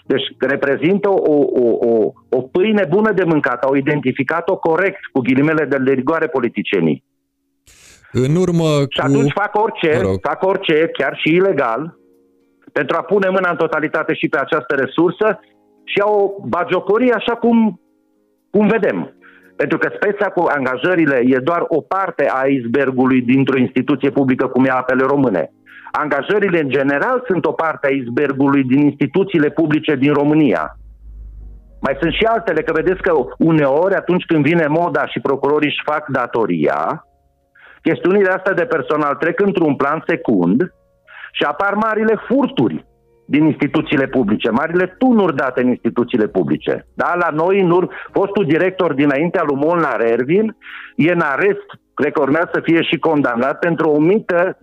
[0.06, 5.64] Deci reprezintă o, o, o, o pâine bună de mâncat, au identificat-o corect cu ghilimele
[5.64, 7.04] de rigoare politicienii.
[8.12, 11.96] În urmă Și atunci fac orice, fac orice, chiar și ilegal,
[12.72, 15.40] pentru a pune mâna în totalitate și pe această resursă
[15.84, 17.80] și a o bagiocorie așa cum,
[18.50, 19.14] cum vedem.
[19.56, 24.64] Pentru că speța cu angajările e doar o parte a icebergului dintr-o instituție publică cum
[24.64, 25.52] e apele române.
[25.92, 30.76] Angajările în general sunt o parte a icebergului din instituțiile publice din România.
[31.80, 35.82] Mai sunt și altele, că vedeți că uneori atunci când vine moda și procurorii își
[35.84, 37.06] fac datoria,
[37.82, 40.74] chestiunile astea de personal trec într-un plan secund
[41.32, 42.86] și apar marile furturi
[43.24, 46.86] din instituțiile publice, marile tunuri date în instituțiile publice.
[46.94, 50.56] Da, la noi, în ur, fostul director dinaintea lui Molnar Ervin
[50.96, 54.58] e în arest, cred că urmează să fie și condamnat pentru o mică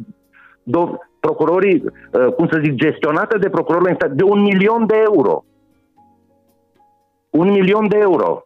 [0.63, 5.43] do- procurorii, uh, cum să zic, gestionată de procurorul de un milion de euro.
[7.29, 8.43] Un milion de euro.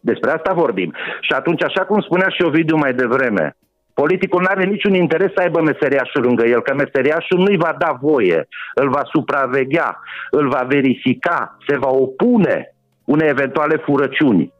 [0.00, 0.94] Despre asta vorbim.
[1.20, 3.56] Și atunci, așa cum spunea și Ovidiu mai devreme,
[4.02, 7.98] Politicul nu are niciun interes să aibă meseriașul lângă el, că meseriașul nu-i va da
[8.00, 14.52] voie, îl va supraveghea, îl va verifica, se va opune unei eventuale furăciuni.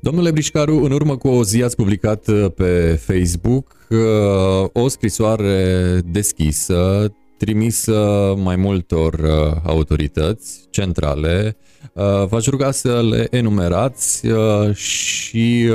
[0.00, 5.64] Domnule Brișcaru, în urmă cu o zi ați publicat uh, pe Facebook uh, o scrisoare
[6.04, 11.56] deschisă trimisă mai multor uh, autorități centrale.
[12.28, 14.26] V-aș ruga să le enumerați
[14.74, 15.70] și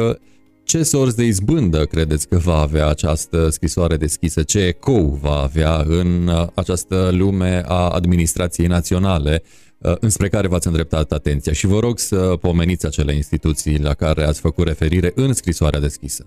[0.73, 4.43] ce sorți de izbândă credeți că va avea această scrisoare deschisă?
[4.43, 10.67] Ce ecou va avea în uh, această lume a administrației naționale uh, înspre care v-ați
[10.67, 11.53] îndreptat atenția?
[11.53, 16.23] Și vă rog să pomeniți acele instituții la care ați făcut referire în scrisoarea deschisă.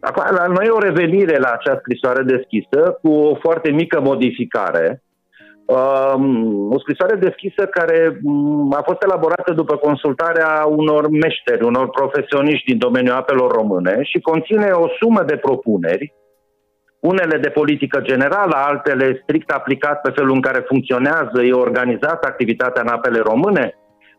[0.00, 5.05] Acum, la noi o revenire la această scrisoare deschisă cu o foarte mică modificare Um,
[6.68, 12.78] o scrisoare deschisă care mm, a fost elaborată după consultarea unor meșteri, unor profesioniști din
[12.78, 16.12] domeniul apelor române și conține o sumă de propuneri,
[17.00, 22.82] unele de politică generală, altele strict aplicat pe felul în care funcționează, e organizată activitatea
[22.82, 23.74] în apele române.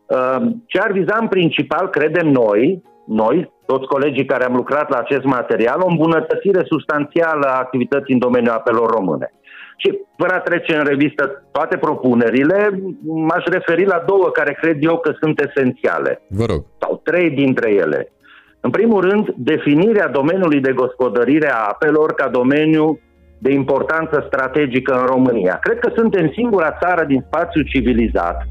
[0.06, 4.98] Um, ce ar viza în principal, credem noi, noi, toți colegii care am lucrat la
[4.98, 9.32] acest material, o îmbunătățire substanțială a activității în domeniul apelor române.
[9.80, 14.98] Și fără a trece în revistă toate propunerile, m-aș referi la două care cred eu
[14.98, 16.22] că sunt esențiale.
[16.28, 16.64] Vă rog.
[16.80, 18.12] Sau trei dintre ele.
[18.60, 23.00] În primul rând, definirea domeniului de gospodărire a apelor ca domeniu
[23.38, 25.58] de importanță strategică în România.
[25.62, 28.42] Cred că suntem singura țară din spațiu civilizat,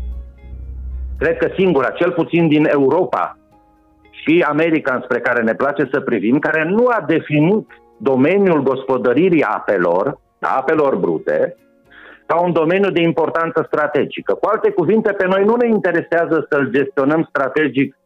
[1.17, 3.37] cred că singura, cel puțin din Europa
[4.11, 7.67] și America spre care ne place să privim, care nu a definit
[7.97, 11.55] domeniul gospodăririi apelor a apelor brute
[12.27, 14.33] ca un domeniu de importanță strategică.
[14.33, 17.97] Cu alte cuvinte, pe noi nu ne interesează să-l gestionăm strategic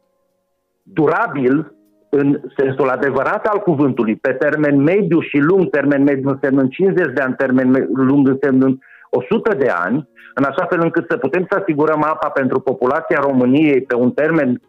[0.83, 1.73] durabil
[2.09, 7.21] în sensul adevărat al cuvântului, pe termen mediu și lung, termen mediu însemnând 50 de
[7.21, 8.79] ani, termen lung însemnând
[9.09, 13.81] 100 de ani, în așa fel încât să putem să asigurăm apa pentru populația României
[13.81, 14.61] pe un termen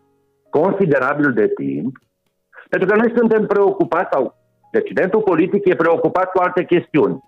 [0.51, 1.97] considerabil de timp,
[2.69, 4.35] pentru că noi suntem preocupați, sau
[4.73, 7.23] decidentul politic e preocupat cu alte chestiuni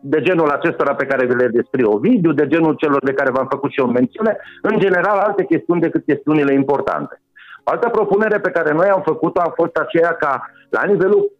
[0.00, 3.46] de genul acestora pe care vi le descrie Ovidiu, de genul celor de care v-am
[3.50, 7.20] făcut și o mențiune, în general alte chestiuni decât chestiunile importante.
[7.64, 11.32] Altă propunere pe care noi am făcut-o a fost aceea ca la nivelul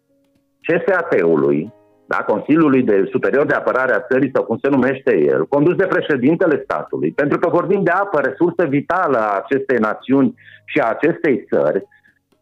[0.62, 1.72] CSAT-ului,
[2.06, 5.86] da, Consiliului de Superior de Apărare a Țării, sau cum se numește el, condus de
[5.86, 10.34] președintele statului, pentru că vorbim de apă, resursă vitală a acestei națiuni
[10.64, 11.84] și a acestei țări,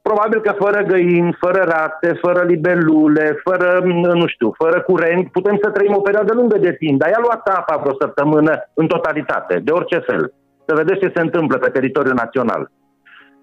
[0.09, 3.81] Probabil că fără găini, fără rate, fără libelule, fără,
[4.23, 7.49] nu știu, fără curent, putem să trăim o perioadă lungă de timp, dar i-a luat
[7.49, 10.33] apa vreo săptămână în totalitate, de orice fel.
[10.67, 12.71] Să vedeți ce se întâmplă pe teritoriul național.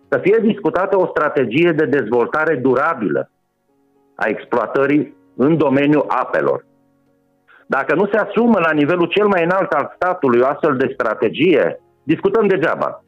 [0.09, 3.29] Să fie discutată o strategie de dezvoltare durabilă
[4.15, 6.65] a exploatării în domeniul apelor.
[7.65, 11.79] Dacă nu se asumă la nivelul cel mai înalt al statului o astfel de strategie,
[12.03, 13.04] discutăm degeaba.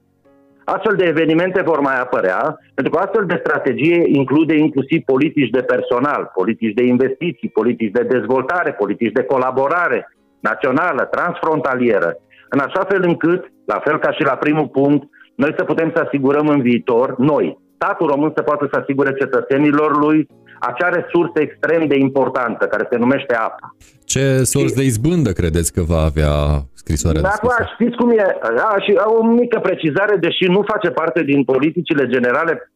[0.73, 5.61] Astfel de evenimente vor mai apărea, pentru că astfel de strategie include inclusiv politici de
[5.61, 9.99] personal, politici de investiții, politici de dezvoltare, politici de colaborare
[10.39, 12.17] națională, transfrontalieră,
[12.49, 15.03] în așa fel încât, la fel ca și la primul punct,
[15.35, 19.97] noi să putem să asigurăm în viitor, noi, statul român să poată să asigure cetățenilor
[20.03, 20.27] lui
[20.59, 23.75] acea resursă extrem de importantă, care se numește apa.
[24.05, 26.33] Ce sors de izbândă credeți că va avea
[26.73, 28.37] scrisoarea de Acum, știți cum e?
[28.55, 32.71] Da, și o mică precizare, deși nu face parte din politicile generale,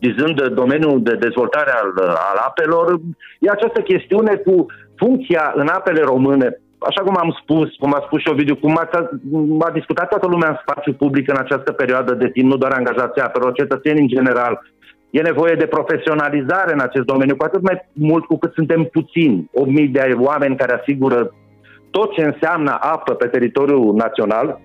[0.00, 1.90] dizând domeniul de dezvoltare al,
[2.30, 3.00] al apelor,
[3.40, 4.66] e această chestiune cu
[4.96, 8.88] funcția în apele române, așa cum am spus, cum a spus și Ovidiu, cum a,
[9.58, 13.22] a discutat toată lumea în spațiu public în această perioadă de timp, nu doar angajații
[13.22, 14.60] apelor, cetățeni în general,
[15.12, 19.50] E nevoie de profesionalizare în acest domeniu, cu atât mai mult cu cât suntem puțini,
[19.84, 21.34] 8.000 de oameni care asigură
[21.90, 24.60] tot ce înseamnă apă pe teritoriul național,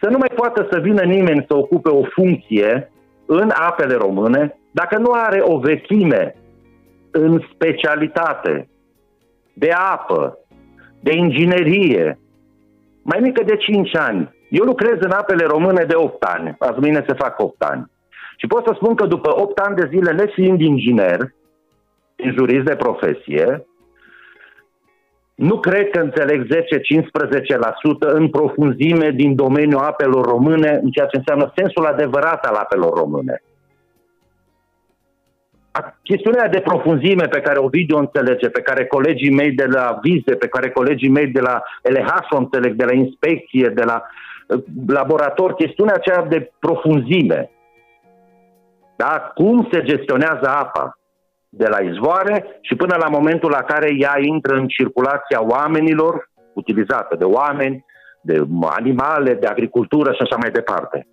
[0.00, 2.92] să nu mai poată să vină nimeni să ocupe o funcție
[3.26, 6.36] în apele române dacă nu are o vechime
[7.10, 8.68] în specialitate
[9.58, 10.38] de apă,
[11.00, 12.18] de inginerie,
[13.02, 14.34] mai mică de 5 ani.
[14.48, 16.56] Eu lucrez în apele române de 8 ani.
[16.58, 17.90] Azi mâine se fac 8 ani.
[18.36, 21.34] Și pot să spun că după 8 ani de zile, nefiind inginer,
[22.16, 23.66] jurist de profesie,
[25.34, 26.48] nu cred că înțeleg 10-15%
[27.98, 33.42] în profunzime din domeniul apelor române, în ceea ce înseamnă sensul adevărat al apelor române.
[36.02, 40.34] Chestiunea de profunzime pe care Ovidiu o înțelege, pe care colegii mei de la Vize,
[40.34, 44.62] pe care colegii mei de la LH o înțeleg, de la inspecție, de la uh,
[44.86, 47.50] laborator, chestiunea aceea de profunzime.
[48.96, 49.32] Da?
[49.34, 50.98] Cum se gestionează apa
[51.48, 57.16] de la izvoare și până la momentul la care ea intră în circulația oamenilor, utilizată
[57.16, 57.84] de oameni,
[58.20, 61.06] de animale, de agricultură și așa mai departe.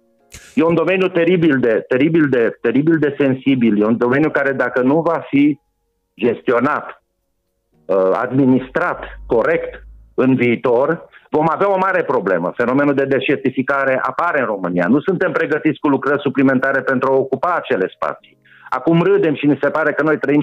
[0.53, 4.81] E un domeniu teribil de, teribil de, teribil de sensibil, e un domeniu care dacă
[4.81, 5.59] nu va fi
[6.15, 7.03] gestionat,
[7.85, 12.53] uh, administrat corect în viitor, vom avea o mare problemă.
[12.55, 14.87] Fenomenul de deșertificare apare în România.
[14.87, 18.37] Nu suntem pregătiți cu lucrări suplimentare pentru a ocupa acele spații.
[18.69, 20.41] Acum râdem și ni se pare că noi trăim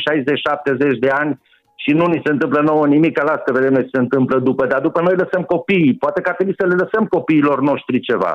[0.95, 1.41] 60-70 de ani
[1.85, 4.67] și nu ni se întâmplă nouă nimic, că las că vedem ce se întâmplă după,
[4.67, 5.95] dar după noi lăsăm copiii.
[6.05, 8.35] Poate că ar trebui să le lăsăm copiilor noștri ceva.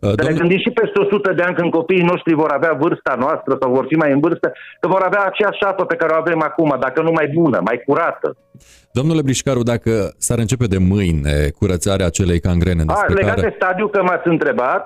[0.00, 3.14] Uh, să ne gândim și peste 100 de ani când copiii noștri vor avea vârsta
[3.24, 6.20] noastră sau vor fi mai în vârstă, că vor avea aceeași șapă pe care o
[6.24, 8.28] avem acum, dacă nu mai bună, mai curată.
[8.98, 9.92] Domnule Brișcaru, dacă
[10.26, 13.48] s-ar începe de mâine curățarea acelei cangrene A, legat care...
[13.48, 14.82] de stadiu că m-ați întrebat,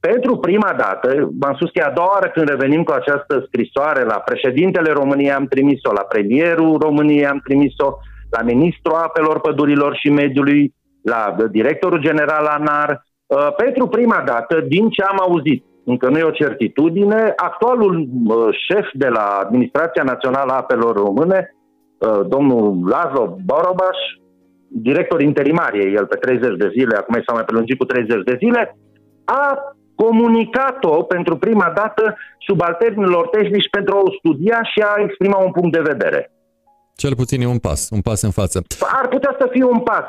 [0.00, 4.04] pentru prima dată, v-am spus că e a doua oară când revenim cu această scrisoare
[4.04, 7.96] la președintele României am trimis-o, la premierul României am trimis-o,
[8.30, 13.04] la ministrul apelor, pădurilor și mediului, la directorul general ANAR.
[13.26, 18.48] Uh, pentru prima dată, din ce am auzit, încă nu e o certitudine, actualul uh,
[18.68, 21.54] șef de la Administrația Națională a Apelor Române,
[21.98, 23.98] uh, domnul Lazo Borobaș,
[24.68, 28.36] director interimar e el pe 30 de zile, acum s-a mai prelungit cu 30 de
[28.38, 28.76] zile,
[29.24, 29.58] a
[30.02, 35.72] comunicat-o pentru prima dată subalternilor tehnici pentru a o studia și a exprima un punct
[35.72, 36.32] de vedere.
[36.96, 38.62] Cel puțin e un pas, un pas în față.
[39.00, 40.04] Ar putea să fie un pas.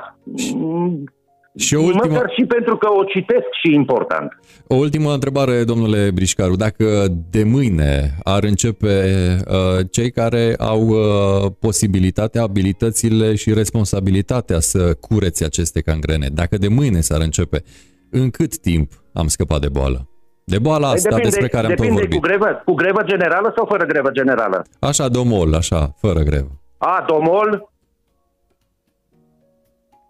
[1.58, 2.14] Și o ultimă...
[2.14, 4.40] Măcar și pentru că o citesc și important.
[4.68, 6.56] O ultimă întrebare, domnule Brișcaru.
[6.56, 9.06] Dacă de mâine ar începe
[9.48, 16.68] uh, cei care au uh, posibilitatea, abilitățile și responsabilitatea să curețe aceste cangrene, dacă de
[16.68, 17.64] mâine s-ar începe,
[18.10, 20.08] în cât timp am scăpat de boală?
[20.44, 22.14] De boala păi asta depinde, despre care am tot vorbit.
[22.14, 24.66] Cu grevă, cu grevă generală sau fără grevă generală?
[24.80, 26.62] Așa, domol, așa, fără grevă.
[26.78, 27.72] A, domol?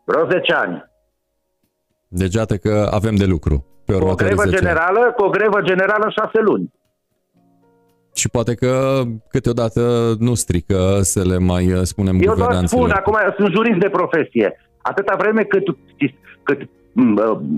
[0.06, 0.90] Vreo 10 ani.
[2.08, 5.14] Deci iată că avem de lucru pe cu o grevă generală, ani.
[5.14, 6.74] Cu o grevă generală în 6 luni.
[8.14, 13.18] Și poate că câteodată nu strică să le mai uh, spunem Eu doar spun, acum
[13.38, 14.58] sunt jurist de profesie.
[14.82, 15.64] Atâta vreme cât,
[16.44, 16.70] cât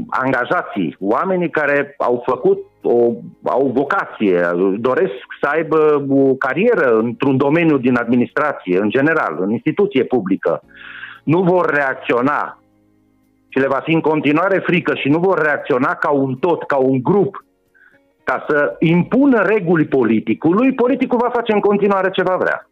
[0.10, 3.11] angajații, oamenii care au făcut o,
[3.43, 10.03] au vocație, doresc să aibă o carieră într-un domeniu din administrație, în general, în instituție
[10.03, 10.61] publică,
[11.23, 12.57] nu vor reacționa
[13.47, 16.77] și le va fi în continuare frică și nu vor reacționa ca un tot, ca
[16.77, 17.45] un grup,
[18.23, 22.68] ca să impună reguli politicului, politicul va face în continuare ce va vrea.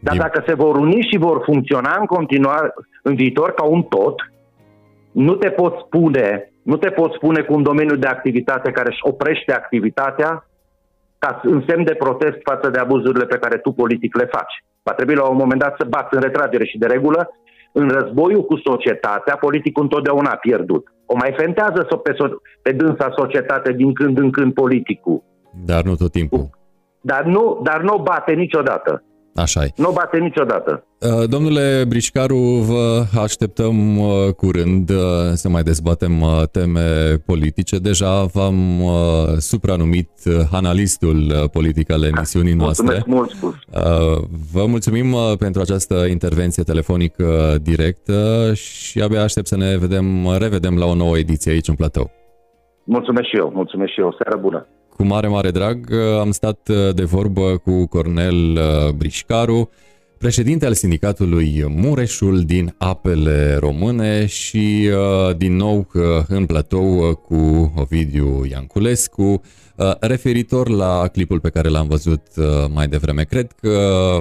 [0.00, 4.14] Dar dacă se vor uni și vor funcționa în continuare în viitor ca un tot,
[5.14, 9.00] nu te poți spune, nu te poți spune cu un domeniu de activitate care își
[9.02, 10.46] oprește activitatea
[11.18, 14.64] ca în semn de protest față de abuzurile pe care tu politic le faci.
[14.82, 17.30] Va trebui la un moment dat să bați în retragere și de regulă
[17.72, 20.92] în războiul cu societatea, politicul întotdeauna a pierdut.
[21.06, 25.22] O mai fentează pe, so- pe dânsa societate din când în când politicul.
[25.64, 26.50] Dar nu tot timpul.
[27.00, 29.02] Dar nu, dar nu bate niciodată.
[29.34, 29.72] Așa e.
[29.76, 30.84] Nu bate niciodată.
[31.00, 34.96] Uh, domnule Brișcaru, vă așteptăm uh, curând uh,
[35.32, 36.12] să mai dezbatem
[36.52, 37.78] teme politice.
[37.78, 38.56] Deja v-am
[39.38, 40.10] supranumit
[40.52, 43.02] analistul politic al emisiunii noastre.
[43.06, 43.54] Mulțumesc mult
[44.52, 50.86] Vă mulțumim pentru această intervenție telefonică directă și abia aștept să ne vedem, revedem la
[50.86, 52.10] o nouă ediție aici în platou.
[52.84, 54.16] Mulțumesc și eu, mulțumesc și eu.
[54.18, 54.66] Seară bună!
[54.96, 58.58] Cu mare, mare drag am stat de vorbă cu Cornel
[58.96, 59.70] Brișcaru,
[60.18, 64.90] președinte al sindicatului Mureșul din apele române și
[65.36, 65.88] din nou
[66.26, 69.40] în platou cu Ovidiu Ianculescu,
[70.00, 72.22] referitor la clipul pe care l-am văzut
[72.72, 73.22] mai devreme.
[73.22, 74.20] Cred că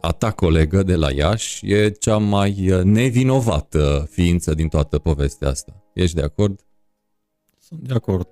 [0.00, 5.84] a ta colegă de la Iași e cea mai nevinovată ființă din toată povestea asta.
[5.92, 6.60] Ești de acord?
[7.58, 8.28] Sunt de acord.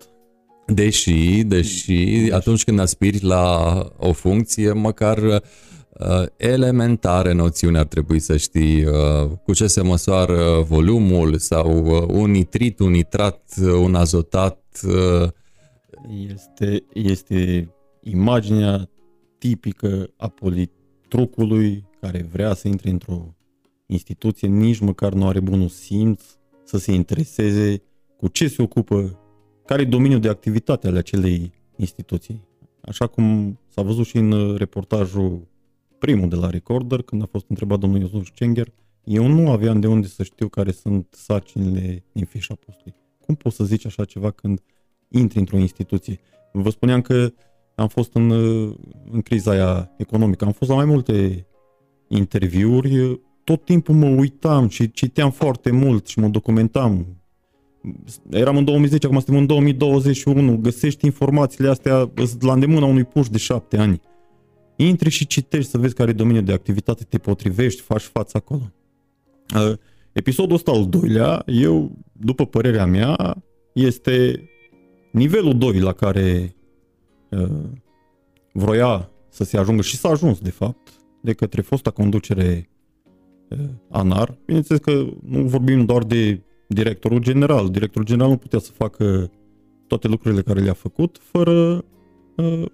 [0.75, 8.37] Deși, deși atunci când aspiri la o funcție, măcar uh, elementare noțiuni ar trebui să
[8.37, 13.95] știi uh, cu ce se măsoară volumul sau uh, un nitrit, un nitrat, uh, un
[13.95, 14.81] azotat.
[14.87, 15.29] Uh.
[16.29, 17.71] Este, este
[18.03, 18.91] imaginea
[19.39, 23.35] tipică a politrucului care vrea să intre într-o
[23.87, 26.23] instituție, nici măcar nu are bunul simț
[26.65, 27.83] să se intereseze
[28.17, 29.22] cu ce se ocupă
[29.73, 32.49] care e domeniul de activitate ale acelei instituții.
[32.81, 35.49] Așa cum s-a văzut și în uh, reportajul
[35.99, 38.73] primul de la Recorder, când a fost întrebat domnul Iosuf Cenger,
[39.05, 42.95] eu nu aveam de unde să știu care sunt sarcinile din fișa postului.
[43.21, 44.61] Cum poți să zici așa ceva când
[45.09, 46.21] intri într-o instituție?
[46.53, 47.33] Vă spuneam că
[47.75, 48.75] am fost în, uh,
[49.11, 51.47] în criza aia economică, am fost la mai multe
[52.09, 57.22] interviuri, tot timpul mă uitam și citeam foarte mult și mă documentam
[58.31, 62.11] eram în 2010, acum suntem în 2021, găsești informațiile astea
[62.41, 64.01] la îndemâna unui puș de șapte ani.
[64.77, 68.73] Intri și citești să vezi care e domeniul de activitate, te potrivești, faci față acolo.
[69.55, 69.73] Uh,
[70.13, 73.43] episodul ăsta al doilea, eu, după părerea mea,
[73.73, 74.49] este
[75.13, 76.55] nivelul 2 la care
[77.29, 77.49] uh,
[78.53, 82.69] vroia să se ajungă și s-a ajuns, de fapt, de către fosta conducere
[83.49, 83.59] uh,
[83.91, 84.39] ANAR.
[84.45, 86.41] Bineînțeles că nu vorbim doar de
[86.73, 87.71] directorul general.
[87.71, 89.31] Directorul general nu putea să facă
[89.87, 91.85] toate lucrurile care le-a făcut fără
[92.37, 92.65] uh,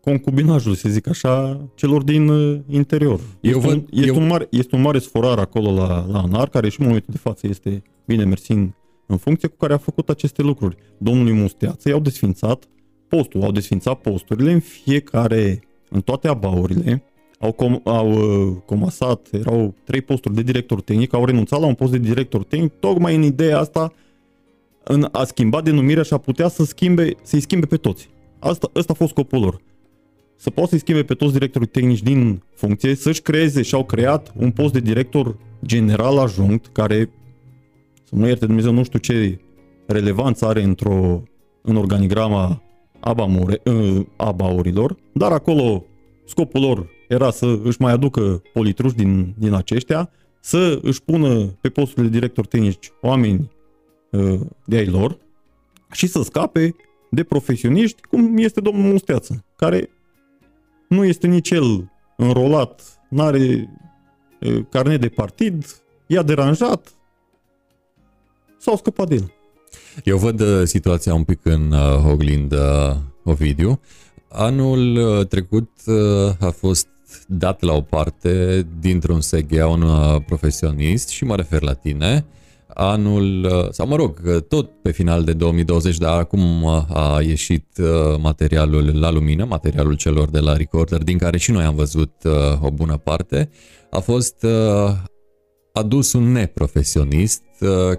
[0.00, 3.20] concubinajul, să zic așa, celor din uh, interior.
[3.40, 4.16] Este, eu văd, un, este, eu...
[4.16, 7.18] un mare, este un mare sforar acolo la, la ANAR, care și în momentul de
[7.18, 8.72] față este bine mersi în,
[9.06, 10.76] în funcție, cu care a făcut aceste lucruri.
[10.98, 12.68] Domnului Musteață i-au desfințat
[13.08, 17.02] postul, au desfințat posturile în fiecare, în toate abaurile,
[17.42, 21.74] au, com, au uh, comasat, erau trei posturi de director tehnic, au renunțat la un
[21.74, 23.92] post de director tehnic, tocmai în ideea asta,
[24.84, 28.08] în a schimba denumirea și a putea să schimbe, să-i schimbe pe toți.
[28.38, 29.60] Asta, asta a fost scopul lor.
[30.36, 34.32] Să poată să-i schimbe pe toți directorii tehnici din funcție, să-și creeze și au creat
[34.36, 37.10] un post de director general ajunct, care,
[38.04, 39.38] să mă ierte Dumnezeu, nu știu ce
[39.86, 41.22] relevanță are într-o,
[41.62, 42.62] în organigrama
[43.00, 45.84] abamure, uh, abaurilor, dar acolo
[46.24, 50.10] scopul lor era să își mai aducă politruși din, din aceștia,
[50.40, 53.50] să își pună pe postul de director tehnici oameni
[54.10, 55.16] uh, de ai lor
[55.90, 56.74] și să scape
[57.10, 59.90] de profesioniști, cum este domnul Musteață, care
[60.88, 63.70] nu este nici el înrolat, nu are
[64.40, 66.92] uh, carnet de partid, i-a deranjat,
[68.58, 69.32] s-au scăpat de el.
[70.04, 73.80] Eu văd uh, situația un pic în uh, oglindă, Ovidiu.
[74.28, 75.94] Anul uh, trecut uh,
[76.40, 76.86] a fost
[77.26, 82.24] dat la o parte dintr-un SGA un uh, profesionist și mă refer la tine.
[82.74, 87.66] Anul, uh, sau mă rog, uh, tot pe final de 2020, dar acum a ieșit
[88.18, 92.12] materialul la lumină, materialul celor de la Recorder, din care și noi am văzut
[92.60, 93.50] o bună parte,
[93.90, 94.46] a fost
[95.72, 97.42] adus un neprofesionist,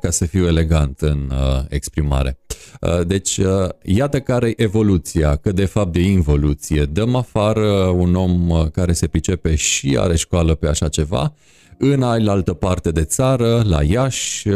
[0.02, 1.32] ca să fiu elegant în
[1.70, 2.38] exprimare.
[2.82, 6.84] Uh, deci, uh, iată care e evoluția, că de fapt de involuție.
[6.86, 11.34] Dăm afară un om uh, care se pricepe și are școală pe așa ceva,
[11.78, 14.50] în altă parte de țară, la Iași,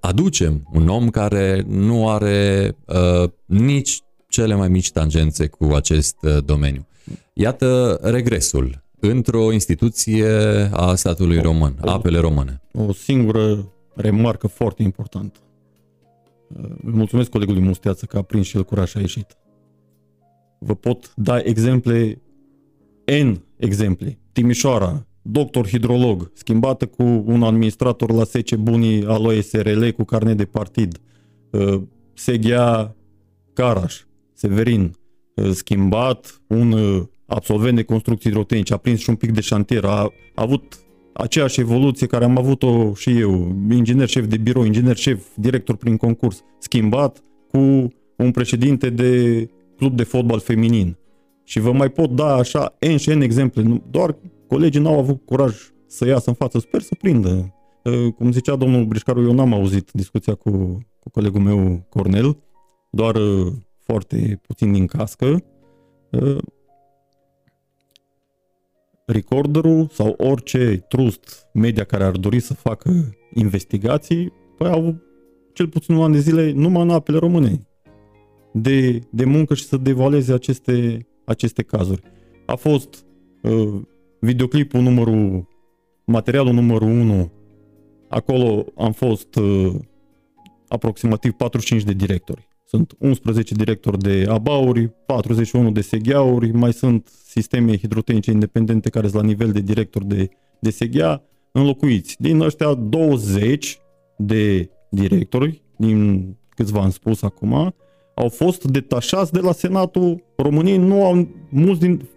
[0.00, 2.76] aducem un om care nu are
[3.44, 6.86] nici cele mai mici tangențe cu acest domeniu.
[7.32, 10.28] Iată regresul într-o instituție
[10.72, 12.60] a statului român, apele române.
[12.72, 15.38] O singură remarcă foarte importantă.
[16.82, 19.36] Îl mulțumesc colegului Musteață că a prins și el curaj și a ieșit.
[20.58, 22.22] Vă pot da exemple,
[23.22, 24.18] N exemple.
[24.32, 30.44] Timișoara, doctor hidrolog, schimbată cu un administrator la Sece Bunii al OSRL cu carnet de
[30.44, 31.00] partid.
[31.50, 31.82] Uh,
[32.14, 32.96] Seghea
[33.52, 34.96] Caraș, Severin,
[35.34, 39.84] uh, schimbat un uh, absolvent de construcții hidrotehnice, a prins și un pic de șantier,
[39.84, 40.80] a, a avut
[41.12, 45.96] aceeași evoluție care am avut-o și eu, inginer șef de birou, inginer șef, director prin
[45.96, 47.58] concurs, schimbat cu
[48.16, 49.44] un președinte de
[49.76, 50.96] club de fotbal feminin.
[51.44, 54.16] Și vă mai pot da așa N și N exemple, doar
[54.48, 55.54] colegii n-au avut curaj
[55.86, 57.54] să iasă în față, sper să prindă.
[58.16, 60.50] Cum zicea domnul Brișcaru, eu n-am auzit discuția cu,
[61.00, 62.36] cu colegul meu Cornel,
[62.90, 63.16] doar
[63.84, 65.44] foarte puțin din cască
[69.06, 74.96] recorderul sau orice trust media care ar dori să facă investigații, păi au
[75.52, 77.66] cel puțin un an de zile numai în apele române
[78.52, 82.02] de, de muncă și să devaleze aceste, aceste cazuri.
[82.46, 83.04] A fost
[83.42, 83.80] uh,
[84.20, 85.48] videoclipul numărul,
[86.04, 87.32] materialul numărul 1,
[88.08, 89.74] acolo am fost uh,
[90.68, 92.45] aproximativ 45 de directori.
[92.68, 99.22] Sunt 11 directori de abauri, 41 de segheauri, mai sunt sisteme hidrotehnice independente care sunt
[99.22, 100.28] la nivel de director de,
[100.60, 101.22] de seghea,
[101.52, 102.16] înlocuiți.
[102.18, 103.78] Din ăștia 20
[104.16, 107.74] de directori, din câțiva am spus acum,
[108.14, 112.08] au fost detașați de la Senatul României, nu au, mulți din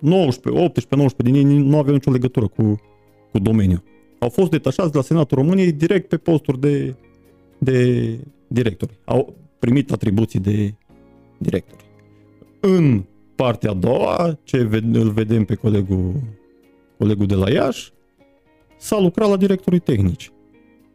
[0.00, 2.80] 19, 18, 19 din ei nu aveau nicio legătură cu,
[3.32, 3.82] cu domeniul.
[4.18, 6.96] Au fost detașați de la Senatul României direct pe posturi de,
[7.58, 8.98] de directori.
[9.04, 9.34] Au
[9.64, 10.74] primit atribuții de
[11.38, 11.84] directori.
[12.60, 13.04] În
[13.34, 14.56] partea a doua, ce
[14.92, 16.14] îl vedem pe colegul,
[16.98, 17.92] colegul de la Iași,
[18.78, 20.32] s-a lucrat la directorii tehnici.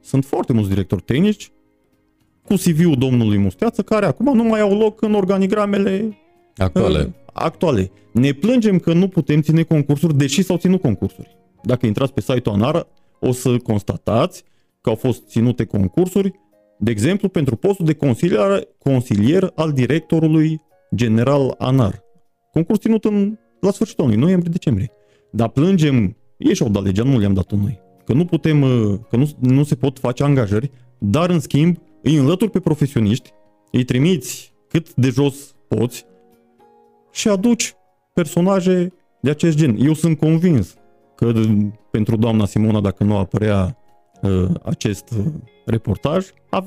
[0.01, 1.51] Sunt foarte mulți directori tehnici
[2.45, 6.17] cu CV-ul domnului Musteață, care acum nu mai au loc în organigramele
[6.57, 6.99] actuale.
[6.99, 7.91] Uh, actuale.
[8.11, 11.37] Ne plângem că nu putem ține concursuri, deși s-au ținut concursuri.
[11.63, 12.87] Dacă intrați pe site-ul ANAR,
[13.19, 14.43] o să constatați
[14.81, 16.39] că au fost ținute concursuri,
[16.81, 20.61] de exemplu, pentru postul de consilier, consilier al directorului
[20.95, 22.03] general ANAR.
[22.51, 24.91] Concurs ținut în, la sfârșitul anului, noiembrie-decembrie.
[25.31, 27.79] Dar plângem, ei și-au dat legea, nu le-am dat noi.
[28.05, 32.15] Că nu putem, uh, că nu, nu se pot face angajări, dar în schimb îi
[32.15, 33.31] înlături pe profesioniști,
[33.71, 36.05] îi trimiți cât de jos poți
[37.11, 37.73] și aduci
[38.13, 39.77] personaje de acest gen.
[39.79, 40.75] Eu sunt convins
[41.15, 41.31] că
[41.91, 43.78] pentru doamna Simona, dacă nu apărea uh,
[44.63, 45.25] acest uh,
[45.65, 46.25] reportaj,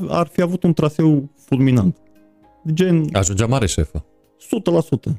[0.09, 1.97] ar fi avut un traseu fulminant.
[2.73, 3.09] Gen...
[3.13, 4.05] Ajungea mare șefă.
[5.09, 5.11] 100%.
[5.11, 5.19] 100%.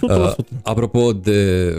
[0.00, 1.72] Uh, apropo de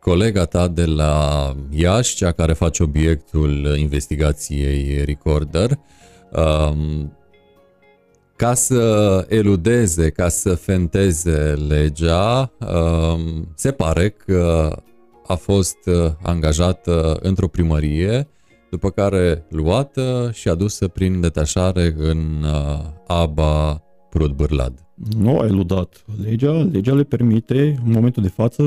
[0.00, 5.78] colega ta de la Iași, cea care face obiectul investigației Recorder,
[6.30, 7.12] um,
[8.36, 14.72] ca să eludeze, ca să fenteze legea, um, se pare că
[15.26, 18.28] a fost uh, angajată într-o primărie,
[18.70, 24.86] după care luată și adusă prin detașare în uh, ABA Prud Bârlad.
[25.18, 28.62] Nu a eludat legea, legea le permite, în momentul de față,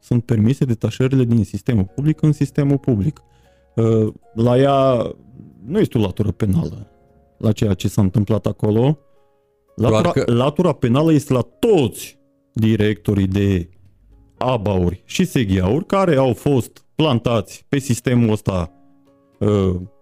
[0.00, 3.20] sunt permise detașările din sistemul public în sistemul public.
[3.74, 5.10] Uh, la ea
[5.66, 6.88] nu este o latură penală
[7.38, 8.98] la ceea ce s-a întâmplat acolo.
[9.76, 10.32] Latura, că...
[10.32, 12.18] latura penală este la toți
[12.52, 13.68] directorii de
[14.38, 18.73] abauri și seghiauri care au fost plantați pe sistemul ăsta uh,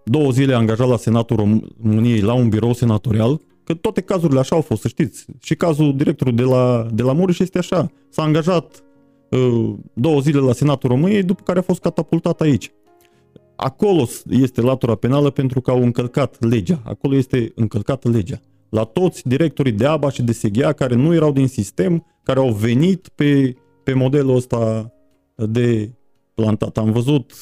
[0.05, 4.61] două zile angajat la Senatul României la un birou senatorial Că toate cazurile așa au
[4.61, 5.25] fost, să știți.
[5.39, 7.91] Și cazul directorului de la, de la Mureș este așa.
[8.09, 8.83] S-a angajat
[9.29, 12.71] uh, două zile la Senatul României, după care a fost catapultat aici.
[13.55, 16.81] Acolo este latura penală pentru că au încălcat legea.
[16.85, 18.39] Acolo este încălcată legea.
[18.69, 22.51] La toți directorii de ABA și de SEGHEA care nu erau din sistem, care au
[22.51, 24.91] venit pe, pe modelul ăsta
[25.35, 25.91] de
[26.33, 26.77] plantat.
[26.77, 27.33] Am văzut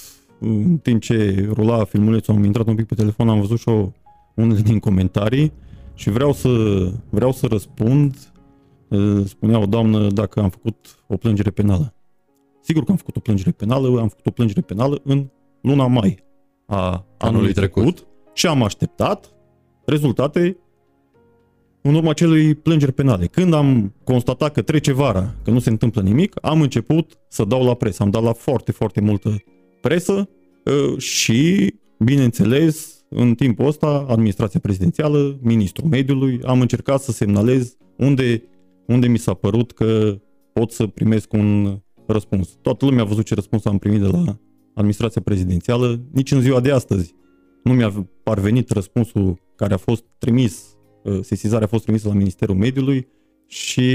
[0.43, 3.91] în timp ce rula filmulețul, am intrat un pic pe telefon, am văzut și o,
[4.35, 5.51] unele din comentarii
[5.93, 6.49] și vreau să,
[7.09, 8.15] vreau să răspund,
[9.25, 11.93] spunea o doamnă dacă am făcut o plângere penală.
[12.61, 15.29] Sigur că am făcut o plângere penală, am făcut o plângere penală în
[15.61, 16.23] luna mai
[16.65, 19.33] a anului, anului trecut, trecut și am așteptat
[19.85, 20.57] rezultate
[21.81, 23.25] în urma acelui plângeri penale.
[23.25, 27.63] Când am constatat că trece vara, că nu se întâmplă nimic, am început să dau
[27.63, 28.03] la presă.
[28.03, 29.35] Am dat la foarte, foarte multă
[29.81, 30.29] presă
[30.97, 38.43] și, bineînțeles, în timpul ăsta, administrația prezidențială, ministrul mediului, am încercat să semnalez unde,
[38.87, 40.19] unde mi s-a părut că
[40.53, 42.57] pot să primesc un răspuns.
[42.61, 44.39] Toată lumea a văzut ce răspuns am primit de la
[44.73, 46.01] administrația prezidențială.
[46.11, 47.15] Nici în ziua de astăzi
[47.63, 52.55] nu mi-a parvenit răspunsul care a fost trimis, uh, sesizarea a fost trimisă la Ministerul
[52.55, 53.07] Mediului
[53.47, 53.89] și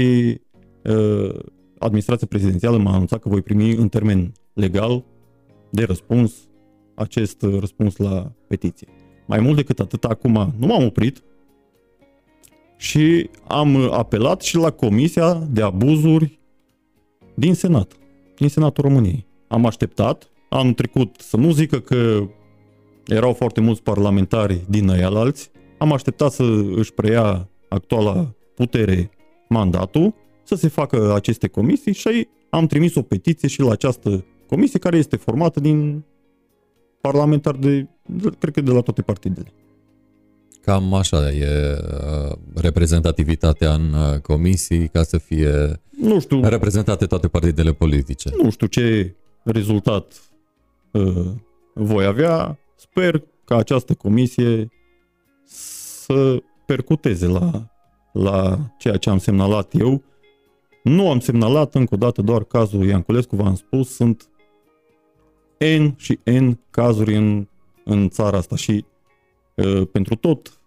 [0.83, 1.39] uh,
[1.79, 5.05] administrația prezidențială m-a anunțat că voi primi în termen legal
[5.69, 6.33] de răspuns
[6.95, 8.87] acest răspuns la petiție.
[9.25, 11.23] Mai mult decât atât, acum nu m-am oprit
[12.77, 16.39] și am apelat și la Comisia de Abuzuri
[17.33, 17.91] din Senat,
[18.37, 19.25] din Senatul României.
[19.47, 22.27] Am așteptat anul trecut să nu zică că
[23.05, 26.43] erau foarte mulți parlamentari din alți, am așteptat să
[26.75, 29.09] își preia actuala putere
[29.49, 30.13] mandatul,
[30.43, 34.97] să se facă aceste comisii și am trimis o petiție și la această comisie care
[34.97, 36.03] este formată din
[37.01, 39.51] parlamentari de, de cred că de la toate partidele.
[40.61, 47.27] Cam așa e uh, reprezentativitatea în uh, comisii ca să fie nu știu, reprezentate toate
[47.27, 48.31] partidele politice.
[48.41, 50.21] Nu știu ce rezultat
[50.91, 51.25] uh,
[51.73, 52.59] voi avea.
[52.75, 54.69] Sper ca această comisie
[55.45, 57.69] să percuteze la,
[58.11, 60.03] la ceea ce am semnalat eu.
[60.83, 64.29] Nu am semnalat încă o dată doar cazul Ianculescu, v-am spus, sunt
[65.59, 67.47] N și N cazuri în,
[67.85, 68.85] în țara asta și
[69.55, 70.61] uh, pentru tot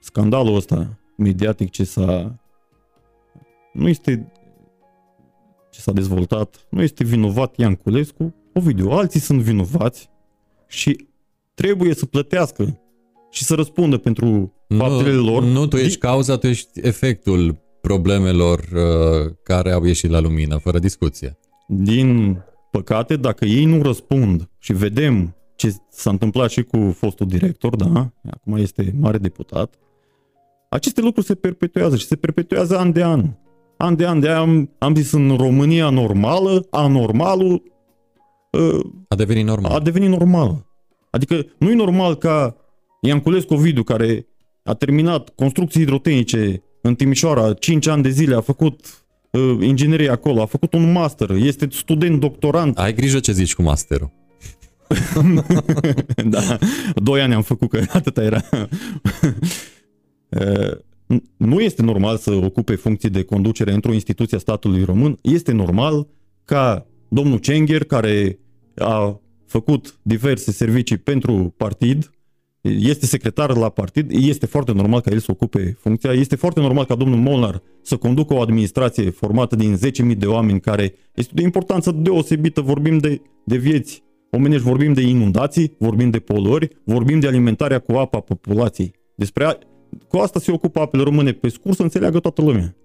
[0.00, 2.36] scandalul ăsta mediatic ce s-a
[3.72, 4.32] nu este
[5.70, 10.10] ce s-a dezvoltat, nu este vinovat Ianculescu, Ovidiu, alții sunt vinovați
[10.68, 11.06] și
[11.54, 12.80] trebuie să plătească
[13.30, 15.42] și să răspundă pentru faptele lor.
[15.42, 20.78] Nu, tu ești cauza, tu ești efectul problemelor uh, care au ieșit la lumină, fără
[20.78, 21.38] discuție.
[21.68, 22.38] Din
[22.72, 28.12] păcate, dacă ei nu răspund și vedem ce s-a întâmplat și cu fostul director, da,
[28.30, 29.74] acum este mare deputat,
[30.68, 33.30] aceste lucruri se perpetuează și se perpetuează an de an.
[33.76, 37.62] An de an de an am, am zis în România normală, anormalul
[38.50, 39.72] uh, a devenit normal.
[39.72, 40.66] A devenit normal.
[41.10, 42.56] Adică nu e normal ca
[43.00, 44.26] Ianculescu Ovidiu, care
[44.64, 49.01] a terminat construcții hidrotehnice în Timișoara, 5 ani de zile, a făcut
[49.32, 52.78] uh, inginerie acolo, a făcut un master, este student doctorant.
[52.78, 54.10] Ai grijă ce zici cu masterul.
[56.24, 56.58] da,
[56.94, 58.42] doi ani am făcut, că atâta era.
[60.28, 60.76] uh,
[61.36, 65.18] nu este normal să ocupe funcții de conducere într-o instituție a statului român.
[65.22, 66.08] Este normal
[66.44, 68.38] ca domnul Cengher, care
[68.76, 72.10] a făcut diverse servicii pentru partid,
[72.62, 76.84] este secretar la partid, este foarte normal ca el să ocupe funcția, este foarte normal
[76.84, 79.76] ca domnul Molnar să conducă o administrație formată din
[80.10, 85.00] 10.000 de oameni care este de importanță deosebită, vorbim de, de vieți omenești, vorbim de
[85.00, 88.94] inundații, vorbim de poluări, vorbim de alimentarea cu apa populației.
[89.14, 89.58] Despre a,
[90.08, 92.76] cu asta se ocupă apele române pe scurt să înțeleagă toată lumea.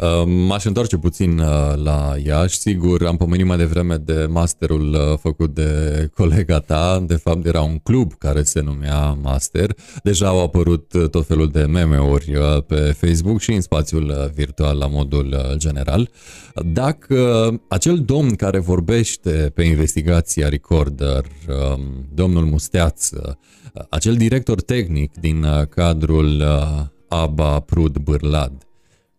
[0.00, 5.18] Uh, m-aș întoarce puțin uh, la Iași, sigur, am pomenit mai devreme de masterul uh,
[5.18, 5.70] făcut de
[6.18, 11.26] colega ta, de fapt era un club care se numea Master, deja au apărut tot
[11.26, 12.32] felul de meme-uri
[12.66, 16.10] pe Facebook și în spațiul virtual la modul general.
[16.72, 23.38] Dacă acel domn care vorbește pe investigația Recorder, um, domnul Musteață,
[23.88, 26.42] acel director tehnic din cadrul
[27.08, 28.69] ABA Prud Bârlad,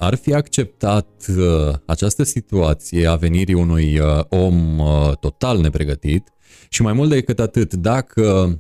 [0.02, 6.28] ar fi acceptat uh, această situație a venirii unui uh, om uh, total nepregătit?
[6.70, 8.60] Și mai mult decât atât, dacă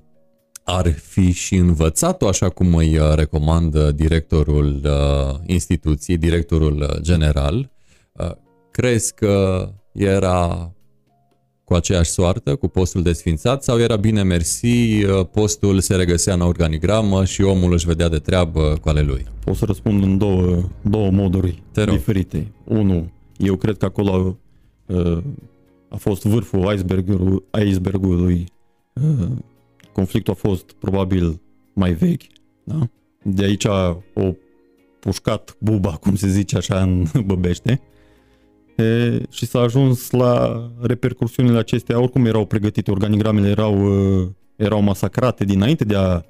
[0.63, 7.71] ar fi și învățat-o așa cum îi uh, recomandă directorul uh, instituției, directorul uh, general,
[8.11, 8.31] uh,
[8.71, 10.71] crezi că era
[11.71, 16.41] cu aceeași soartă, cu postul desfințat, sau era bine mersi, uh, postul se regăsea în
[16.41, 19.25] organigramă și omul își vedea de treabă cu ale lui?
[19.43, 22.51] Pot să răspund în două, două moduri diferite.
[22.63, 24.37] Unu, eu cred că acolo
[24.85, 25.17] uh,
[25.89, 28.45] a fost vârful icebergului, icebergului
[28.93, 29.27] uh,
[29.93, 31.41] conflictul a fost probabil
[31.73, 32.23] mai vechi,
[32.63, 32.89] da?
[33.23, 33.65] De aici
[34.13, 34.31] o
[34.99, 37.81] pușcat buba, cum se zice așa în Băbește,
[38.77, 41.99] e, și s-a ajuns la repercursiunile acestea.
[41.99, 43.75] Oricum erau pregătite, organigramele erau,
[44.55, 46.21] erau masacrate dinainte de a,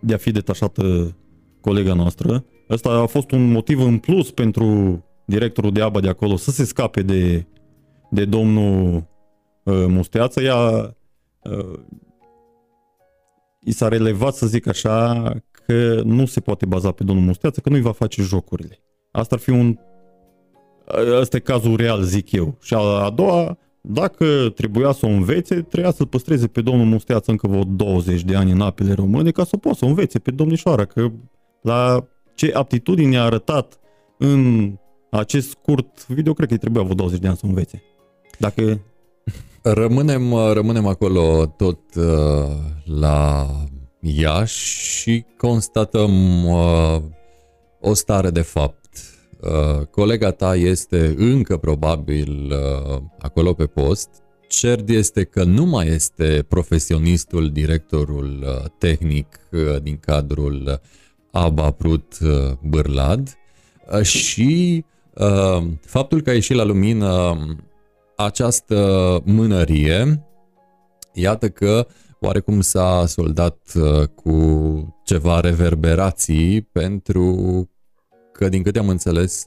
[0.00, 1.16] de a fi detașată
[1.60, 2.44] colega noastră.
[2.70, 6.64] Ăsta a fost un motiv în plus pentru directorul de ABA de acolo să se
[6.64, 7.46] scape de,
[8.10, 8.94] de domnul
[9.62, 10.42] uh, Musteață.
[10.42, 10.96] Ea,
[11.42, 11.78] uh,
[13.60, 15.22] i s-a relevat, să zic așa,
[15.66, 18.78] că nu se poate baza pe domnul Musteață, că nu-i va face jocurile.
[19.10, 19.76] Asta ar fi un
[21.20, 22.56] Ăsta e cazul real, zic eu.
[22.62, 27.30] Și a, a doua, dacă trebuia să o învețe, trebuia să-l păstreze pe domnul Musteață
[27.30, 30.30] încă vreo 20 de ani în apele române ca să poată să o învețe pe
[30.30, 31.10] domnișoara, că
[31.62, 33.78] la ce aptitudine a arătat
[34.18, 34.72] în
[35.10, 37.82] acest scurt video, cred că îi trebuia vreo 20 de ani să o învețe.
[38.38, 38.80] Dacă...
[39.62, 42.04] Rămânem, rămânem acolo tot uh,
[42.84, 43.46] la
[44.00, 47.02] Iași și constatăm uh,
[47.80, 48.78] o stare de fapt
[49.42, 54.08] Uh, colega ta este încă probabil uh, acolo pe post.
[54.48, 60.80] Cert este că nu mai este profesionistul, directorul uh, tehnic uh, din cadrul
[61.30, 62.18] ABA Prut
[62.62, 63.34] Bârlad.
[64.02, 64.84] Și
[65.80, 67.38] faptul că a ieșit la lumină
[68.16, 70.26] această mânărie,
[71.12, 71.86] iată că
[72.20, 73.72] oarecum s-a soldat
[74.14, 77.68] cu ceva reverberații pentru
[78.40, 79.42] că, din câte am înțeles,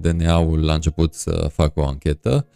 [0.00, 2.46] DNA-ul a început să facă o anchetă.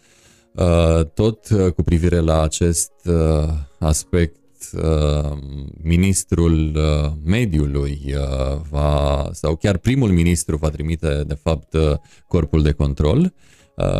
[0.55, 3.49] Uh, tot uh, cu privire la acest uh,
[3.79, 4.35] aspect,
[5.81, 6.77] ministrul
[7.25, 8.15] mediului
[8.69, 11.75] va, sau chiar primul ministru va trimite, de fapt,
[12.27, 13.33] corpul de control.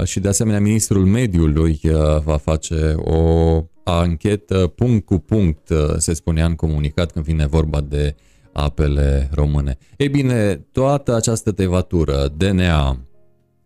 [0.03, 1.81] Și, de asemenea, ministrul mediului
[2.23, 8.15] va face o anchetă punct cu punct, se spunea în comunicat când vine vorba de
[8.53, 9.77] apele române.
[9.97, 13.05] Ei bine, toată această tevatură, DNA,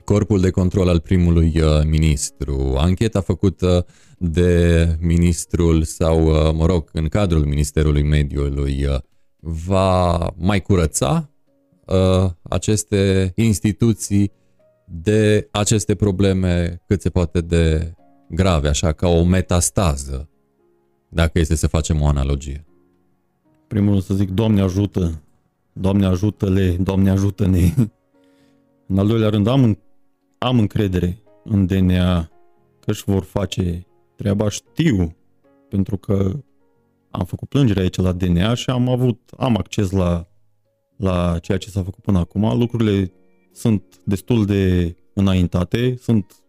[0.03, 3.85] corpul de control al primului uh, ministru, ancheta făcută
[4.17, 8.97] de ministrul sau, uh, mă rog, în cadrul Ministerului Mediului, uh,
[9.39, 11.29] va mai curăța
[12.41, 14.31] aceste instituții
[14.87, 17.93] de aceste probleme cât se poate de
[18.29, 20.29] grave, așa ca o metastază,
[21.09, 22.65] dacă este să facem o analogie.
[23.67, 25.21] Primul să zic, Doamne ajută,
[25.73, 27.73] Doamne ajută-le, Doamne ajută-ne.
[28.87, 29.77] În al doilea rând, am
[30.37, 32.21] am încredere în DNA
[32.79, 33.85] că își vor face
[34.15, 35.15] treaba, știu,
[35.69, 36.43] pentru că
[37.09, 40.27] am făcut plângere aici la DNA și am avut, am acces la,
[40.95, 42.57] la ceea ce s-a făcut până acum.
[42.59, 43.11] Lucrurile
[43.51, 46.43] sunt destul de înaintate, sunt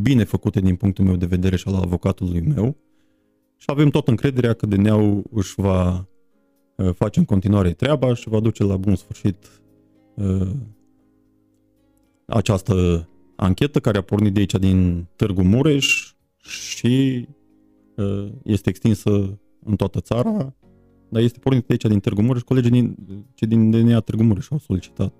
[0.00, 2.76] bine făcute din punctul meu de vedere și al avocatului meu
[3.56, 6.17] și avem tot încrederea că DNA-ul își va uh,
[6.84, 9.60] face în continuare treaba și va duce la bun sfârșit
[10.14, 10.50] uh,
[12.26, 17.26] această anchetă care a pornit de aici din Târgu Mureș și
[17.96, 20.54] uh, este extinsă în toată țara,
[21.08, 22.42] dar este pornit de aici din Târgu Mureș.
[22.42, 22.96] Colegii din,
[23.34, 25.12] ce din DNA Târgu Mureș au solicitat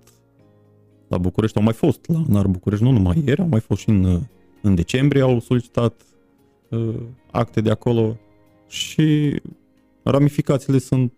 [1.07, 3.89] la București, au mai fost la NAR București, nu numai ieri, au mai fost și
[3.89, 4.21] în,
[4.61, 6.01] în decembrie, au solicitat
[6.69, 6.95] uh,
[7.31, 8.17] acte de acolo
[8.67, 9.39] și
[10.03, 11.13] ramificațiile sunt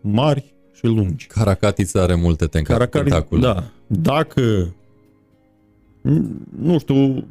[0.00, 1.26] mari și lungi.
[1.26, 3.40] Caracatița are multe tentacule.
[3.40, 4.74] Da, dacă,
[6.60, 7.28] nu știu,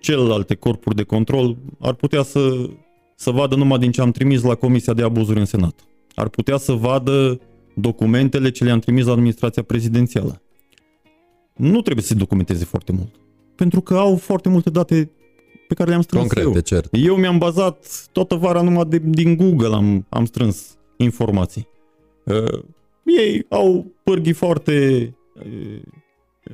[0.00, 2.68] celelalte corpuri de control ar putea să,
[3.16, 5.74] să vadă numai din ce am trimis la Comisia de Abuzuri în Senat.
[6.14, 7.40] Ar putea să vadă
[7.74, 10.42] documentele ce le-am trimis la administrația prezidențială.
[11.56, 13.14] Nu trebuie să se documenteze foarte mult.
[13.54, 15.10] Pentru că au foarte multe date
[15.68, 16.60] pe care le-am strâns Concrete, eu.
[16.60, 16.88] cert.
[16.92, 21.68] Eu mi-am bazat toată vara numai de, din Google am, am strâns informații.
[22.24, 22.62] Uh,
[23.04, 25.14] ei au pârghii foarte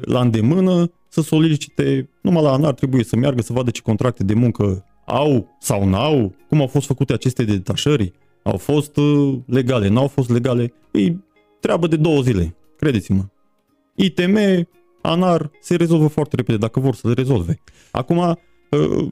[0.00, 4.34] la îndemână să solicite, numai la ANAR trebuie să meargă să vadă ce contracte de
[4.34, 8.12] muncă au sau n-au, cum au fost făcute aceste detașări,
[8.42, 11.16] au fost uh, legale, n-au fost legale, e
[11.60, 13.24] treabă de două zile, credeți-mă.
[13.94, 14.38] ITM,
[15.02, 17.58] ANAR se rezolvă foarte repede dacă vor să le rezolve.
[17.90, 18.18] Acum,
[18.70, 19.08] uh,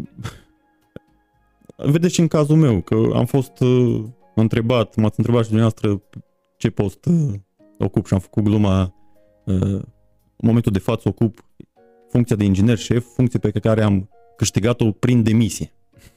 [1.77, 4.05] vedeți și în cazul meu, că am fost uh,
[4.41, 6.03] întrebat, m-ați întrebat și dumneavoastră
[6.57, 7.09] ce post
[7.79, 8.95] ocup și am făcut gluma
[9.45, 9.83] în
[10.37, 11.45] momentul de față ocup
[12.11, 15.73] funcția de inginer șef, funcție pe care am câștigat-o prin demisie.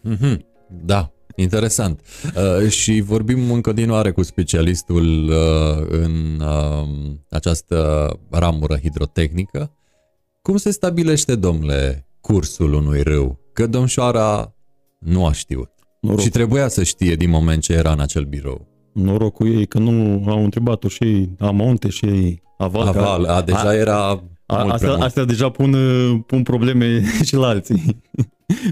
[0.09, 0.37] Mm-hmm.
[0.85, 2.01] Da, interesant.
[2.35, 6.87] Uh, și vorbim în continuare cu specialistul uh, în uh,
[7.29, 9.71] această ramură hidrotehnică.
[10.41, 13.39] Cum se stabilește, domnule, cursul unui râu?
[13.53, 14.55] Că domnșoara
[14.99, 15.71] nu a știut.
[15.99, 16.19] Noroc.
[16.19, 18.67] Și trebuia să știe din moment ce era în acel birou.
[18.93, 22.87] Norocul ei că nu au întrebat-o și Amonte și Aval.
[22.87, 24.09] Aval, a, deja a, era
[24.45, 25.75] a, mult astea, astea deja pun,
[26.27, 28.01] pun probleme și la alții.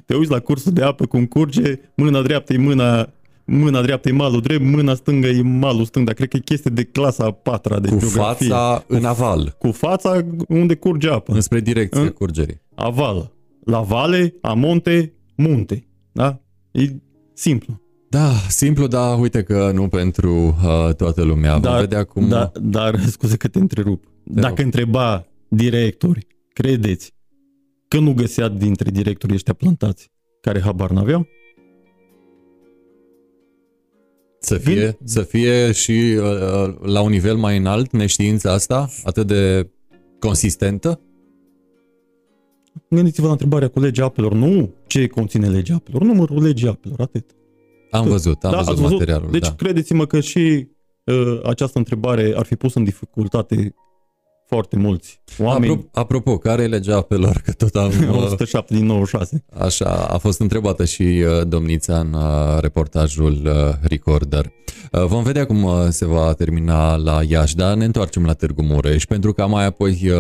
[0.06, 3.10] Te uiți la cursul de apă cum curge, mâna dreaptă e mâna
[3.46, 6.72] mâna dreaptă e malul drept, mâna stângă e malul stâng, dar cred că e chestie
[6.74, 8.48] de clasa a patra de Cu geografie.
[8.48, 9.56] fața în aval.
[9.60, 11.34] Cu fața unde curge apă.
[11.34, 12.62] Înspre direcția în curgerii.
[12.76, 13.32] Aval.
[13.66, 15.88] La vale, amonte, munte.
[16.12, 16.40] Da?
[16.72, 16.82] E
[17.36, 17.82] simplu.
[18.10, 21.60] Da, simplu, dar uite că nu pentru uh, toată lumea.
[21.60, 22.28] Dar, vedea cum...
[22.28, 24.04] Da, dar, scuze că te întrerup.
[24.04, 24.66] Te Dacă rog.
[24.66, 27.14] întreba directori, credeți
[27.88, 31.28] că nu găsea dintre directorii ăștia plantați care habar n-aveau?
[34.40, 34.98] Să fie, Vin?
[35.04, 39.70] să fie și uh, uh, la un nivel mai înalt neștiința asta, atât de
[40.20, 41.00] consistentă?
[42.90, 44.34] Gândiți-vă la întrebarea cu legea apelor.
[44.34, 47.26] Nu ce conține legea apelor, numărul legii apelor, atât.
[47.92, 49.32] Am văzut, am da, văzut, văzut materialul.
[49.32, 49.54] Deci da.
[49.56, 50.68] credeți-mă că și
[51.04, 53.76] uh, această întrebare ar fi pus în dificultate
[54.48, 55.72] foarte mulți oameni.
[55.72, 57.42] Apropo, apropo care e legea apelor?
[57.46, 57.92] Că tot am...
[58.26, 59.44] 107 din 96.
[59.60, 64.52] Așa, a fost întrebată și uh, domnița în uh, reportajul uh, Recorder.
[65.08, 69.34] Vom vedea cum se va termina la Iași, dar ne întoarcem la Târgu Mureș, pentru
[69.34, 70.12] că mai apoi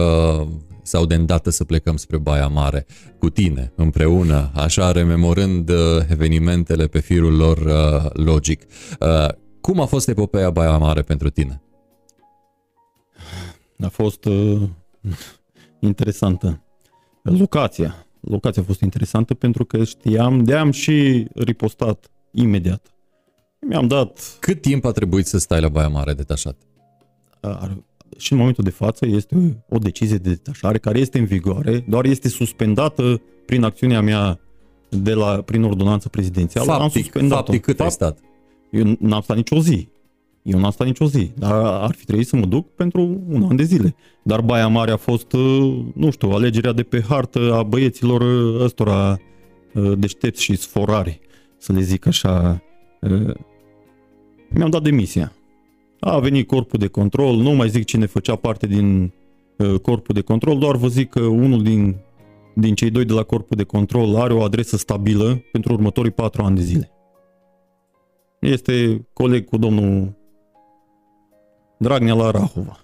[0.85, 2.85] sau de îndată să plecăm spre Baia Mare
[3.19, 5.71] cu tine, împreună, așa rememorând
[6.09, 7.59] evenimentele pe firul lor
[8.13, 8.61] logic.
[9.61, 11.61] Cum a fost epopeea Baia Mare pentru tine?
[13.79, 14.61] A fost uh,
[15.79, 16.63] interesantă.
[17.21, 18.05] Locația.
[18.19, 22.95] Locația a fost interesantă pentru că știam, de-am și ripostat imediat.
[23.59, 24.37] Mi-am dat...
[24.39, 26.57] Cât timp a trebuit să stai la Baia Mare detașat?
[27.41, 27.77] Ar,
[28.17, 32.05] și în momentul de față este o decizie de detașare care este în vigoare, doar
[32.05, 34.39] este suspendată prin acțiunea mea
[34.89, 36.65] de la, prin ordonanță prezidențială.
[36.65, 38.19] Faptic, am suspendat faptic cât Fapt, ai stat?
[38.71, 39.87] Eu n-am stat nicio zi.
[40.43, 43.55] Eu n-am stat nicio zi, dar ar fi trebuit să mă duc pentru un an
[43.55, 43.95] de zile.
[44.23, 48.61] Dar Baia Mare a fost, uh, nu știu, alegerea de pe hartă a băieților uh,
[48.63, 49.19] ăstora
[49.73, 51.19] uh, deștepți și sforari,
[51.57, 52.61] să le zic așa.
[54.49, 55.31] Mi-am dat demisia.
[55.99, 59.13] A venit corpul de control, nu mai zic cine făcea parte din
[59.81, 61.95] corpul de control, doar vă zic că unul din,
[62.55, 66.43] din cei doi de la corpul de control are o adresă stabilă pentru următorii patru
[66.43, 66.91] ani de zile.
[68.39, 70.15] Este coleg cu domnul
[71.77, 72.79] Dragnea la Rahova.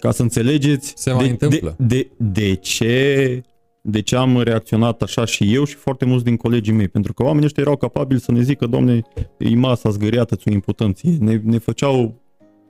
[0.00, 1.74] Ca să înțelegeți Se mai de, întâmplă.
[1.78, 3.42] De, de, de, ce,
[3.82, 6.88] de ce am reacționat așa și eu și foarte mulți din colegii mei.
[6.88, 9.02] Pentru că oamenii ăștia erau capabili să ne zică, domne,
[9.38, 11.16] e masa zgâriată, ți imputanție.
[11.20, 12.14] Ne, ne făceau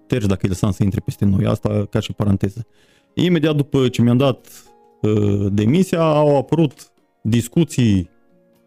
[0.07, 1.45] terci dacă îi lăsam să intre peste noi.
[1.47, 2.67] Asta ca și paranteză.
[3.15, 4.47] Imediat după ce mi-am dat
[5.01, 8.11] uh, demisia, au apărut discuții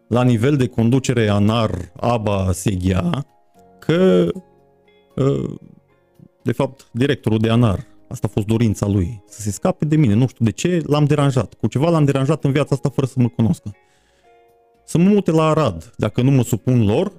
[0.08, 3.26] la nivel de conducere ANAR, ABA, SEGIA,
[3.78, 4.28] că
[5.16, 5.54] uh,
[6.46, 10.14] de fapt, directorul de ANAR, asta a fost dorința lui, să se scape de mine,
[10.14, 11.54] nu știu de ce, l-am deranjat.
[11.54, 13.70] Cu ceva l-am deranjat în viața asta fără să mă cunoscă.
[14.84, 17.12] Să mă mute la Arad, dacă nu mă supun lor,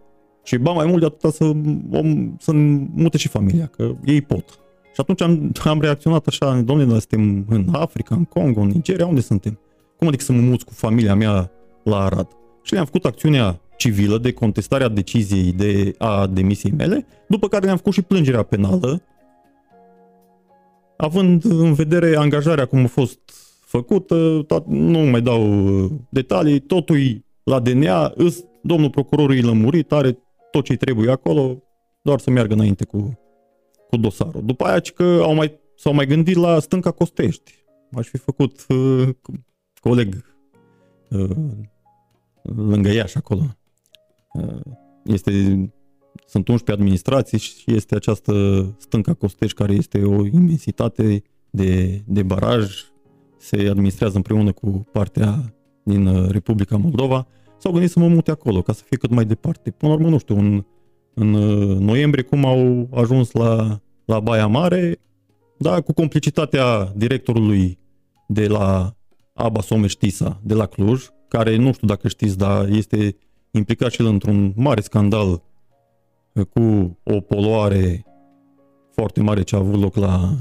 [0.43, 1.43] și ba mai mult de atâta să,
[1.91, 2.51] om, să
[2.93, 4.49] mute și familia, că ei pot.
[4.93, 9.05] Și atunci am, am reacționat așa, domnule, noi suntem în Africa, în Congo, în Nigeria,
[9.05, 9.59] unde suntem?
[9.97, 11.51] Cum adică să mă mut cu familia mea
[11.84, 12.27] la Arad?
[12.61, 17.65] Și le-am făcut acțiunea civilă de contestare a deciziei de, a demisiei mele, după care
[17.65, 19.01] le-am făcut și plângerea penală
[20.98, 23.19] având în vedere angajarea cum a fost
[23.60, 29.91] făcută, tot, nu mai dau uh, detalii, totul la DNA, îs, domnul procuror e lămurit,
[29.91, 30.18] are
[30.52, 31.64] tot ce trebuie acolo,
[32.02, 33.19] doar să meargă înainte cu,
[33.90, 34.41] cu dosarul.
[34.45, 37.65] După aia, că au mai, s-au mai gândit la stânca Costești.
[37.91, 39.10] Aș fi făcut uh,
[39.80, 40.36] coleg
[41.10, 41.30] uh,
[42.41, 43.41] lângă Iași acolo.
[44.34, 45.32] Uh, este
[46.28, 48.34] sunt 11 administrații și este această
[48.78, 52.72] stânca Costești care este o imensitate de, de baraj,
[53.38, 57.28] se administrează împreună cu partea din uh, Republica Moldova,
[57.58, 59.72] s-au gândit să mă mute acolo ca să fie cât mai departe.
[59.72, 60.66] Până la urmă, nu știu, în,
[61.14, 64.99] în uh, noiembrie cum au ajuns la, la Baia Mare,
[65.58, 67.80] da, cu complicitatea directorului
[68.28, 68.95] de la
[69.34, 73.16] Aba Someș Tisa, de la Cluj, care nu știu dacă știți, dar este
[73.52, 75.44] implicat și el într-un mare scandal
[76.43, 78.05] cu o poluare
[78.91, 80.35] foarte mare ce a avut loc la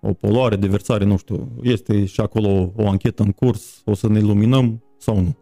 [0.00, 4.20] o poluare, deversare, nu știu, este și acolo o anchetă în curs, o să ne
[4.20, 5.36] luminăm sau nu.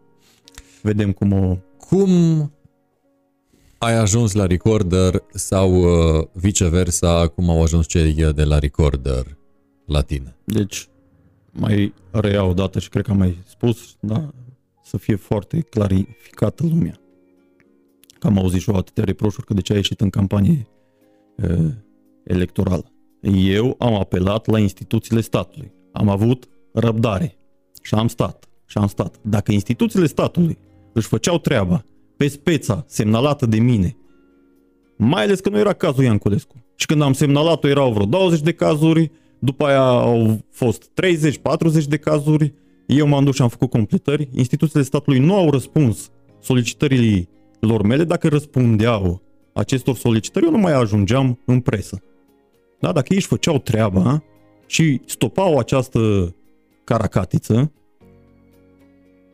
[0.81, 1.57] Vedem cum o...
[1.87, 2.09] Cum
[3.77, 9.37] ai ajuns la Recorder sau uh, viceversa, cum au ajuns cei de la Recorder
[9.85, 10.35] la tine?
[10.43, 10.87] Deci,
[11.51, 14.29] mai reiau o dată și cred că am mai spus, da,
[14.83, 17.02] să fie foarte clarificată lumea
[18.23, 20.67] că am auzit și eu atâtea reproșuri că de ce a ieșit în campanie
[21.37, 21.69] uh,
[22.23, 22.91] electorală.
[23.35, 25.71] Eu am apelat la instituțiile statului.
[25.91, 27.37] Am avut răbdare
[27.81, 29.19] și am stat și am stat.
[29.21, 30.57] Dacă instituțiile statului
[30.93, 31.85] își făceau treaba
[32.17, 33.97] pe speța semnalată de mine,
[34.97, 36.65] mai ales că nu era cazul Ianculescu.
[36.75, 40.91] Și când am semnalat-o erau vreo 20 de cazuri, după aia au fost
[41.81, 42.53] 30-40 de cazuri,
[42.87, 44.29] eu m-am dus și am făcut completări.
[44.31, 46.09] Instituțiile statului nu au răspuns
[46.39, 47.31] solicitării
[47.65, 49.21] lor mele, dacă răspundeau
[49.53, 52.01] acestor solicitări, eu nu mai ajungeam în presă.
[52.79, 52.91] Da?
[52.91, 54.23] Dacă ei își făceau treaba
[54.65, 56.35] și stopau această
[56.83, 57.71] caracatiță,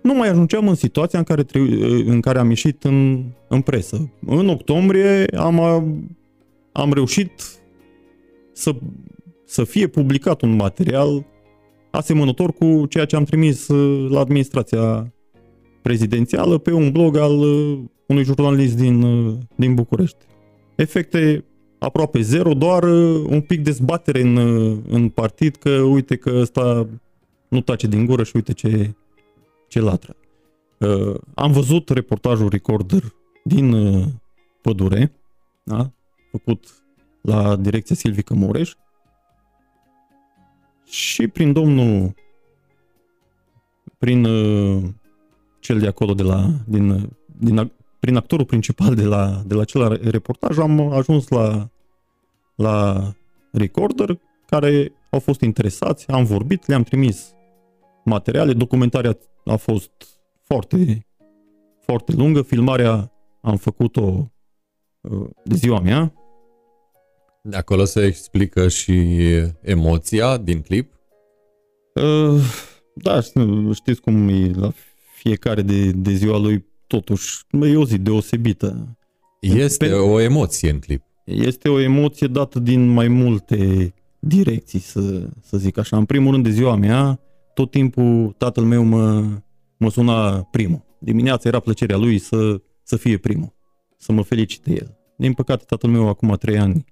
[0.02, 1.46] nu mai ajungeam în situația în care,
[2.06, 4.12] în care am ieșit în, în presă.
[4.26, 5.60] În octombrie am,
[6.72, 7.32] am reușit
[8.54, 8.76] să,
[9.46, 11.26] să fie publicat un material
[11.92, 13.68] asemănător cu ceea ce am trimis
[14.10, 15.14] la administrația
[15.82, 17.40] prezidențială pe un blog al
[18.10, 20.18] unui jurnalist din, uh, din București.
[20.76, 21.44] Efecte
[21.80, 26.88] aproape zero, doar uh, un pic dezbatere în, uh, în partid că uite că ăsta
[27.48, 28.94] nu tace din gură și uite ce,
[29.68, 30.16] ce latră.
[30.78, 33.14] Uh, am văzut reportajul Recorder
[33.44, 34.06] din uh,
[34.62, 35.12] pădure,
[35.64, 35.92] da?
[36.32, 36.84] făcut
[37.22, 38.74] la direcția Silvică Mureș
[40.86, 42.14] și prin domnul
[43.98, 44.84] prin uh,
[45.60, 50.10] cel de acolo de la din, din prin actorul principal de la, de la acel
[50.12, 51.70] reportaj am ajuns la,
[52.56, 53.04] la
[53.52, 57.34] recorder care au fost interesați, am vorbit, le-am trimis
[58.06, 59.92] materiale, documentarea a fost
[60.44, 61.08] foarte,
[61.80, 63.12] foarte lungă, filmarea
[63.42, 64.32] am făcut-o
[65.02, 66.14] uh, de ziua mea.
[67.44, 69.18] De acolo se explică și
[69.62, 70.94] emoția din clip?
[71.94, 72.42] Uh,
[72.94, 73.22] da,
[73.74, 74.72] știți cum e la
[75.14, 78.98] fiecare de, de ziua lui totuși e o zi deosebită.
[79.40, 81.04] Este Pe, o emoție în clip.
[81.24, 85.98] Este o emoție dată din mai multe direcții, să, să zic așa.
[85.98, 87.20] În primul rând, de ziua mea,
[87.54, 89.26] tot timpul tatăl meu mă,
[89.78, 90.82] mă suna primul.
[91.00, 93.54] Dimineața era plăcerea lui să, să fie primul,
[93.98, 94.98] să mă felicite el.
[95.18, 96.86] Din păcate, tatăl meu acum trei ani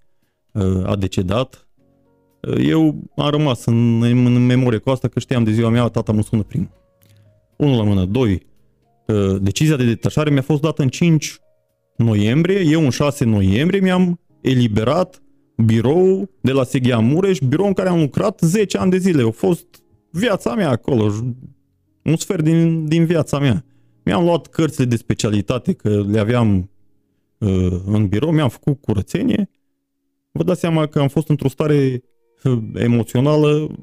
[0.51, 1.67] uh, a decedat.
[2.41, 6.11] Uh, eu am rămas în, în memorie cu asta că știam de ziua mea, tata
[6.11, 6.71] mă sună primul.
[7.57, 8.45] Unul la mână, doi,
[9.39, 11.37] decizia de detașare mi-a fost dată în 5
[11.97, 15.21] noiembrie, eu în 6 noiembrie mi-am eliberat
[15.65, 19.23] birou de la Seghia Mureș, birou în care am lucrat 10 ani de zile.
[19.23, 19.65] A fost
[20.11, 21.11] viața mea acolo,
[22.03, 23.65] un sfert din, din viața mea.
[24.03, 26.69] Mi-am luat cărțile de specialitate că le aveam
[27.37, 29.49] uh, în birou, mi-am făcut curățenie.
[30.31, 32.03] Vă dați seama că am fost într-o stare
[32.43, 33.75] uh, emoțională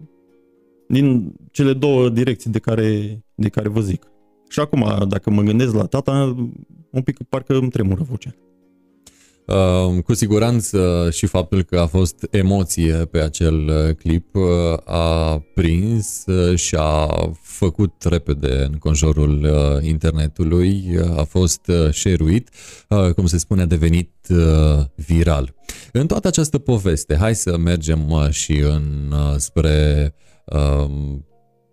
[0.88, 4.14] din cele două direcții de care, de care vă zic.
[4.55, 6.35] Și acum, dacă mă gândesc la tata,
[6.90, 8.35] un pic parcă îmi tremură vocea.
[9.47, 14.43] Uh, cu siguranță și faptul că a fost emoție pe acel uh, clip uh,
[14.85, 17.09] a prins uh, și a
[17.43, 22.48] făcut repede în conjurul uh, internetului, uh, a fost uh, share-uit,
[22.89, 25.55] uh, cum se spune, a devenit uh, viral.
[25.93, 30.14] În toată această poveste, hai să mergem uh, și în uh, spre
[30.44, 30.90] uh,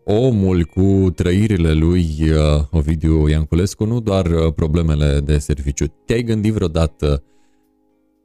[0.04, 5.86] omul cu trăirile lui uh, Ovidiu Ianculescu, nu doar uh, problemele de serviciu.
[6.06, 7.24] Te-ai gândit vreodată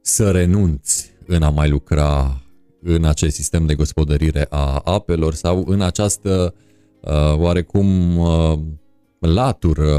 [0.01, 2.41] să renunți în a mai lucra
[2.81, 6.53] în acest sistem de gospodărire a apelor sau în această
[7.01, 8.59] uh, oarecum uh,
[9.19, 9.91] latură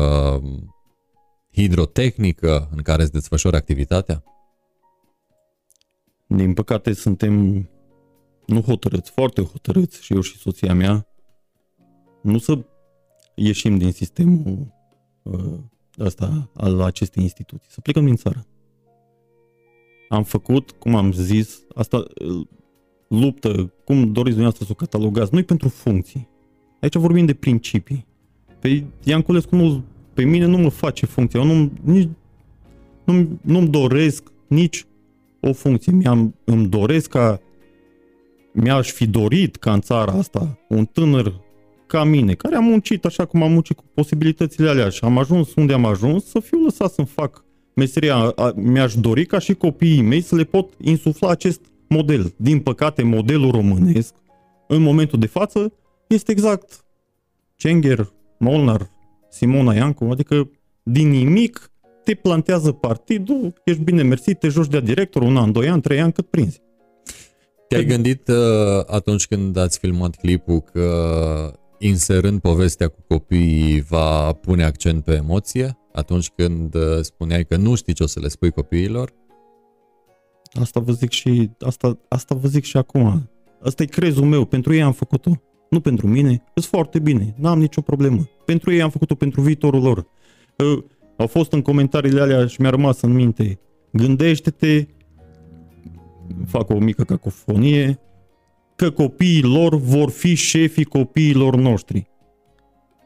[0.43, 0.43] uh,
[1.53, 4.25] hidrotehnică în care îți desfășori activitatea?
[6.27, 7.69] Din păcate suntem
[8.47, 11.08] nu hotărâți, foarte hotărâți și eu și soția mea
[12.29, 12.59] nu să
[13.35, 14.75] ieșim din sistemul
[15.23, 15.59] uh,
[15.99, 18.47] ăsta al acestei instituții, să plecăm din țară.
[20.09, 22.47] Am făcut, cum am zis, asta uh,
[23.09, 26.29] luptă, cum doriți dumneavoastră să o catalogați, nu pentru funcții.
[26.81, 28.07] Aici vorbim de principii.
[28.59, 29.85] Pe Ianculescu nu,
[30.15, 32.09] pe mine nu mă face funcția, eu nu, nici,
[33.05, 34.87] nu, nu-mi doresc nici
[35.41, 35.93] o funcție.
[35.93, 37.41] Mi-am, îmi doresc ca
[38.53, 41.41] mi-aș fi dorit ca în țara asta un tânăr
[41.89, 45.55] ca mine, care am muncit așa cum am muncit cu posibilitățile alea și am ajuns
[45.55, 47.45] unde am ajuns, să fiu lăsat să-mi fac
[47.75, 48.35] meseria.
[48.55, 52.35] Mi-aș dori ca și copiii mei să le pot insufla acest model.
[52.37, 54.15] Din păcate, modelul românesc,
[54.67, 55.73] în momentul de față,
[56.07, 56.85] este exact
[57.57, 58.91] Cenger, Molnar,
[59.31, 60.51] Simona Iancu, adică
[60.83, 61.71] din nimic
[62.05, 66.01] te plantează partidul, ești bine mersi, te joci de director un an, doi ani, trei
[66.01, 66.61] ani, cât prinzi.
[67.69, 68.37] Te-ai gândit uh,
[68.87, 70.89] atunci când ați filmat clipul că
[71.79, 77.75] inserând povestea cu copiii, va pune accent pe emoție atunci când uh, spuneai că nu
[77.75, 79.13] știi ce o să le spui copiilor?
[80.61, 83.31] Asta vă zic și, asta, asta vă zic și acum.
[83.63, 85.31] Asta e crezul meu, pentru ei am făcut-o.
[85.71, 88.29] Nu pentru mine, sunt foarte bine, n-am nicio problemă.
[88.45, 90.07] Pentru ei am făcut-o pentru viitorul lor.
[90.57, 90.85] Uh,
[91.17, 93.61] au fost în comentariile alea și mi-a rămas în minte.
[93.93, 94.87] Gândește-te,
[96.47, 98.01] fac o mică cacofonie,
[98.79, 102.07] că copiii lor vor fi șefii copiilor noștri.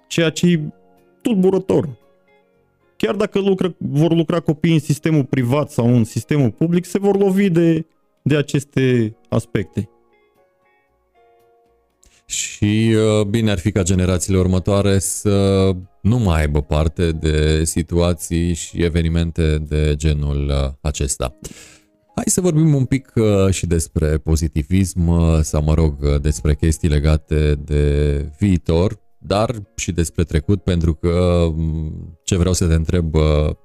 [0.07, 0.61] Ceea ce e
[1.23, 1.99] tulburător.
[2.97, 7.17] Chiar dacă lucră, vor lucra copiii în sistemul privat sau în sistemul public, se vor
[7.17, 7.87] lovi de,
[8.23, 9.89] de aceste aspecte.
[12.25, 15.71] Și uh, bine ar fi ca generațiile următoare să
[16.01, 21.39] nu mai aibă parte de situații și evenimente de genul uh, acesta.
[22.25, 26.55] Hai să vorbim un pic uh, și despre pozitivism uh, sau, mă rog, uh, despre
[26.55, 32.75] chestii legate de viitor, dar și despre trecut, pentru că mm, ce vreau să te
[32.75, 33.15] întreb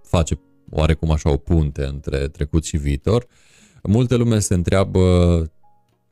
[0.03, 0.39] face
[0.69, 3.25] oarecum așa o punte între trecut și viitor.
[3.83, 5.43] Multe lume se întreabă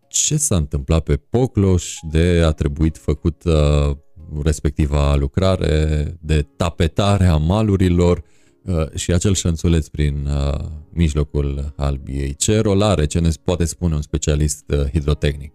[0.07, 3.97] ce s-a întâmplat pe Pocloș de a trebuit făcut uh,
[4.43, 8.34] respectiva lucrare de tapetare a malurilor uh,
[8.95, 12.35] și acel șanțuleț prin uh, mijlocul albiei.
[12.35, 15.53] Ce rol are, ce ne poate spune un specialist uh, hidrotehnic?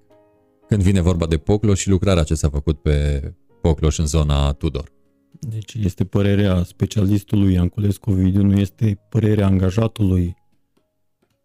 [0.69, 3.23] Când vine vorba de Pocloș și lucrarea ce s-a făcut pe
[3.61, 4.93] Pocloș în zona Tudor.
[5.41, 10.37] Deci este părerea specialistului Anculescu Ovidiu, nu este părerea angajatului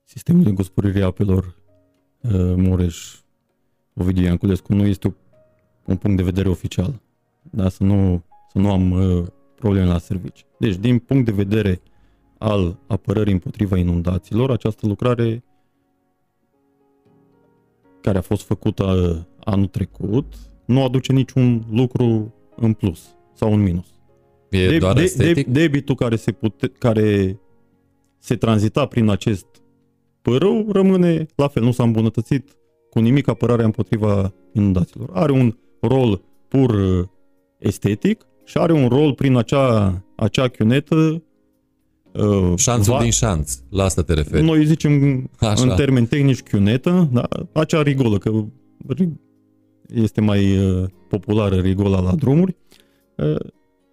[0.04, 1.44] sistemului de gospodărire apelor
[2.22, 3.16] uh, Mureș
[3.94, 4.74] Ovidiu Ianculescu.
[4.74, 5.16] Nu este
[5.86, 7.02] un punct de vedere oficial.
[7.52, 9.26] Da, să nu, să nu am uh,
[9.56, 10.45] probleme la servici.
[10.66, 11.82] Deci, din punct de vedere
[12.38, 15.44] al apărării împotriva inundațiilor, această lucrare
[18.02, 20.34] care a fost făcută uh, anul trecut
[20.66, 23.86] nu aduce niciun lucru în plus sau în minus.
[24.50, 27.40] E de, doar de, de, debitul care se, pute, care
[28.18, 29.46] se tranzita prin acest
[30.22, 32.58] părâu rămâne la fel, nu s-a îmbunătățit
[32.90, 35.10] cu nimic apărarea împotriva inundațiilor.
[35.14, 37.08] Are un rol pur uh,
[37.58, 41.24] estetic și are un rol prin acea, acea chiunetă
[42.20, 43.02] Uh, Șanțul va...
[43.02, 44.44] din șanț, la asta te referi.
[44.44, 45.64] Noi zicem Așa.
[45.64, 47.28] în termeni tehnici chiunetă, da?
[47.54, 48.32] acea rigolă, că
[49.94, 52.56] este mai uh, populară rigola la drumuri,
[53.18, 53.36] uh,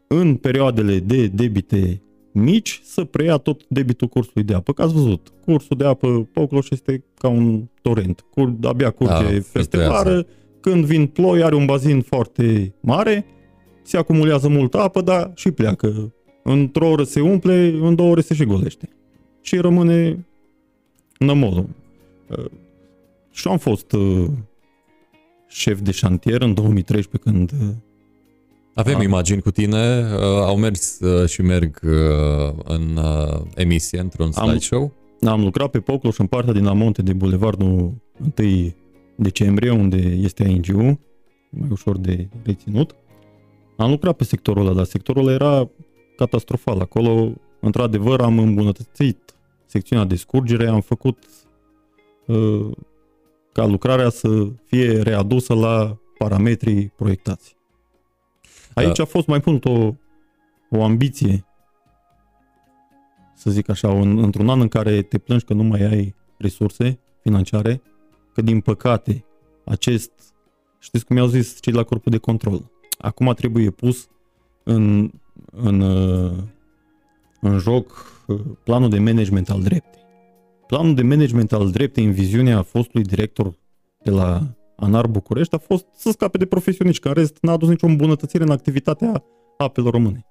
[0.06, 2.02] în perioadele de debite
[2.32, 4.72] mici să preia tot debitul cursului de apă.
[4.72, 8.24] Că ați văzut, cursul de apă Pocloș este ca un torent.
[8.30, 10.26] Cur, abia curge da, peste vară,
[10.60, 13.24] când vin ploi are un bazin foarte mare,
[13.82, 16.12] se acumulează multă apă, dar și pleacă.
[16.42, 18.88] Într-o oră se umple, în două ore se și golește.
[19.40, 20.26] Și rămâne
[21.18, 21.68] nămolul.
[22.28, 22.44] Uh,
[23.30, 24.24] și am fost uh,
[25.48, 27.52] șef de șantier în 2013 când...
[27.60, 27.74] Uh,
[28.74, 29.02] Avem a...
[29.02, 31.78] imagini cu tine, au mers și merg
[32.64, 33.00] în
[33.54, 34.92] emisie, într-un slideshow.
[35.20, 37.92] Am, am lucrat pe Pocloș în partea din Amonte de Bulevardul
[38.36, 38.74] 1
[39.14, 41.00] decembrie, unde este ANGU,
[41.50, 42.94] mai ușor de reținut.
[43.82, 45.70] Am lucrat pe sectorul ăla, dar sectorul ăla era
[46.16, 46.80] catastrofal.
[46.80, 49.34] Acolo, într-adevăr, am îmbunătățit
[49.66, 51.24] secțiunea de scurgere, am făcut
[52.26, 52.70] uh,
[53.52, 57.56] ca lucrarea să fie readusă la parametrii proiectați.
[58.74, 59.02] Aici da.
[59.02, 59.94] a fost mai mult o,
[60.70, 61.44] o ambiție,
[63.34, 67.00] să zic așa, un, într-un an în care te plângi că nu mai ai resurse
[67.22, 67.82] financiare,
[68.32, 69.24] că din păcate
[69.64, 70.10] acest,
[70.78, 72.71] știți cum i-au zis cei la corpul de control,
[73.02, 74.08] acum trebuie pus
[74.62, 75.10] în,
[75.52, 75.80] în,
[77.40, 78.06] în joc
[78.64, 80.00] planul de management al dreptei.
[80.66, 83.54] Planul de management al dreptei în viziunea fostului director
[84.02, 84.42] de la
[84.76, 88.42] ANAR București a fost să scape de profesioniști, care în rest n-a adus nicio îmbunătățire
[88.42, 89.24] în activitatea
[89.56, 90.26] apelor române.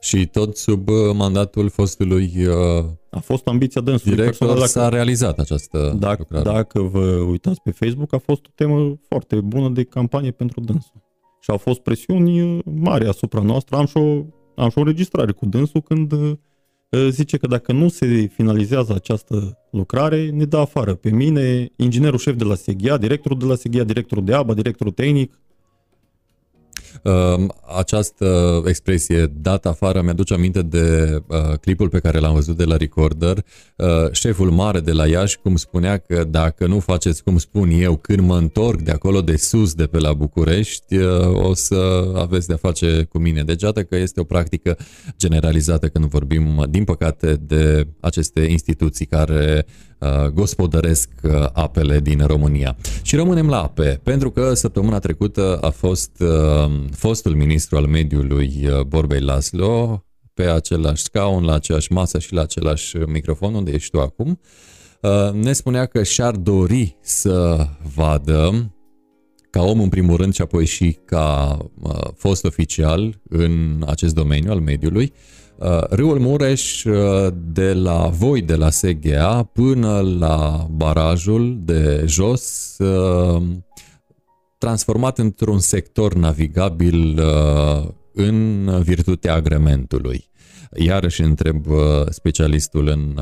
[0.00, 4.16] Și tot sub uh, mandatul fostului uh, a fost ambiția dânsului.
[4.16, 6.56] Director dacă, s-a realizat această dacă, lucrare.
[6.56, 11.01] Dacă vă uitați pe Facebook, a fost o temă foarte bună de campanie pentru dânsul.
[11.42, 13.76] Și au fost presiuni uh, mari asupra noastră.
[13.76, 14.24] Am și o,
[14.54, 16.36] am și o înregistrare cu dânsul când uh,
[17.08, 20.94] zice că dacă nu se finalizează această lucrare, ne dă afară.
[20.94, 24.92] Pe mine, inginerul șef de la SEGIA, directorul de la SEGIA, directorul de ABA, directorul
[24.92, 25.41] tehnic, Ehm,
[27.76, 32.76] această expresie dat afară mi-aduce aminte de uh, clipul pe care l-am văzut de la
[32.76, 33.44] Recorder.
[33.76, 37.96] Uh, șeful mare de la Iași cum spunea că dacă nu faceți cum spun eu,
[37.96, 42.46] când mă întorc de acolo de sus, de pe la București, uh, o să aveți
[42.46, 43.42] de-a face cu mine.
[43.42, 44.76] Deci, iată că este o practică
[45.18, 49.91] generalizată când vorbim, din păcate, de aceste instituții care Uh,
[50.32, 52.76] gospodăresc uh, apele din România.
[53.02, 58.68] Și rămânem la ape, pentru că săptămâna trecută a fost uh, fostul ministru al mediului
[58.86, 60.04] Borbei Laslo
[60.34, 64.40] pe același scaun, la aceeași masă și la același microfon unde ești tu acum.
[65.32, 68.72] Ne spunea că și-ar dori să vadă
[69.50, 71.58] ca om în primul rând și apoi și ca
[72.16, 75.41] fost oficial în acest domeniu al mediului, Uh,
[75.90, 83.42] râul Mureș uh, de la voi, de la SGA, până la barajul de jos, uh,
[84.58, 87.20] transformat într-un sector navigabil
[88.12, 90.24] în virtutea agrementului.
[90.76, 91.66] Iarăși întreb
[92.08, 93.20] specialistul în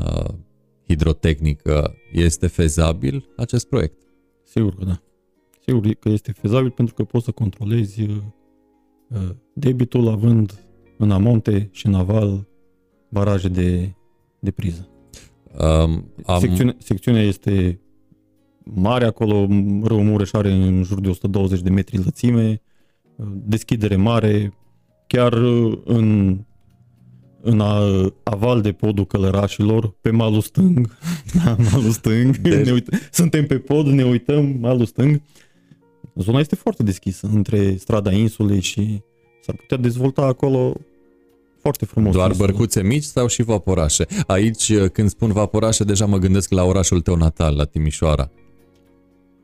[0.87, 4.01] hidrotehnică, este fezabil acest proiect?
[4.43, 5.01] Sigur că da.
[5.65, 8.05] Sigur că este fezabil pentru că poți să controlezi
[9.53, 10.70] debitul având
[11.01, 12.47] în amonte și în aval
[13.09, 13.93] baraje de,
[14.39, 14.89] de priză.
[15.59, 16.39] Um, am...
[16.39, 17.79] Secțiune, secțiunea este
[18.63, 19.47] mare acolo,
[19.83, 22.61] Râul Mureș are în jur de 120 de metri lățime,
[23.45, 24.53] deschidere mare,
[25.07, 25.33] chiar
[25.83, 26.37] în,
[27.41, 27.61] în
[28.23, 30.97] aval de podul călărașilor, pe malul stâng,
[31.43, 32.65] da, malul stâng, deci...
[32.65, 35.21] ne uit- suntem pe pod, ne uităm, malul stâng.
[36.15, 39.01] Zona este foarte deschisă între strada insulei și
[39.41, 40.75] s-ar putea dezvolta acolo
[41.61, 42.13] foarte frumos.
[42.13, 44.05] Doar bărcuțe mici sau și vaporașe?
[44.27, 48.29] Aici, când spun vaporașe, deja mă gândesc la orașul tău natal, la Timișoara.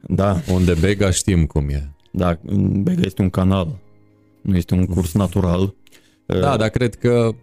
[0.01, 0.41] Da.
[0.53, 1.91] Unde Bega știm cum e.
[2.11, 2.39] Da,
[2.81, 3.79] Bega este un canal,
[4.41, 5.75] nu este un curs natural.
[6.25, 7.35] Da, dar cred că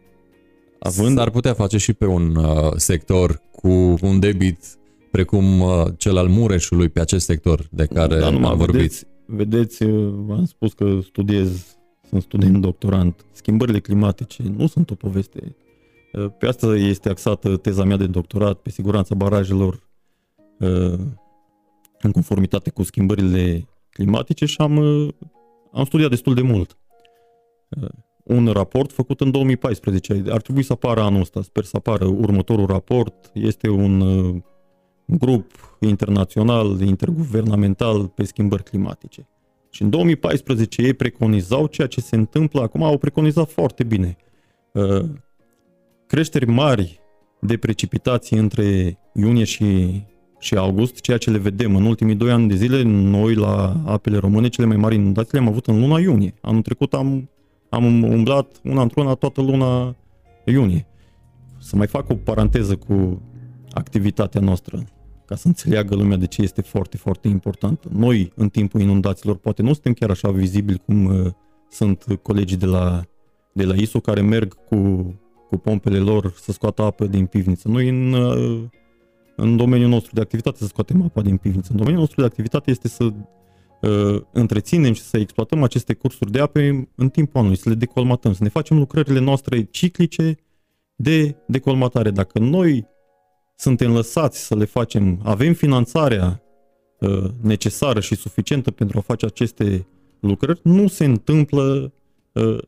[0.78, 1.16] având...
[1.16, 3.68] s-ar putea face și pe un uh, sector cu
[4.01, 4.64] un debit
[5.10, 8.72] precum uh, cel al Mureșului pe acest sector de care da, am vorbit.
[8.76, 11.73] Vedeți, vedeți, uh, am spus că studiez,
[12.20, 13.24] sunt student doctorant.
[13.32, 15.56] Schimbările climatice nu sunt o poveste.
[16.12, 19.88] Uh, pe asta este axată teza mea de doctorat, pe siguranța barajelor
[20.58, 20.98] uh,
[22.00, 24.78] în conformitate cu schimbările climatice și am,
[25.72, 26.78] am studiat destul de mult
[28.24, 30.24] un raport făcut în 2014.
[30.28, 33.30] Ar trebui să apară anul ăsta, sper să apară următorul raport.
[33.32, 34.42] Este un uh,
[35.06, 39.28] grup internațional, interguvernamental pe schimbări climatice.
[39.74, 44.16] Și în 2014 ei preconizau ceea ce se întâmplă acum, au preconizat foarte bine.
[44.72, 45.05] Uh,
[46.06, 47.01] creșteri mari
[47.40, 50.02] de precipitații între iunie și,
[50.38, 54.16] și august, ceea ce le vedem în ultimii doi ani de zile, noi la apele
[54.16, 56.34] române, cele mai mari inundații le-am avut în luna iunie.
[56.40, 57.28] Anul trecut am
[57.68, 59.96] am umblat una într-una toată luna
[60.44, 60.86] iunie.
[61.59, 63.22] Să mai fac o paranteză cu
[63.70, 64.84] activitatea noastră,
[65.35, 67.89] ca să înțeleagă lumea de ce este foarte, foarte importantă.
[67.93, 71.32] Noi, în timpul inundațiilor, poate nu suntem chiar așa vizibili cum uh,
[71.70, 73.02] sunt colegii de la,
[73.52, 74.77] de la ISO care merg cu,
[75.48, 77.69] cu pompele lor să scoată apă din pivniță.
[77.69, 78.62] Noi în, uh,
[79.36, 81.69] în domeniul nostru de activitate să scoatem apa din pivniță.
[81.70, 86.40] În domeniul nostru de activitate este să uh, întreținem și să exploatăm aceste cursuri de
[86.40, 90.36] ape în timpul anului, să le decolmatăm, să ne facem lucrările noastre ciclice
[90.97, 92.11] de decolmatare.
[92.11, 92.93] Dacă noi
[93.55, 96.43] suntem lăsați să le facem, avem finanțarea
[97.01, 99.86] uh, necesară și suficientă pentru a face aceste
[100.20, 101.93] lucrări, nu se întâmplă
[102.32, 102.59] uh,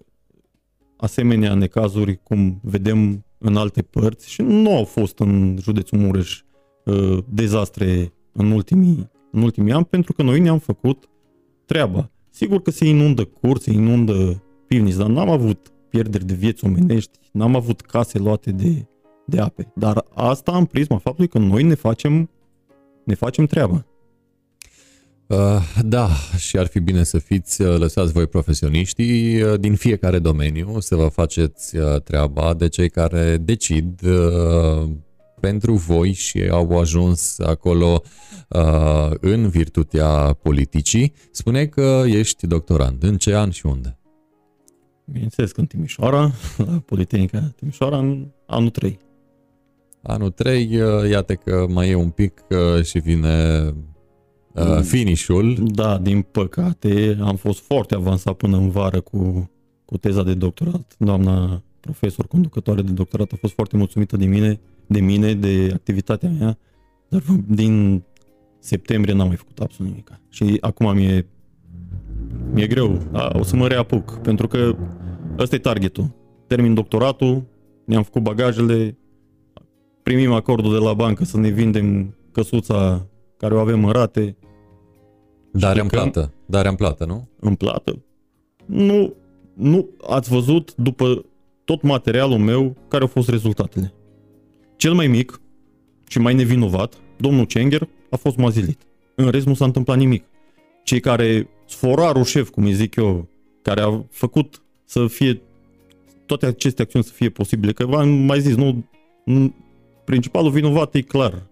[0.96, 6.42] asemenea necazuri cum vedem în alte părți și nu au fost în județul Mureș
[6.84, 11.08] uh, dezastre în ultimii în ultimii ani pentru că noi ne-am făcut
[11.66, 12.10] treaba.
[12.30, 17.18] Sigur că se inundă curți, se inundă pivnici, dar n-am avut pierderi de vieți omenești,
[17.32, 18.86] n-am avut case luate de,
[19.26, 19.72] de ape.
[19.74, 22.30] Dar asta în prisma faptului că noi ne facem,
[23.04, 23.86] ne facem treaba.
[25.26, 25.36] Uh,
[25.84, 30.80] da, și ar fi bine să fiți uh, lăsați voi profesioniștii uh, din fiecare domeniu
[30.80, 34.88] să vă faceți uh, treaba de cei care decid uh,
[35.40, 38.02] pentru voi și au ajuns acolo
[38.48, 41.12] uh, în virtutea politicii.
[41.30, 43.02] Spune că ești doctorand.
[43.02, 43.98] În ce an și unde?
[45.04, 48.98] Bineînțeles că în Timișoara, la Politehnica Timișoara, în anul 3.
[50.06, 53.64] Anul 3, uh, iată că mai e un pic uh, și vine
[54.52, 54.82] uh, mm.
[54.82, 55.56] finishul.
[55.64, 59.50] Da, din păcate, am fost foarte avansat până în vară cu,
[59.84, 60.94] cu teza de doctorat.
[60.98, 66.30] Doamna profesor conducătoare de doctorat a fost foarte mulțumită de mine de mine, de activitatea
[66.38, 66.58] mea,
[67.08, 68.02] dar din
[68.58, 70.20] septembrie n-am mai făcut absolut nimic.
[70.28, 71.26] Și acum mi-e,
[72.52, 74.76] mi-e greu, da, o să mă reapuc, pentru că
[75.38, 76.14] ăsta e targetul.
[76.46, 77.44] Termin doctoratul,
[77.84, 78.98] ne-am făcut bagajele,
[80.06, 83.06] primim acordul de la bancă să ne vindem căsuța
[83.36, 84.36] care o avem în rate.
[85.52, 87.28] Dar în plată, dar în plată, nu?
[87.40, 88.04] În plată?
[88.66, 89.14] Nu,
[89.54, 91.24] nu ați văzut după
[91.64, 93.92] tot materialul meu care au fost rezultatele.
[94.76, 95.40] Cel mai mic
[96.08, 98.80] și mai nevinovat, domnul Cenger, a fost mazilit.
[99.14, 100.24] În rest nu s-a întâmplat nimic.
[100.82, 103.28] Cei care, sforarul șef, cum îi zic eu,
[103.62, 105.42] care a făcut să fie
[106.26, 108.84] toate aceste acțiuni să fie posibile, că v-am mai zis, nu,
[110.06, 111.42] principalul vinovat e clar,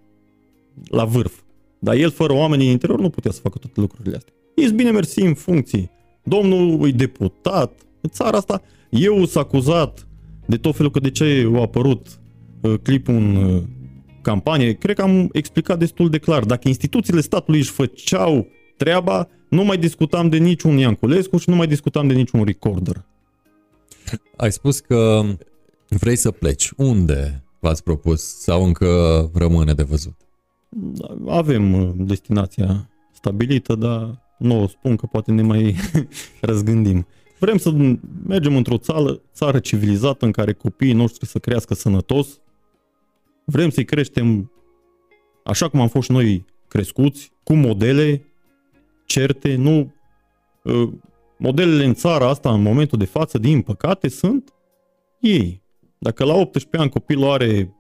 [0.89, 1.33] la vârf.
[1.79, 4.33] Dar el, fără oamenii în interior, nu putea să facă toate lucrurile astea.
[4.55, 5.91] Ești bine mersi în funcții.
[6.23, 7.81] Domnul e deputat.
[8.01, 10.07] În țara asta, eu s-a acuzat
[10.47, 12.19] de tot felul că de ce au apărut
[12.65, 13.63] Uh, clipul în uh,
[14.23, 16.45] campanie, cred că am explicat destul de clar.
[16.45, 21.67] Dacă instituțiile statului își făceau treaba, nu mai discutam de niciun Ianculescu și nu mai
[21.67, 23.05] discutam de niciun recorder.
[24.37, 25.23] Ai spus că
[25.89, 26.71] vrei să pleci.
[26.77, 28.87] Unde v-ați propus sau încă
[29.35, 30.15] rămâne de văzut?
[31.29, 35.77] Avem uh, destinația stabilită, dar nu o spun că poate ne mai
[36.41, 37.07] răzgândim.
[37.39, 37.71] Vrem să
[38.27, 42.39] mergem într-o țară, țară civilizată în care copiii noștri să crească sănătos,
[43.47, 44.53] Vrem să-i creștem
[45.45, 48.25] așa cum am fost și noi crescuți, cu modele
[49.05, 49.95] certe, nu
[50.67, 50.91] ă,
[51.39, 54.53] modelele în țara asta în momentul de față, din păcate, sunt
[55.21, 55.63] ei.
[55.99, 57.75] Dacă la 18 ani copilul are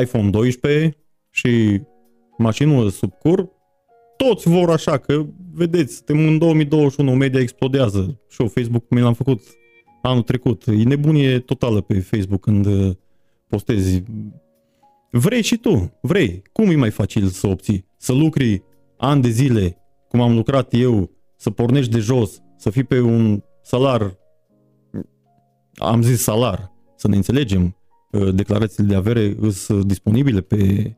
[0.00, 0.96] iPhone 12
[1.30, 1.80] și
[2.38, 3.50] mașinul sub cur,
[4.16, 8.20] toți vor așa, că vedeți, suntem în 2021, media explodează.
[8.28, 9.40] Și eu Facebook mi l-am făcut
[10.02, 10.66] anul trecut.
[10.66, 12.90] E nebunie totală pe Facebook când uh,
[13.48, 14.02] postezi.
[15.10, 16.42] Vrei și tu, vrei.
[16.52, 17.86] Cum e mai facil să obții?
[17.96, 18.62] Să lucri
[18.96, 19.76] ani de zile,
[20.08, 24.16] cum am lucrat eu, să pornești de jos, să fii pe un salar,
[25.74, 26.71] am zis salar,
[27.02, 27.76] să ne înțelegem,
[28.10, 30.94] uh, declarațiile de avere sunt disponibile pe,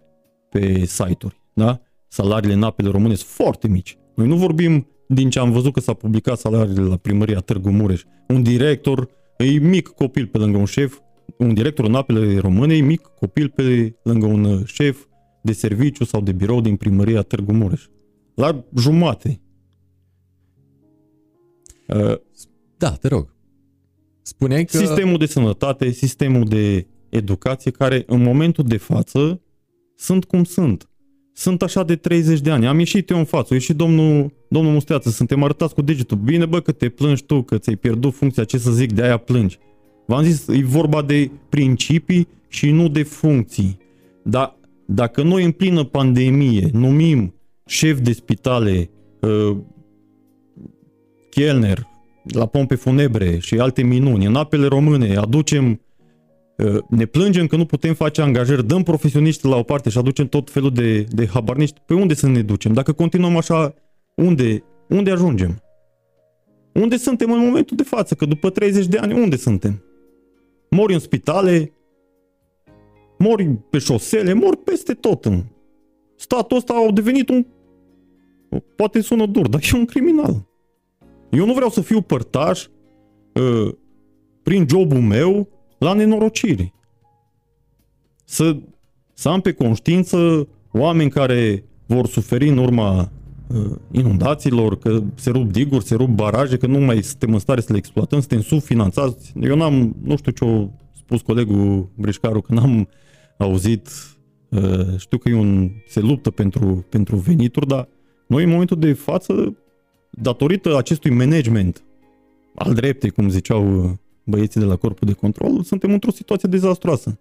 [0.51, 1.81] pe site-uri, da?
[2.09, 3.99] Salariile în apele române sunt foarte mici.
[4.15, 8.03] Noi nu vorbim din ce am văzut că s-a publicat salariile la primăria Târgu Mureș.
[8.29, 9.09] Un director
[9.39, 10.99] e mic copil pe lângă un șef,
[11.39, 15.05] un director în apele române e mic copil pe lângă un șef
[15.43, 17.87] de serviciu sau de birou din primăria Târgu Mureș.
[18.35, 19.41] La jumate.
[21.89, 22.17] Uh,
[22.77, 23.34] da, te rog.
[24.27, 24.77] Spuneai că...
[24.77, 29.41] Sistemul de sănătate, sistemul de educație, care în momentul de față
[29.97, 30.89] sunt cum sunt.
[31.33, 32.67] Sunt așa de 30 de ani.
[32.67, 36.17] Am ieșit eu în față, a ieșit domnul, domnul Musteață, suntem arătați cu degetul.
[36.17, 39.17] Bine bă că te plângi tu, că ți-ai pierdut funcția, ce să zic, de aia
[39.17, 39.59] plângi.
[40.07, 43.79] V-am zis, e vorba de principii și nu de funcții.
[44.23, 44.57] Dar
[44.87, 47.35] dacă noi în plină pandemie numim
[47.67, 48.91] șef de spitale,
[49.21, 49.57] uh,
[51.31, 51.87] chelner,
[52.33, 55.81] la pompe funebre și alte minuni, în apele române, aducem,
[56.57, 60.27] uh, ne plângem că nu putem face angajări, dăm profesioniști la o parte și aducem
[60.27, 62.73] tot felul de, de habarniști, pe unde să ne ducem?
[62.73, 63.75] Dacă continuăm așa,
[64.17, 65.63] unde, unde ajungem?
[66.73, 68.15] Unde suntem în momentul de față?
[68.15, 69.83] Că după 30 de ani, unde suntem?
[70.71, 71.73] Mori în spitale,
[73.19, 75.25] mori pe șosele, mori peste tot.
[75.25, 75.43] În
[76.17, 77.47] statul ăsta au devenit un...
[78.77, 80.47] Poate sună dur, dar e un criminal.
[81.37, 82.67] Eu nu vreau să fiu părtaș
[83.33, 83.75] uh,
[84.43, 85.49] prin jobul meu
[85.79, 86.73] la nenorociri.
[88.25, 88.57] Să,
[89.13, 93.11] să am pe conștiință oameni care vor suferi în urma
[93.47, 97.61] uh, inundațiilor, că se rup diguri, se rup baraje, că nu mai suntem în stare
[97.61, 99.33] să le exploatăm, suntem subfinanțați.
[99.41, 102.89] Eu n-am, nu știu ce a spus colegul Brișcaru, că n-am
[103.39, 103.89] auzit,
[104.49, 107.89] uh, știu că e un, se luptă pentru, pentru venituri, dar
[108.27, 109.57] noi în momentul de față
[110.17, 111.85] datorită acestui management
[112.55, 113.91] al dreptei, cum ziceau uh,
[114.25, 117.19] băieții de la corpul de control, suntem într-o situație dezastroasă.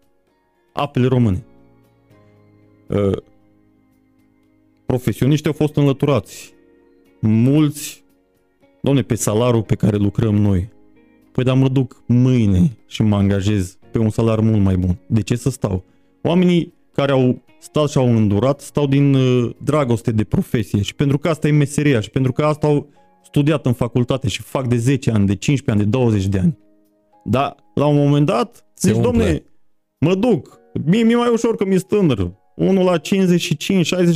[0.73, 1.45] Apele române.
[2.87, 3.17] Uh,
[4.85, 6.53] profesioniștii au fost înlăturați.
[7.19, 8.03] Mulți,
[8.81, 10.69] doamne, pe salarul pe care lucrăm noi.
[11.31, 14.97] Păi dar mă duc mâine și mă angajez pe un salar mult mai bun.
[15.07, 15.83] De ce să stau?
[16.21, 21.17] Oamenii care au stat și au îndurat, stau din uh, dragoste de profesie și pentru
[21.17, 22.89] că asta e meseria și pentru că asta au
[23.23, 26.57] studiat în facultate și fac de 10 ani, de 15 ani, de 20 de ani.
[27.23, 29.43] Dar la un moment dat, Se zici, domne,
[29.99, 32.31] mă duc, mie mi-e mai ușor că mi-e tânăr.
[32.55, 33.01] Unul la 55-60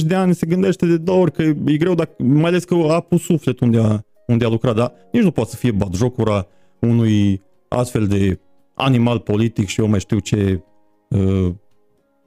[0.05, 2.99] de ani se gândește de două ori că e greu, dar mai ales că a
[2.99, 6.47] pus suflet unde a, unde a lucrat, dar nici nu poate să fie batjocura
[6.79, 8.39] unui astfel de
[8.73, 10.63] animal politic și eu mai știu ce
[11.09, 11.53] uh,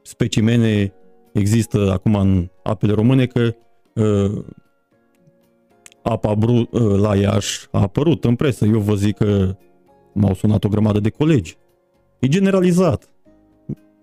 [0.02, 0.92] specimene
[1.32, 3.54] există acum în apele române, că
[3.94, 4.44] uh,
[6.02, 8.64] apa bru- uh, la Iași a apărut în presă.
[8.64, 9.56] Eu vă zic că
[10.12, 11.56] m-au sunat o grămadă de colegi.
[12.18, 13.08] E generalizat.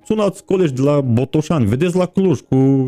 [0.03, 2.85] Sunați colegi de la Botoșani, vedeți la Cluj cu,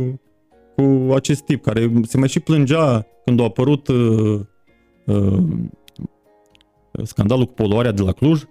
[0.75, 4.39] cu acest tip care se mai și plângea când a apărut uh,
[5.05, 5.43] uh,
[7.03, 8.43] scandalul cu poluarea de la Cluj,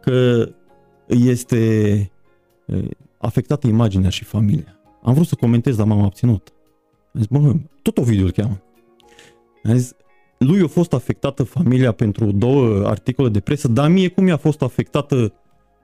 [0.00, 0.48] că
[1.06, 2.10] este
[2.66, 4.73] uh, afectată imaginea și familia.
[5.04, 6.52] Am vrut să comentez, dar m-am abținut.
[7.12, 7.52] Am zis, bă,
[7.82, 8.62] tot Ovidiu îl cheamă.
[9.64, 9.92] Am zis,
[10.38, 14.62] lui a fost afectată familia pentru două articole de presă, dar mie cum i-a fost
[14.62, 15.32] afectată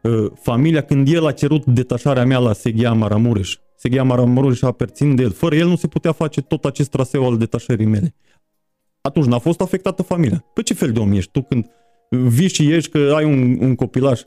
[0.02, 3.56] uh, familia când el a cerut detașarea mea la Seghia Maramureș.
[3.76, 5.30] Seghia Maramureș aparțin de el.
[5.30, 8.14] Fără el nu se putea face tot acest traseu al detașării mele.
[9.00, 10.44] Atunci n-a fost afectată familia.
[10.54, 11.70] Pe ce fel de om ești tu când
[12.10, 14.20] vii și ești că ai un, un copilaș?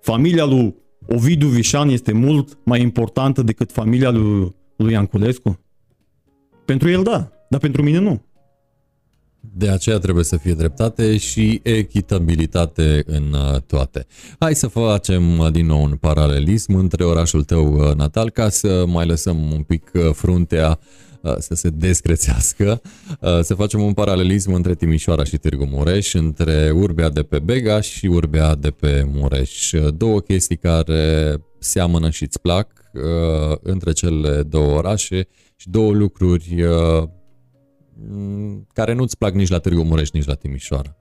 [0.00, 5.60] Familia lui Ovidiu Vișan este mult mai importantă decât familia lui, lui Anculescu?
[6.64, 8.22] Pentru el da, dar pentru mine nu.
[9.54, 14.06] De aceea trebuie să fie dreptate și echitabilitate în uh, toate.
[14.38, 18.84] Hai să facem uh, din nou un paralelism între orașul tău uh, natal ca să
[18.86, 20.78] mai lăsăm un pic fruntea
[21.38, 22.80] să se descrețească,
[23.40, 28.06] să facem un paralelism între Timișoara și Târgu Mureș, între urbea de pe Bega și
[28.06, 29.72] urbea de pe Mureș.
[29.96, 32.68] Două chestii care seamănă și îți plac
[33.62, 36.64] între cele două orașe și două lucruri
[37.98, 40.96] Mm, care nu-ți plac nici la Târgu Mureș, nici la Timișoara.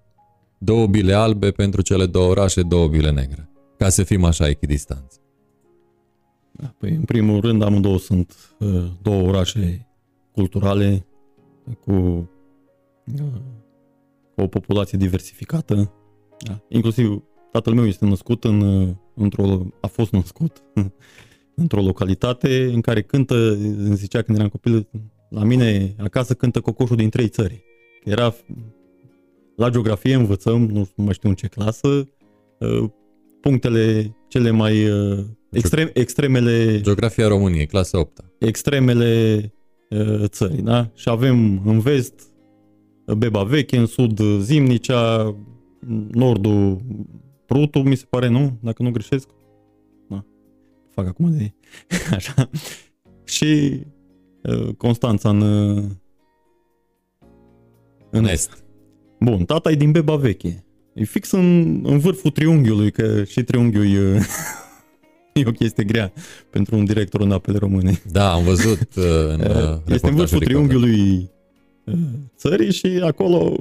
[0.57, 3.49] Două bile albe pentru cele două orașe, două bile negre.
[3.77, 5.19] ca să fim așa echidistanți?
[6.52, 9.88] Da, păi, în primul rând, amândouă sunt uh, două orașe
[10.36, 11.06] culturale
[11.80, 11.91] cu
[13.06, 13.41] uh,
[14.36, 15.94] o populație diversificată.
[16.48, 16.62] Da.
[16.70, 20.64] Inclusiv tatăl meu este născut în, uh, într-o, a fost născut
[21.62, 24.88] într-o localitate în care cântă, îmi zicea când eram copil,
[25.30, 27.64] la mine acasă cântă cocoșul din trei țări.
[28.03, 28.36] Era
[29.56, 31.88] la geografie învățăm, nu mai știu în ce clasă,
[32.60, 32.90] uh,
[33.41, 36.82] punctele cele mai uh, extrem, extremele...
[36.82, 39.49] Geografia României, clasa 8 Extremele uh,
[40.26, 40.91] țării, da?
[40.94, 42.22] Și avem în vest
[43.18, 45.36] Beba Veche, în sud Zimnicea,
[46.12, 46.82] nordul
[47.45, 48.57] Prutu, mi se pare, nu?
[48.62, 49.30] Dacă nu greșesc.
[50.10, 50.26] Da.
[50.91, 51.53] Fac acum de...
[52.16, 52.49] Așa.
[53.24, 53.82] Și
[54.78, 55.41] Constanța în...
[58.10, 58.64] În est.
[59.20, 60.66] Bun, tata e din Beba Veche.
[60.94, 64.20] E fix în, în vârful triunghiului, că și triunghiul e,
[65.44, 66.14] e o chestie grea
[66.49, 68.02] pentru un director în apele române.
[68.12, 71.30] Da, am văzut uh, în uh, Este în vârful triunghiului
[71.84, 71.94] uh,
[72.38, 73.56] țării și acolo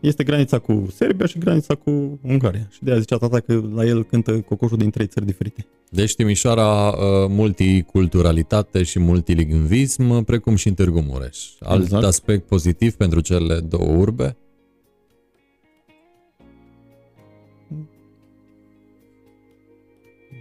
[0.00, 2.68] este granița cu Serbia și granița cu Ungaria.
[2.70, 5.66] Și de aia zicea tata că la el cântă cocoșul din trei țări diferite.
[5.90, 6.94] Deci Timișoara,
[7.28, 11.38] multiculturalitate și multilingvism, precum și în Târgu Mureș.
[11.60, 12.04] Alt exact.
[12.04, 14.36] aspect pozitiv pentru cele două urbe?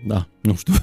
[0.08, 0.74] Da, nu știu.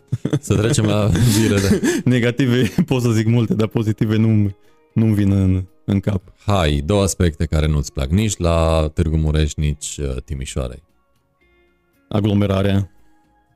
[0.40, 1.80] Să trecem la zilele.
[2.04, 4.50] Negative pot să zic multe, dar pozitive nu
[4.92, 6.22] nu vin în, în cap.
[6.46, 10.82] Hai, două aspecte care nu-ți plac nici la Târgu Mureș, nici uh, Timișoarei.
[12.08, 12.90] Aglomerarea,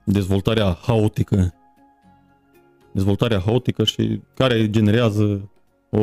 [0.04, 1.54] dezvoltarea haotică,
[2.92, 5.50] dezvoltarea haotică și care generează
[5.90, 6.00] o,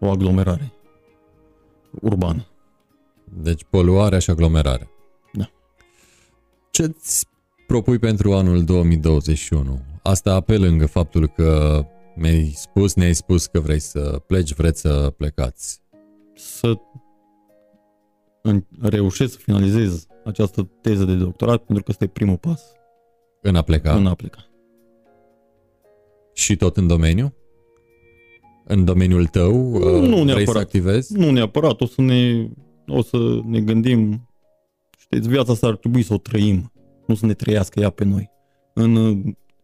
[0.00, 0.72] o aglomerare
[2.00, 2.46] urbană.
[3.24, 4.90] Deci poluarea și aglomerarea.
[5.32, 5.50] Da.
[6.70, 7.26] Ce-ți
[7.66, 9.80] propui pentru anul 2021?
[10.02, 11.82] Asta pe lângă faptul că
[12.14, 15.80] mi-ai spus, ne-ai spus că vrei să pleci, vreți să plecați.
[16.34, 16.74] Să
[18.80, 22.62] reușesc să finalizez această teză de doctorat pentru că este primul pas.
[23.42, 23.96] În a pleca?
[23.96, 24.46] În a pleca.
[26.32, 27.34] Și tot în domeniu?
[28.64, 30.48] În domeniul tău nu vrei neapărat.
[30.48, 31.16] să activezi?
[31.18, 32.48] Nu neapărat, o să ne,
[32.86, 34.28] o să ne gândim,
[34.98, 36.71] știți, viața asta ar trebui să o trăim
[37.12, 38.30] nu să ne trăiască ea pe noi.
[38.72, 38.96] În,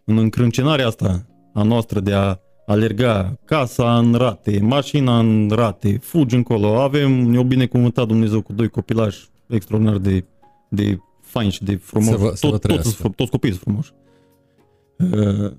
[0.05, 6.35] în încrâncenarea asta a noastră de a alerga casa în rate, mașina în rate, fugi
[6.35, 10.25] încolo, avem, ne-o binecuvântat Dumnezeu cu doi copilași extraordinar de,
[10.69, 12.09] de fain și de frumos.
[12.09, 13.93] Să vă, să Tot, toți, toți copiii sunt frumoși.
[14.99, 15.53] Uh,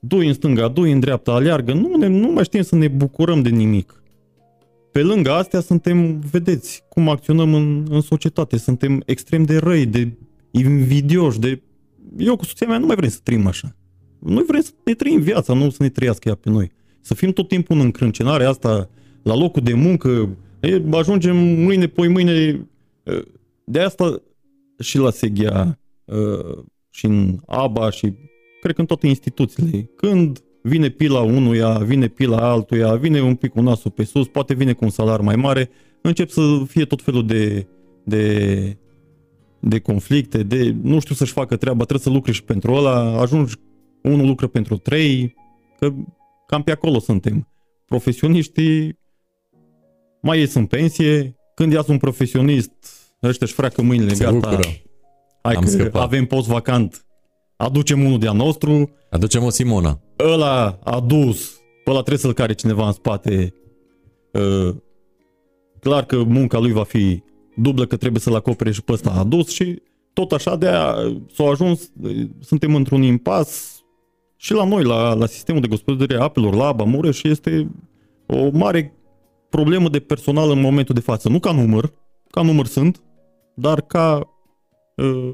[0.00, 3.42] doi în stânga, doi în dreapta, aleargă, nu, ne, nu mai știm să ne bucurăm
[3.42, 4.02] de nimic.
[4.92, 10.12] Pe lângă astea suntem, vedeți, cum acționăm în, în societate, suntem extrem de răi, de
[10.52, 11.62] invidioși de...
[12.16, 13.76] Eu cu soția mea nu mai vrem să trăim așa.
[14.18, 16.70] Noi vrem să ne trăim viața, nu să ne trăiască ea pe noi.
[17.00, 18.90] Să fim tot timpul în încrâncenare asta,
[19.22, 22.66] la locul de muncă, e, ajungem mâine, poi mâine...
[23.64, 24.22] De asta
[24.78, 25.78] și la Seghia
[26.90, 28.12] și în ABA și
[28.60, 29.90] cred că în toate instituțiile.
[29.96, 34.54] Când vine pila unuia, vine pila altuia, vine un pic cu nasul pe sus, poate
[34.54, 35.70] vine cu un salar mai mare,
[36.02, 37.66] încep să fie tot felul de,
[38.04, 38.76] de
[39.64, 43.54] de conflicte, de nu știu să-și facă treaba, trebuie să lucre și pentru ăla, ajungi,
[44.02, 45.34] unul lucră pentru trei,
[45.78, 45.92] că
[46.46, 47.48] cam pe acolo suntem.
[47.86, 48.98] Profesioniștii
[50.22, 52.72] mai ies în pensie, când iasă un profesionist,
[53.22, 54.68] ăștia își freacă mâinile, Se gata, bucură.
[55.42, 56.02] hai Am că scăpat.
[56.02, 57.06] avem post vacant,
[57.56, 58.90] aducem unul de-a nostru.
[59.10, 60.00] Aducem o Simona.
[60.18, 61.50] Ăla a dus,
[61.84, 63.54] pe ăla trebuie să-l care cineva în spate.
[64.32, 64.74] Uh,
[65.80, 67.22] clar că munca lui va fi
[67.54, 70.94] dublă că trebuie să-l acopere și pe ăsta adus și tot așa de a
[71.34, 71.90] s-au ajuns,
[72.40, 73.80] suntem într-un impas
[74.36, 77.70] și la noi, la, la sistemul de gospodărire a apelor, la Aba Mureș, este
[78.26, 78.94] o mare
[79.48, 81.28] problemă de personal în momentul de față.
[81.28, 81.92] Nu ca număr,
[82.30, 83.02] ca număr sunt,
[83.54, 84.28] dar ca
[84.96, 85.32] uh,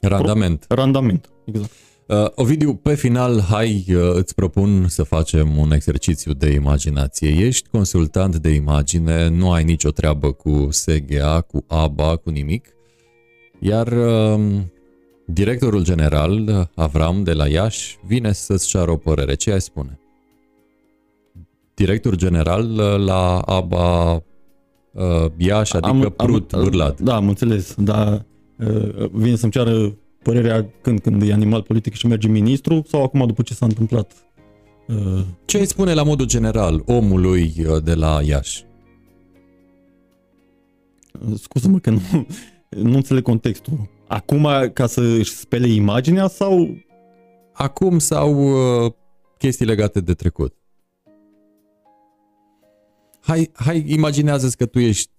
[0.00, 0.64] randament.
[0.64, 1.72] Pro, randament, exact.
[2.10, 7.28] Uh, Ovidiu, pe final, hai, uh, îți propun să facem un exercițiu de imaginație.
[7.28, 12.68] Ești consultant de imagine, nu ai nicio treabă cu SGA, cu ABA, cu nimic,
[13.58, 14.60] iar uh,
[15.26, 19.34] directorul general, Avram de la Iași, vine să-ți ceară o părere.
[19.34, 20.00] Ce ai spune?
[21.74, 24.22] Director general uh, la ABA uh,
[25.36, 27.00] Iași, adică am, Prut, am, Bârlat.
[27.00, 28.24] Da, am înțeles, dar
[28.56, 33.26] uh, vine să-mi ceară părerea când, când e animal politic și merge ministru sau acum
[33.26, 34.12] după ce s-a întâmplat?
[34.86, 35.24] Uh...
[35.44, 38.64] Ce îi spune la modul general omului uh, de la Iași?
[41.36, 42.26] Scuză-mă că nu,
[42.68, 43.90] nu înțeleg contextul.
[44.06, 46.76] Acum ca să își spele imaginea sau...
[47.52, 48.34] Acum sau
[48.84, 48.92] uh,
[49.38, 50.54] chestii legate de trecut?
[53.20, 55.10] Hai, hai imaginează-ți că tu ești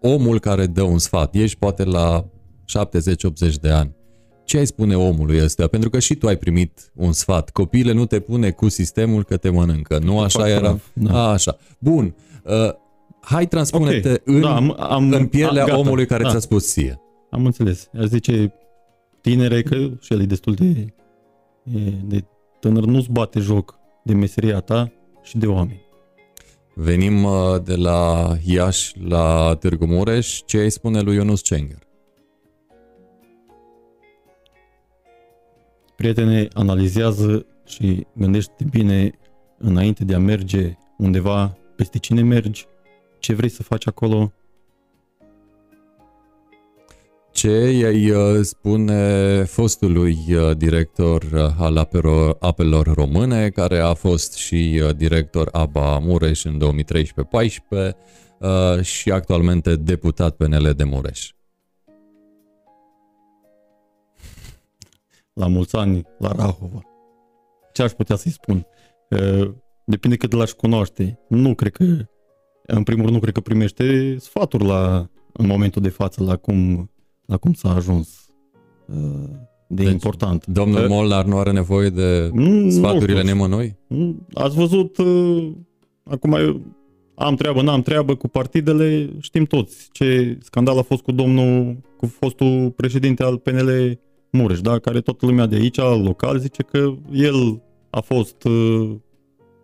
[0.00, 1.34] omul care dă un sfat.
[1.34, 2.24] Ești poate la
[3.50, 3.94] 70-80 de ani.
[4.52, 5.66] Ce ai spune omului ăsta?
[5.66, 7.50] Pentru că și tu ai primit un sfat.
[7.50, 9.98] Copiile nu te pune cu sistemul că te mănâncă.
[9.98, 10.78] Nu așa era?
[10.92, 11.26] Da.
[11.26, 11.56] A, așa.
[11.78, 12.14] Bun.
[12.44, 12.74] Uh,
[13.20, 14.20] hai transpune-te okay.
[14.24, 16.30] în, da, am, am, în pielea a, omului care da.
[16.30, 17.00] ți-a spus ție.
[17.30, 17.88] Am înțeles.
[17.98, 18.54] Aș zice
[19.20, 20.94] tinere că și el e destul de,
[22.04, 22.24] de
[22.60, 22.84] tânăr.
[22.84, 24.92] Nu-ți bate joc de meseria ta
[25.22, 25.82] și de oameni.
[26.74, 27.32] Venim uh,
[27.64, 30.40] de la Iași la Târgu Mureș.
[30.46, 31.81] Ce îi spune lui Ionus Cenger?
[36.02, 39.10] Prietene, analizează și gândește bine
[39.58, 42.66] înainte de a merge undeva peste cine mergi,
[43.18, 44.32] ce vrei să faci acolo.
[47.32, 54.34] Ce i-ai uh, spune fostului uh, director uh, al apelor, apelor române, care a fost
[54.34, 56.60] și director ABA Mureș în
[58.80, 61.30] 2013-14 și actualmente deputat PNL de Mureș?
[65.32, 66.80] La mulți ani, la Rahova.
[67.72, 68.66] Ce aș putea să-i spun?
[69.84, 71.18] Depinde cât l-aș cunoaște.
[71.28, 71.84] Nu cred că,
[72.66, 76.90] în primul rând, nu cred că primește sfaturi la, în momentul de față la cum,
[77.26, 78.26] la cum s-a ajuns
[78.86, 79.28] uh,
[79.68, 80.46] de deci, important.
[80.46, 83.76] Domnul Molnar nu are nevoie de nu, sfaturile nemănoi?
[84.34, 85.52] Ați văzut, uh,
[86.04, 86.36] acum
[87.14, 92.06] am treabă, n-am treabă cu partidele, știm toți ce scandal a fost cu domnul, cu
[92.06, 94.00] fostul președinte al PNL
[94.32, 94.78] Mureș, da?
[94.78, 98.96] care toată lumea de aici, local, zice că el a fost uh,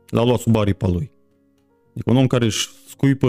[0.09, 1.11] l-a luat sub aripa lui.
[1.91, 3.29] Adică un om care își scuipă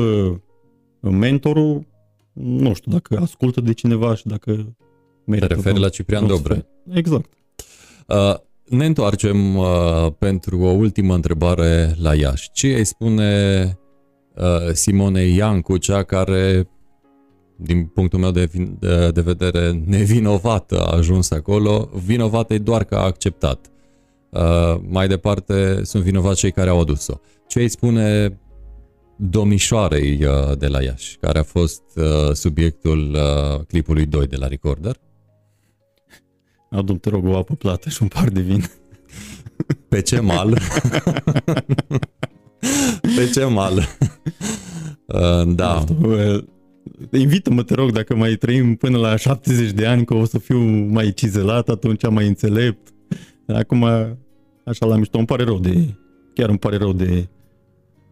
[0.99, 1.87] mentorul,
[2.33, 4.75] nu știu dacă ascultă de cineva și dacă
[5.25, 5.47] merită.
[5.47, 6.67] Te referi la Ciprian Dobre.
[6.93, 7.29] Exact.
[8.07, 9.67] Uh, ne întoarcem uh,
[10.17, 12.49] pentru o ultimă întrebare la Iași.
[12.51, 13.63] Ce îi spune
[14.35, 16.69] uh, Simone Iancu, cea care,
[17.61, 18.49] din punctul meu de,
[18.79, 23.71] de, de vedere, nevinovată a ajuns acolo, vinovată e doar că a acceptat.
[24.29, 27.13] Uh, mai departe sunt vinovați cei care au adus-o.
[27.47, 28.39] Ce îi spune
[29.15, 34.47] domnișoarei uh, de la Iași, care a fost uh, subiectul uh, clipului 2 de la
[34.47, 34.95] Recorder?
[36.69, 38.63] Adu-mi, te rog, o apă plată și un par de vin.
[39.87, 40.57] Pe ce mal?
[43.15, 43.83] Pe ce mal?
[45.09, 45.83] Uh, da.
[47.11, 50.59] Invită-mă, te rog, dacă mai trăim până la 70 de ani, că o să fiu
[50.91, 52.93] mai cizelat, atunci mai înțelept
[53.53, 53.83] Acum,
[54.63, 55.93] așa la mișto, îmi pare rău de,
[56.33, 57.27] chiar îmi pare rău de,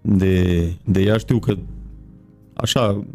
[0.01, 1.17] de, de ea.
[1.17, 1.57] Știu că
[2.53, 3.05] așa,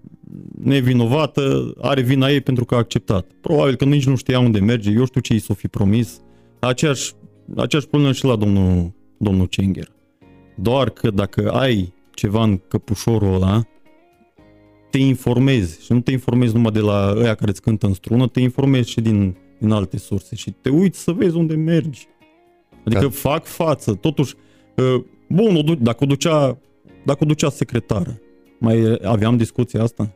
[0.62, 3.26] nevinovată, are vina ei pentru că a acceptat.
[3.40, 6.20] Probabil că nici nu știa unde merge, eu știu ce i s-o fi promis.
[6.58, 7.12] Aceeași,
[7.56, 9.88] aceeași problemă și la domnul, domnul Cenger.
[10.56, 13.66] Doar că dacă ai ceva în căpușorul ăla,
[14.92, 18.28] te informezi și nu te informezi numai de la ăia care îți cântă în strună,
[18.28, 22.06] te informezi și din, din alte surse și te uiți să vezi unde mergi.
[22.84, 23.10] Adică da.
[23.10, 23.94] fac față.
[23.94, 24.34] Totuși,
[24.78, 26.58] ă, bun, dacă o ducea,
[27.04, 28.20] dacă o ducea secretară,
[28.58, 30.14] mai aveam discuția asta?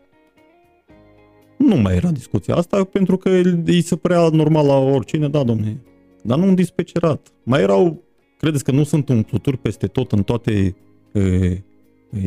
[1.56, 3.28] Nu mai era discuția asta pentru că
[3.64, 5.82] îi se părea normal la oricine, da, domne.
[6.22, 7.32] Dar nu un dispecerat.
[7.42, 8.02] Mai erau,
[8.38, 10.76] credeți că nu sunt umpluturi peste tot în toate
[11.12, 11.62] e,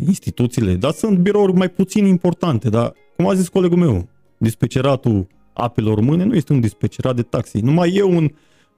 [0.08, 4.08] instituțiile, dar sunt birouri mai puțin importante, dar cum a zis colegul meu,
[4.38, 7.60] dispeceratul apelor române nu este un dispecerat de taxi.
[7.60, 8.30] Numai eu în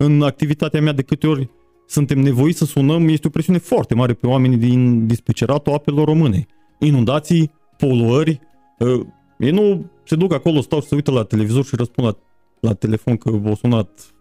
[0.04, 1.50] în activitatea mea de câte ori
[1.88, 6.46] suntem nevoiți să sunăm, este o presiune foarte mare pe oamenii din dispeceratul apelor române.
[6.80, 8.40] Inundații, poluări,
[8.80, 9.06] uh,
[9.38, 12.18] ei nu se duc acolo, stau și se uită la televizor și răspund la,
[12.60, 14.14] la telefon că v-a sunat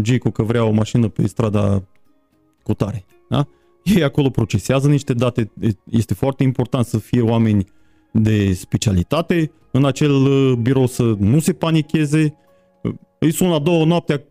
[0.00, 1.82] Gico că vrea o mașină pe strada
[2.62, 3.04] cu tare.
[3.28, 3.46] Da?
[3.82, 5.50] Ei acolo procesează niște date,
[5.90, 7.64] este foarte important să fie oameni
[8.12, 12.36] de specialitate în acel uh, birou să nu se panicheze.
[13.18, 14.22] Îi sună la două noaptea,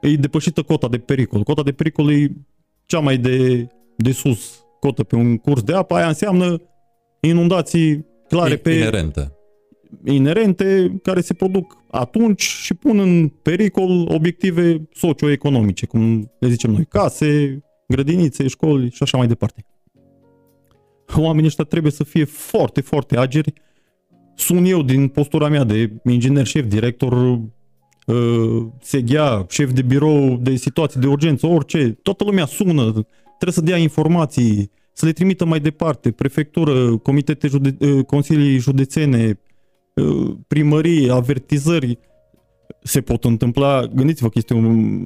[0.00, 1.42] e depășită cota de pericol.
[1.42, 2.32] Cota de pericol e
[2.86, 6.62] cea mai de, de sus cotă pe un curs de apă, aia înseamnă
[7.20, 8.70] inundații clare pe...
[8.70, 9.30] Inerente.
[10.04, 16.84] Inerente, care se produc atunci și pun în pericol obiective socioeconomice, cum le zicem noi,
[16.84, 19.64] case, grădinițe, școli și așa mai departe.
[21.16, 23.52] Oamenii ăștia trebuie să fie foarte, foarte ageri.
[24.34, 27.40] Sun eu din postura mea de inginer șef, director
[28.06, 32.90] Uh, seghea, șef de birou de situații de urgență, orice, toată lumea sună,
[33.26, 39.40] trebuie să dea informații, să le trimită mai departe, prefectură, comitete jude- uh, consilii județene,
[40.46, 41.98] primării, avertizări,
[42.86, 44.64] se pot întâmpla, gândiți-vă că este un,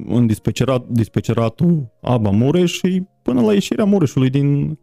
[0.09, 4.78] un dispecerat, dispeceratul Aba Mureș și până la ieșirea Mureșului din,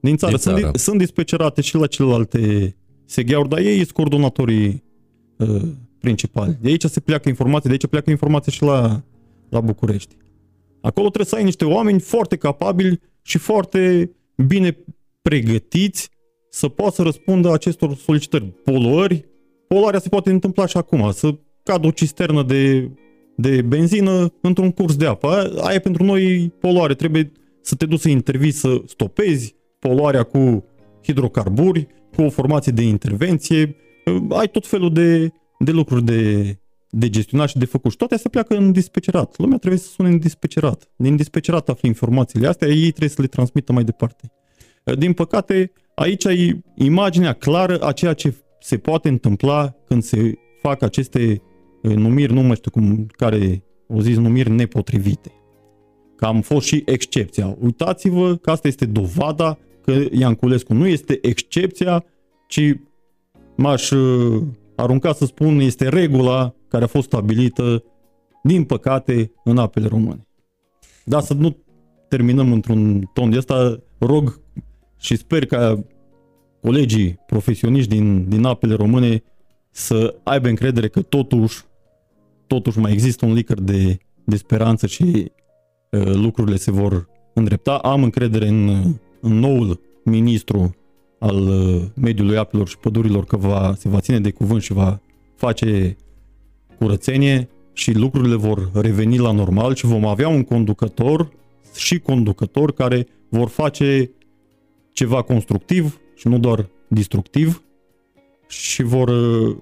[0.00, 0.32] din țară.
[0.32, 0.60] Din țară.
[0.60, 4.84] Sunt, sunt dispecerate și la celelalte segheauri, dar ei sunt coordonatorii
[5.36, 5.62] uh,
[5.98, 6.58] principali.
[6.60, 9.02] De aici se pleacă informații, de aici pleacă informații și la,
[9.48, 10.16] la București.
[10.80, 14.10] Acolo trebuie să ai niște oameni foarte capabili și foarte
[14.46, 14.76] bine
[15.22, 16.10] pregătiți
[16.50, 18.44] să poată să răspundă acestor solicitări.
[18.44, 19.28] Poluări,
[19.68, 21.34] poluarea se poate întâmpla și acum, să
[21.64, 22.90] cadă o cisternă de,
[23.36, 25.52] de benzină într-un curs de apă.
[25.62, 26.94] Aia, e pentru noi poluare.
[26.94, 30.64] Trebuie să te duci să intervii, să stopezi poluarea cu
[31.02, 33.76] hidrocarburi, cu o formație de intervenție.
[34.28, 36.56] Ai tot felul de, de lucruri de,
[36.90, 37.90] de gestionat și de făcut.
[37.90, 39.38] Și toate astea pleacă în dispecerat.
[39.38, 40.90] Lumea trebuie să sune în dispecerat.
[40.96, 44.32] Din dispecerat afli informațiile astea, ei trebuie să le transmită mai departe.
[44.98, 50.32] Din păcate, aici ai imaginea clară a ceea ce se poate întâmpla când se
[50.62, 51.42] fac aceste
[51.88, 55.32] numiri, nu mai știu cum, care o zis numiri nepotrivite.
[56.16, 57.56] Că am fost și excepția.
[57.60, 62.04] Uitați-vă că asta este dovada că Ianculescu nu este excepția,
[62.48, 62.76] ci
[63.56, 64.42] m-aș uh,
[64.76, 67.84] arunca să spun este regula care a fost stabilită,
[68.42, 70.26] din păcate, în apele române.
[71.04, 71.56] Dar să nu
[72.08, 74.40] terminăm într-un ton de asta, rog
[74.98, 75.84] și sper ca
[76.60, 79.22] colegii profesioniști din, din apele române
[79.70, 81.64] să aibă încredere că totuși
[82.54, 85.32] totuși mai există un licăr de, de speranță și
[85.90, 87.76] uh, lucrurile se vor îndrepta.
[87.76, 88.68] Am încredere în,
[89.20, 90.74] în noul ministru
[91.18, 95.00] al uh, mediului apelor și pădurilor că va, se va ține de cuvânt și va
[95.34, 95.96] face
[96.78, 101.30] curățenie și lucrurile vor reveni la normal și vom avea un conducător
[101.76, 104.10] și conducător care vor face
[104.92, 107.62] ceva constructiv și nu doar destructiv
[108.48, 109.56] și vor uh,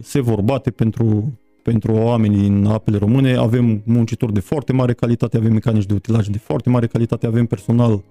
[0.00, 3.34] se vor bate pentru pentru oamenii din apele române.
[3.34, 7.46] Avem muncitori de foarte mare calitate, avem mecanici de utilaj de foarte mare calitate, avem
[7.46, 8.02] personal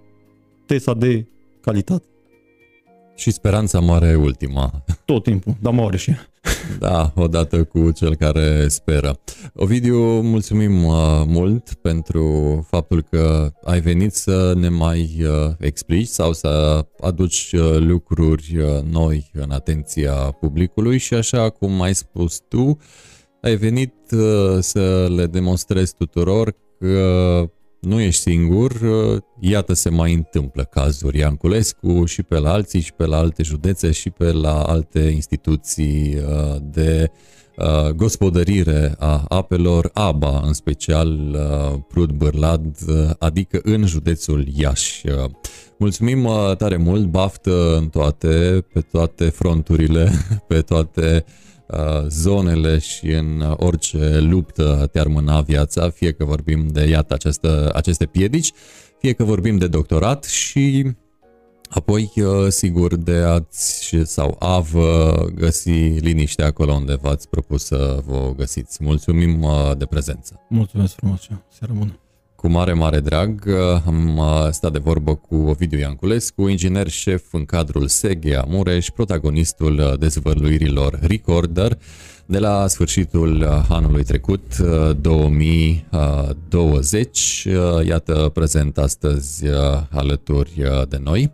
[0.65, 1.25] TESA de
[1.61, 2.05] calitate.
[3.15, 4.83] Și speranța mare ultima.
[5.05, 6.11] Tot timpul, dar mare și
[6.79, 9.19] Da, odată cu cel care speră.
[9.53, 10.95] Ovidiu, mulțumim uh,
[11.25, 17.77] mult pentru faptul că ai venit să ne mai uh, explici sau să aduci uh,
[17.77, 18.57] lucruri
[18.91, 22.77] noi în atenția publicului și așa cum ai spus tu,
[23.41, 27.49] ai venit uh, să le demonstrezi tuturor că
[27.79, 32.93] nu ești singur, uh, iată se mai întâmplă cazuri Ianculescu și pe la alții și
[32.93, 37.11] pe la alte județe și pe la alte instituții uh, de
[37.95, 41.37] gospodărire a apelor, ABA în special,
[41.87, 42.77] Prud Bârlad,
[43.17, 45.03] adică în județul Iași.
[45.77, 50.11] Mulțumim tare mult, baftă în toate, pe toate fronturile,
[50.47, 51.48] pe toate uh, Uh,
[52.07, 58.05] zonele și în orice luptă te-ar mâna viața, fie că vorbim de, iată, această, aceste
[58.05, 58.51] piedici,
[58.99, 60.91] fie că vorbim de doctorat și
[61.69, 68.01] apoi, uh, sigur, de ați sau a vă găsi liniște acolo unde v-ați propus să
[68.05, 68.83] vă găsiți.
[68.83, 70.45] Mulțumim uh, de prezență!
[70.49, 71.27] Mulțumesc frumos!
[71.49, 71.99] Seară bună!
[72.39, 73.49] Cu mare, mare drag
[73.85, 79.79] am uh, stat de vorbă cu Ovidiu Ianculescu, inginer șef în cadrul SEGE Mureș, protagonistul
[79.79, 81.77] uh, dezvăluirilor Recorder
[82.25, 84.57] de la sfârșitul uh, anului trecut,
[85.01, 87.47] 2020.
[87.85, 89.45] Iată prezent astăzi
[89.89, 91.31] alături de noi.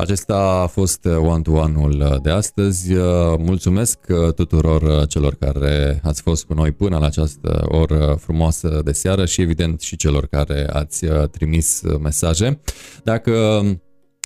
[0.00, 2.94] Acesta a fost one-to-one-ul de astăzi.
[3.38, 3.98] Mulțumesc
[4.34, 9.40] tuturor celor care ați fost cu noi până la această oră frumoasă de seară și
[9.40, 12.60] evident și celor care ați trimis mesaje.
[13.04, 13.62] Dacă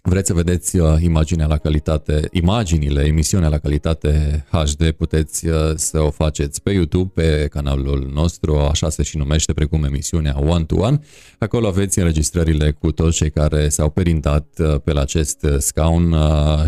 [0.06, 6.00] Vreți să vedeți uh, imaginea la calitate, imaginile, emisiunea la calitate HD, puteți uh, să
[6.00, 10.76] o faceți pe YouTube, pe canalul nostru, așa se și numește precum emisiunea One to
[10.76, 11.00] One.
[11.38, 16.14] Acolo aveți înregistrările cu toți cei care s-au perintat uh, pe la acest scaun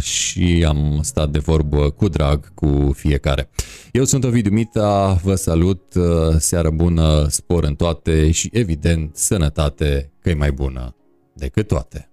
[0.01, 3.51] și am stat de vorbă cu drag cu fiecare.
[3.93, 5.83] Eu sunt Ovidiu Mita, vă salut,
[6.39, 10.97] seară bună, spor în toate și evident sănătate că e mai bună
[11.35, 12.11] decât toate.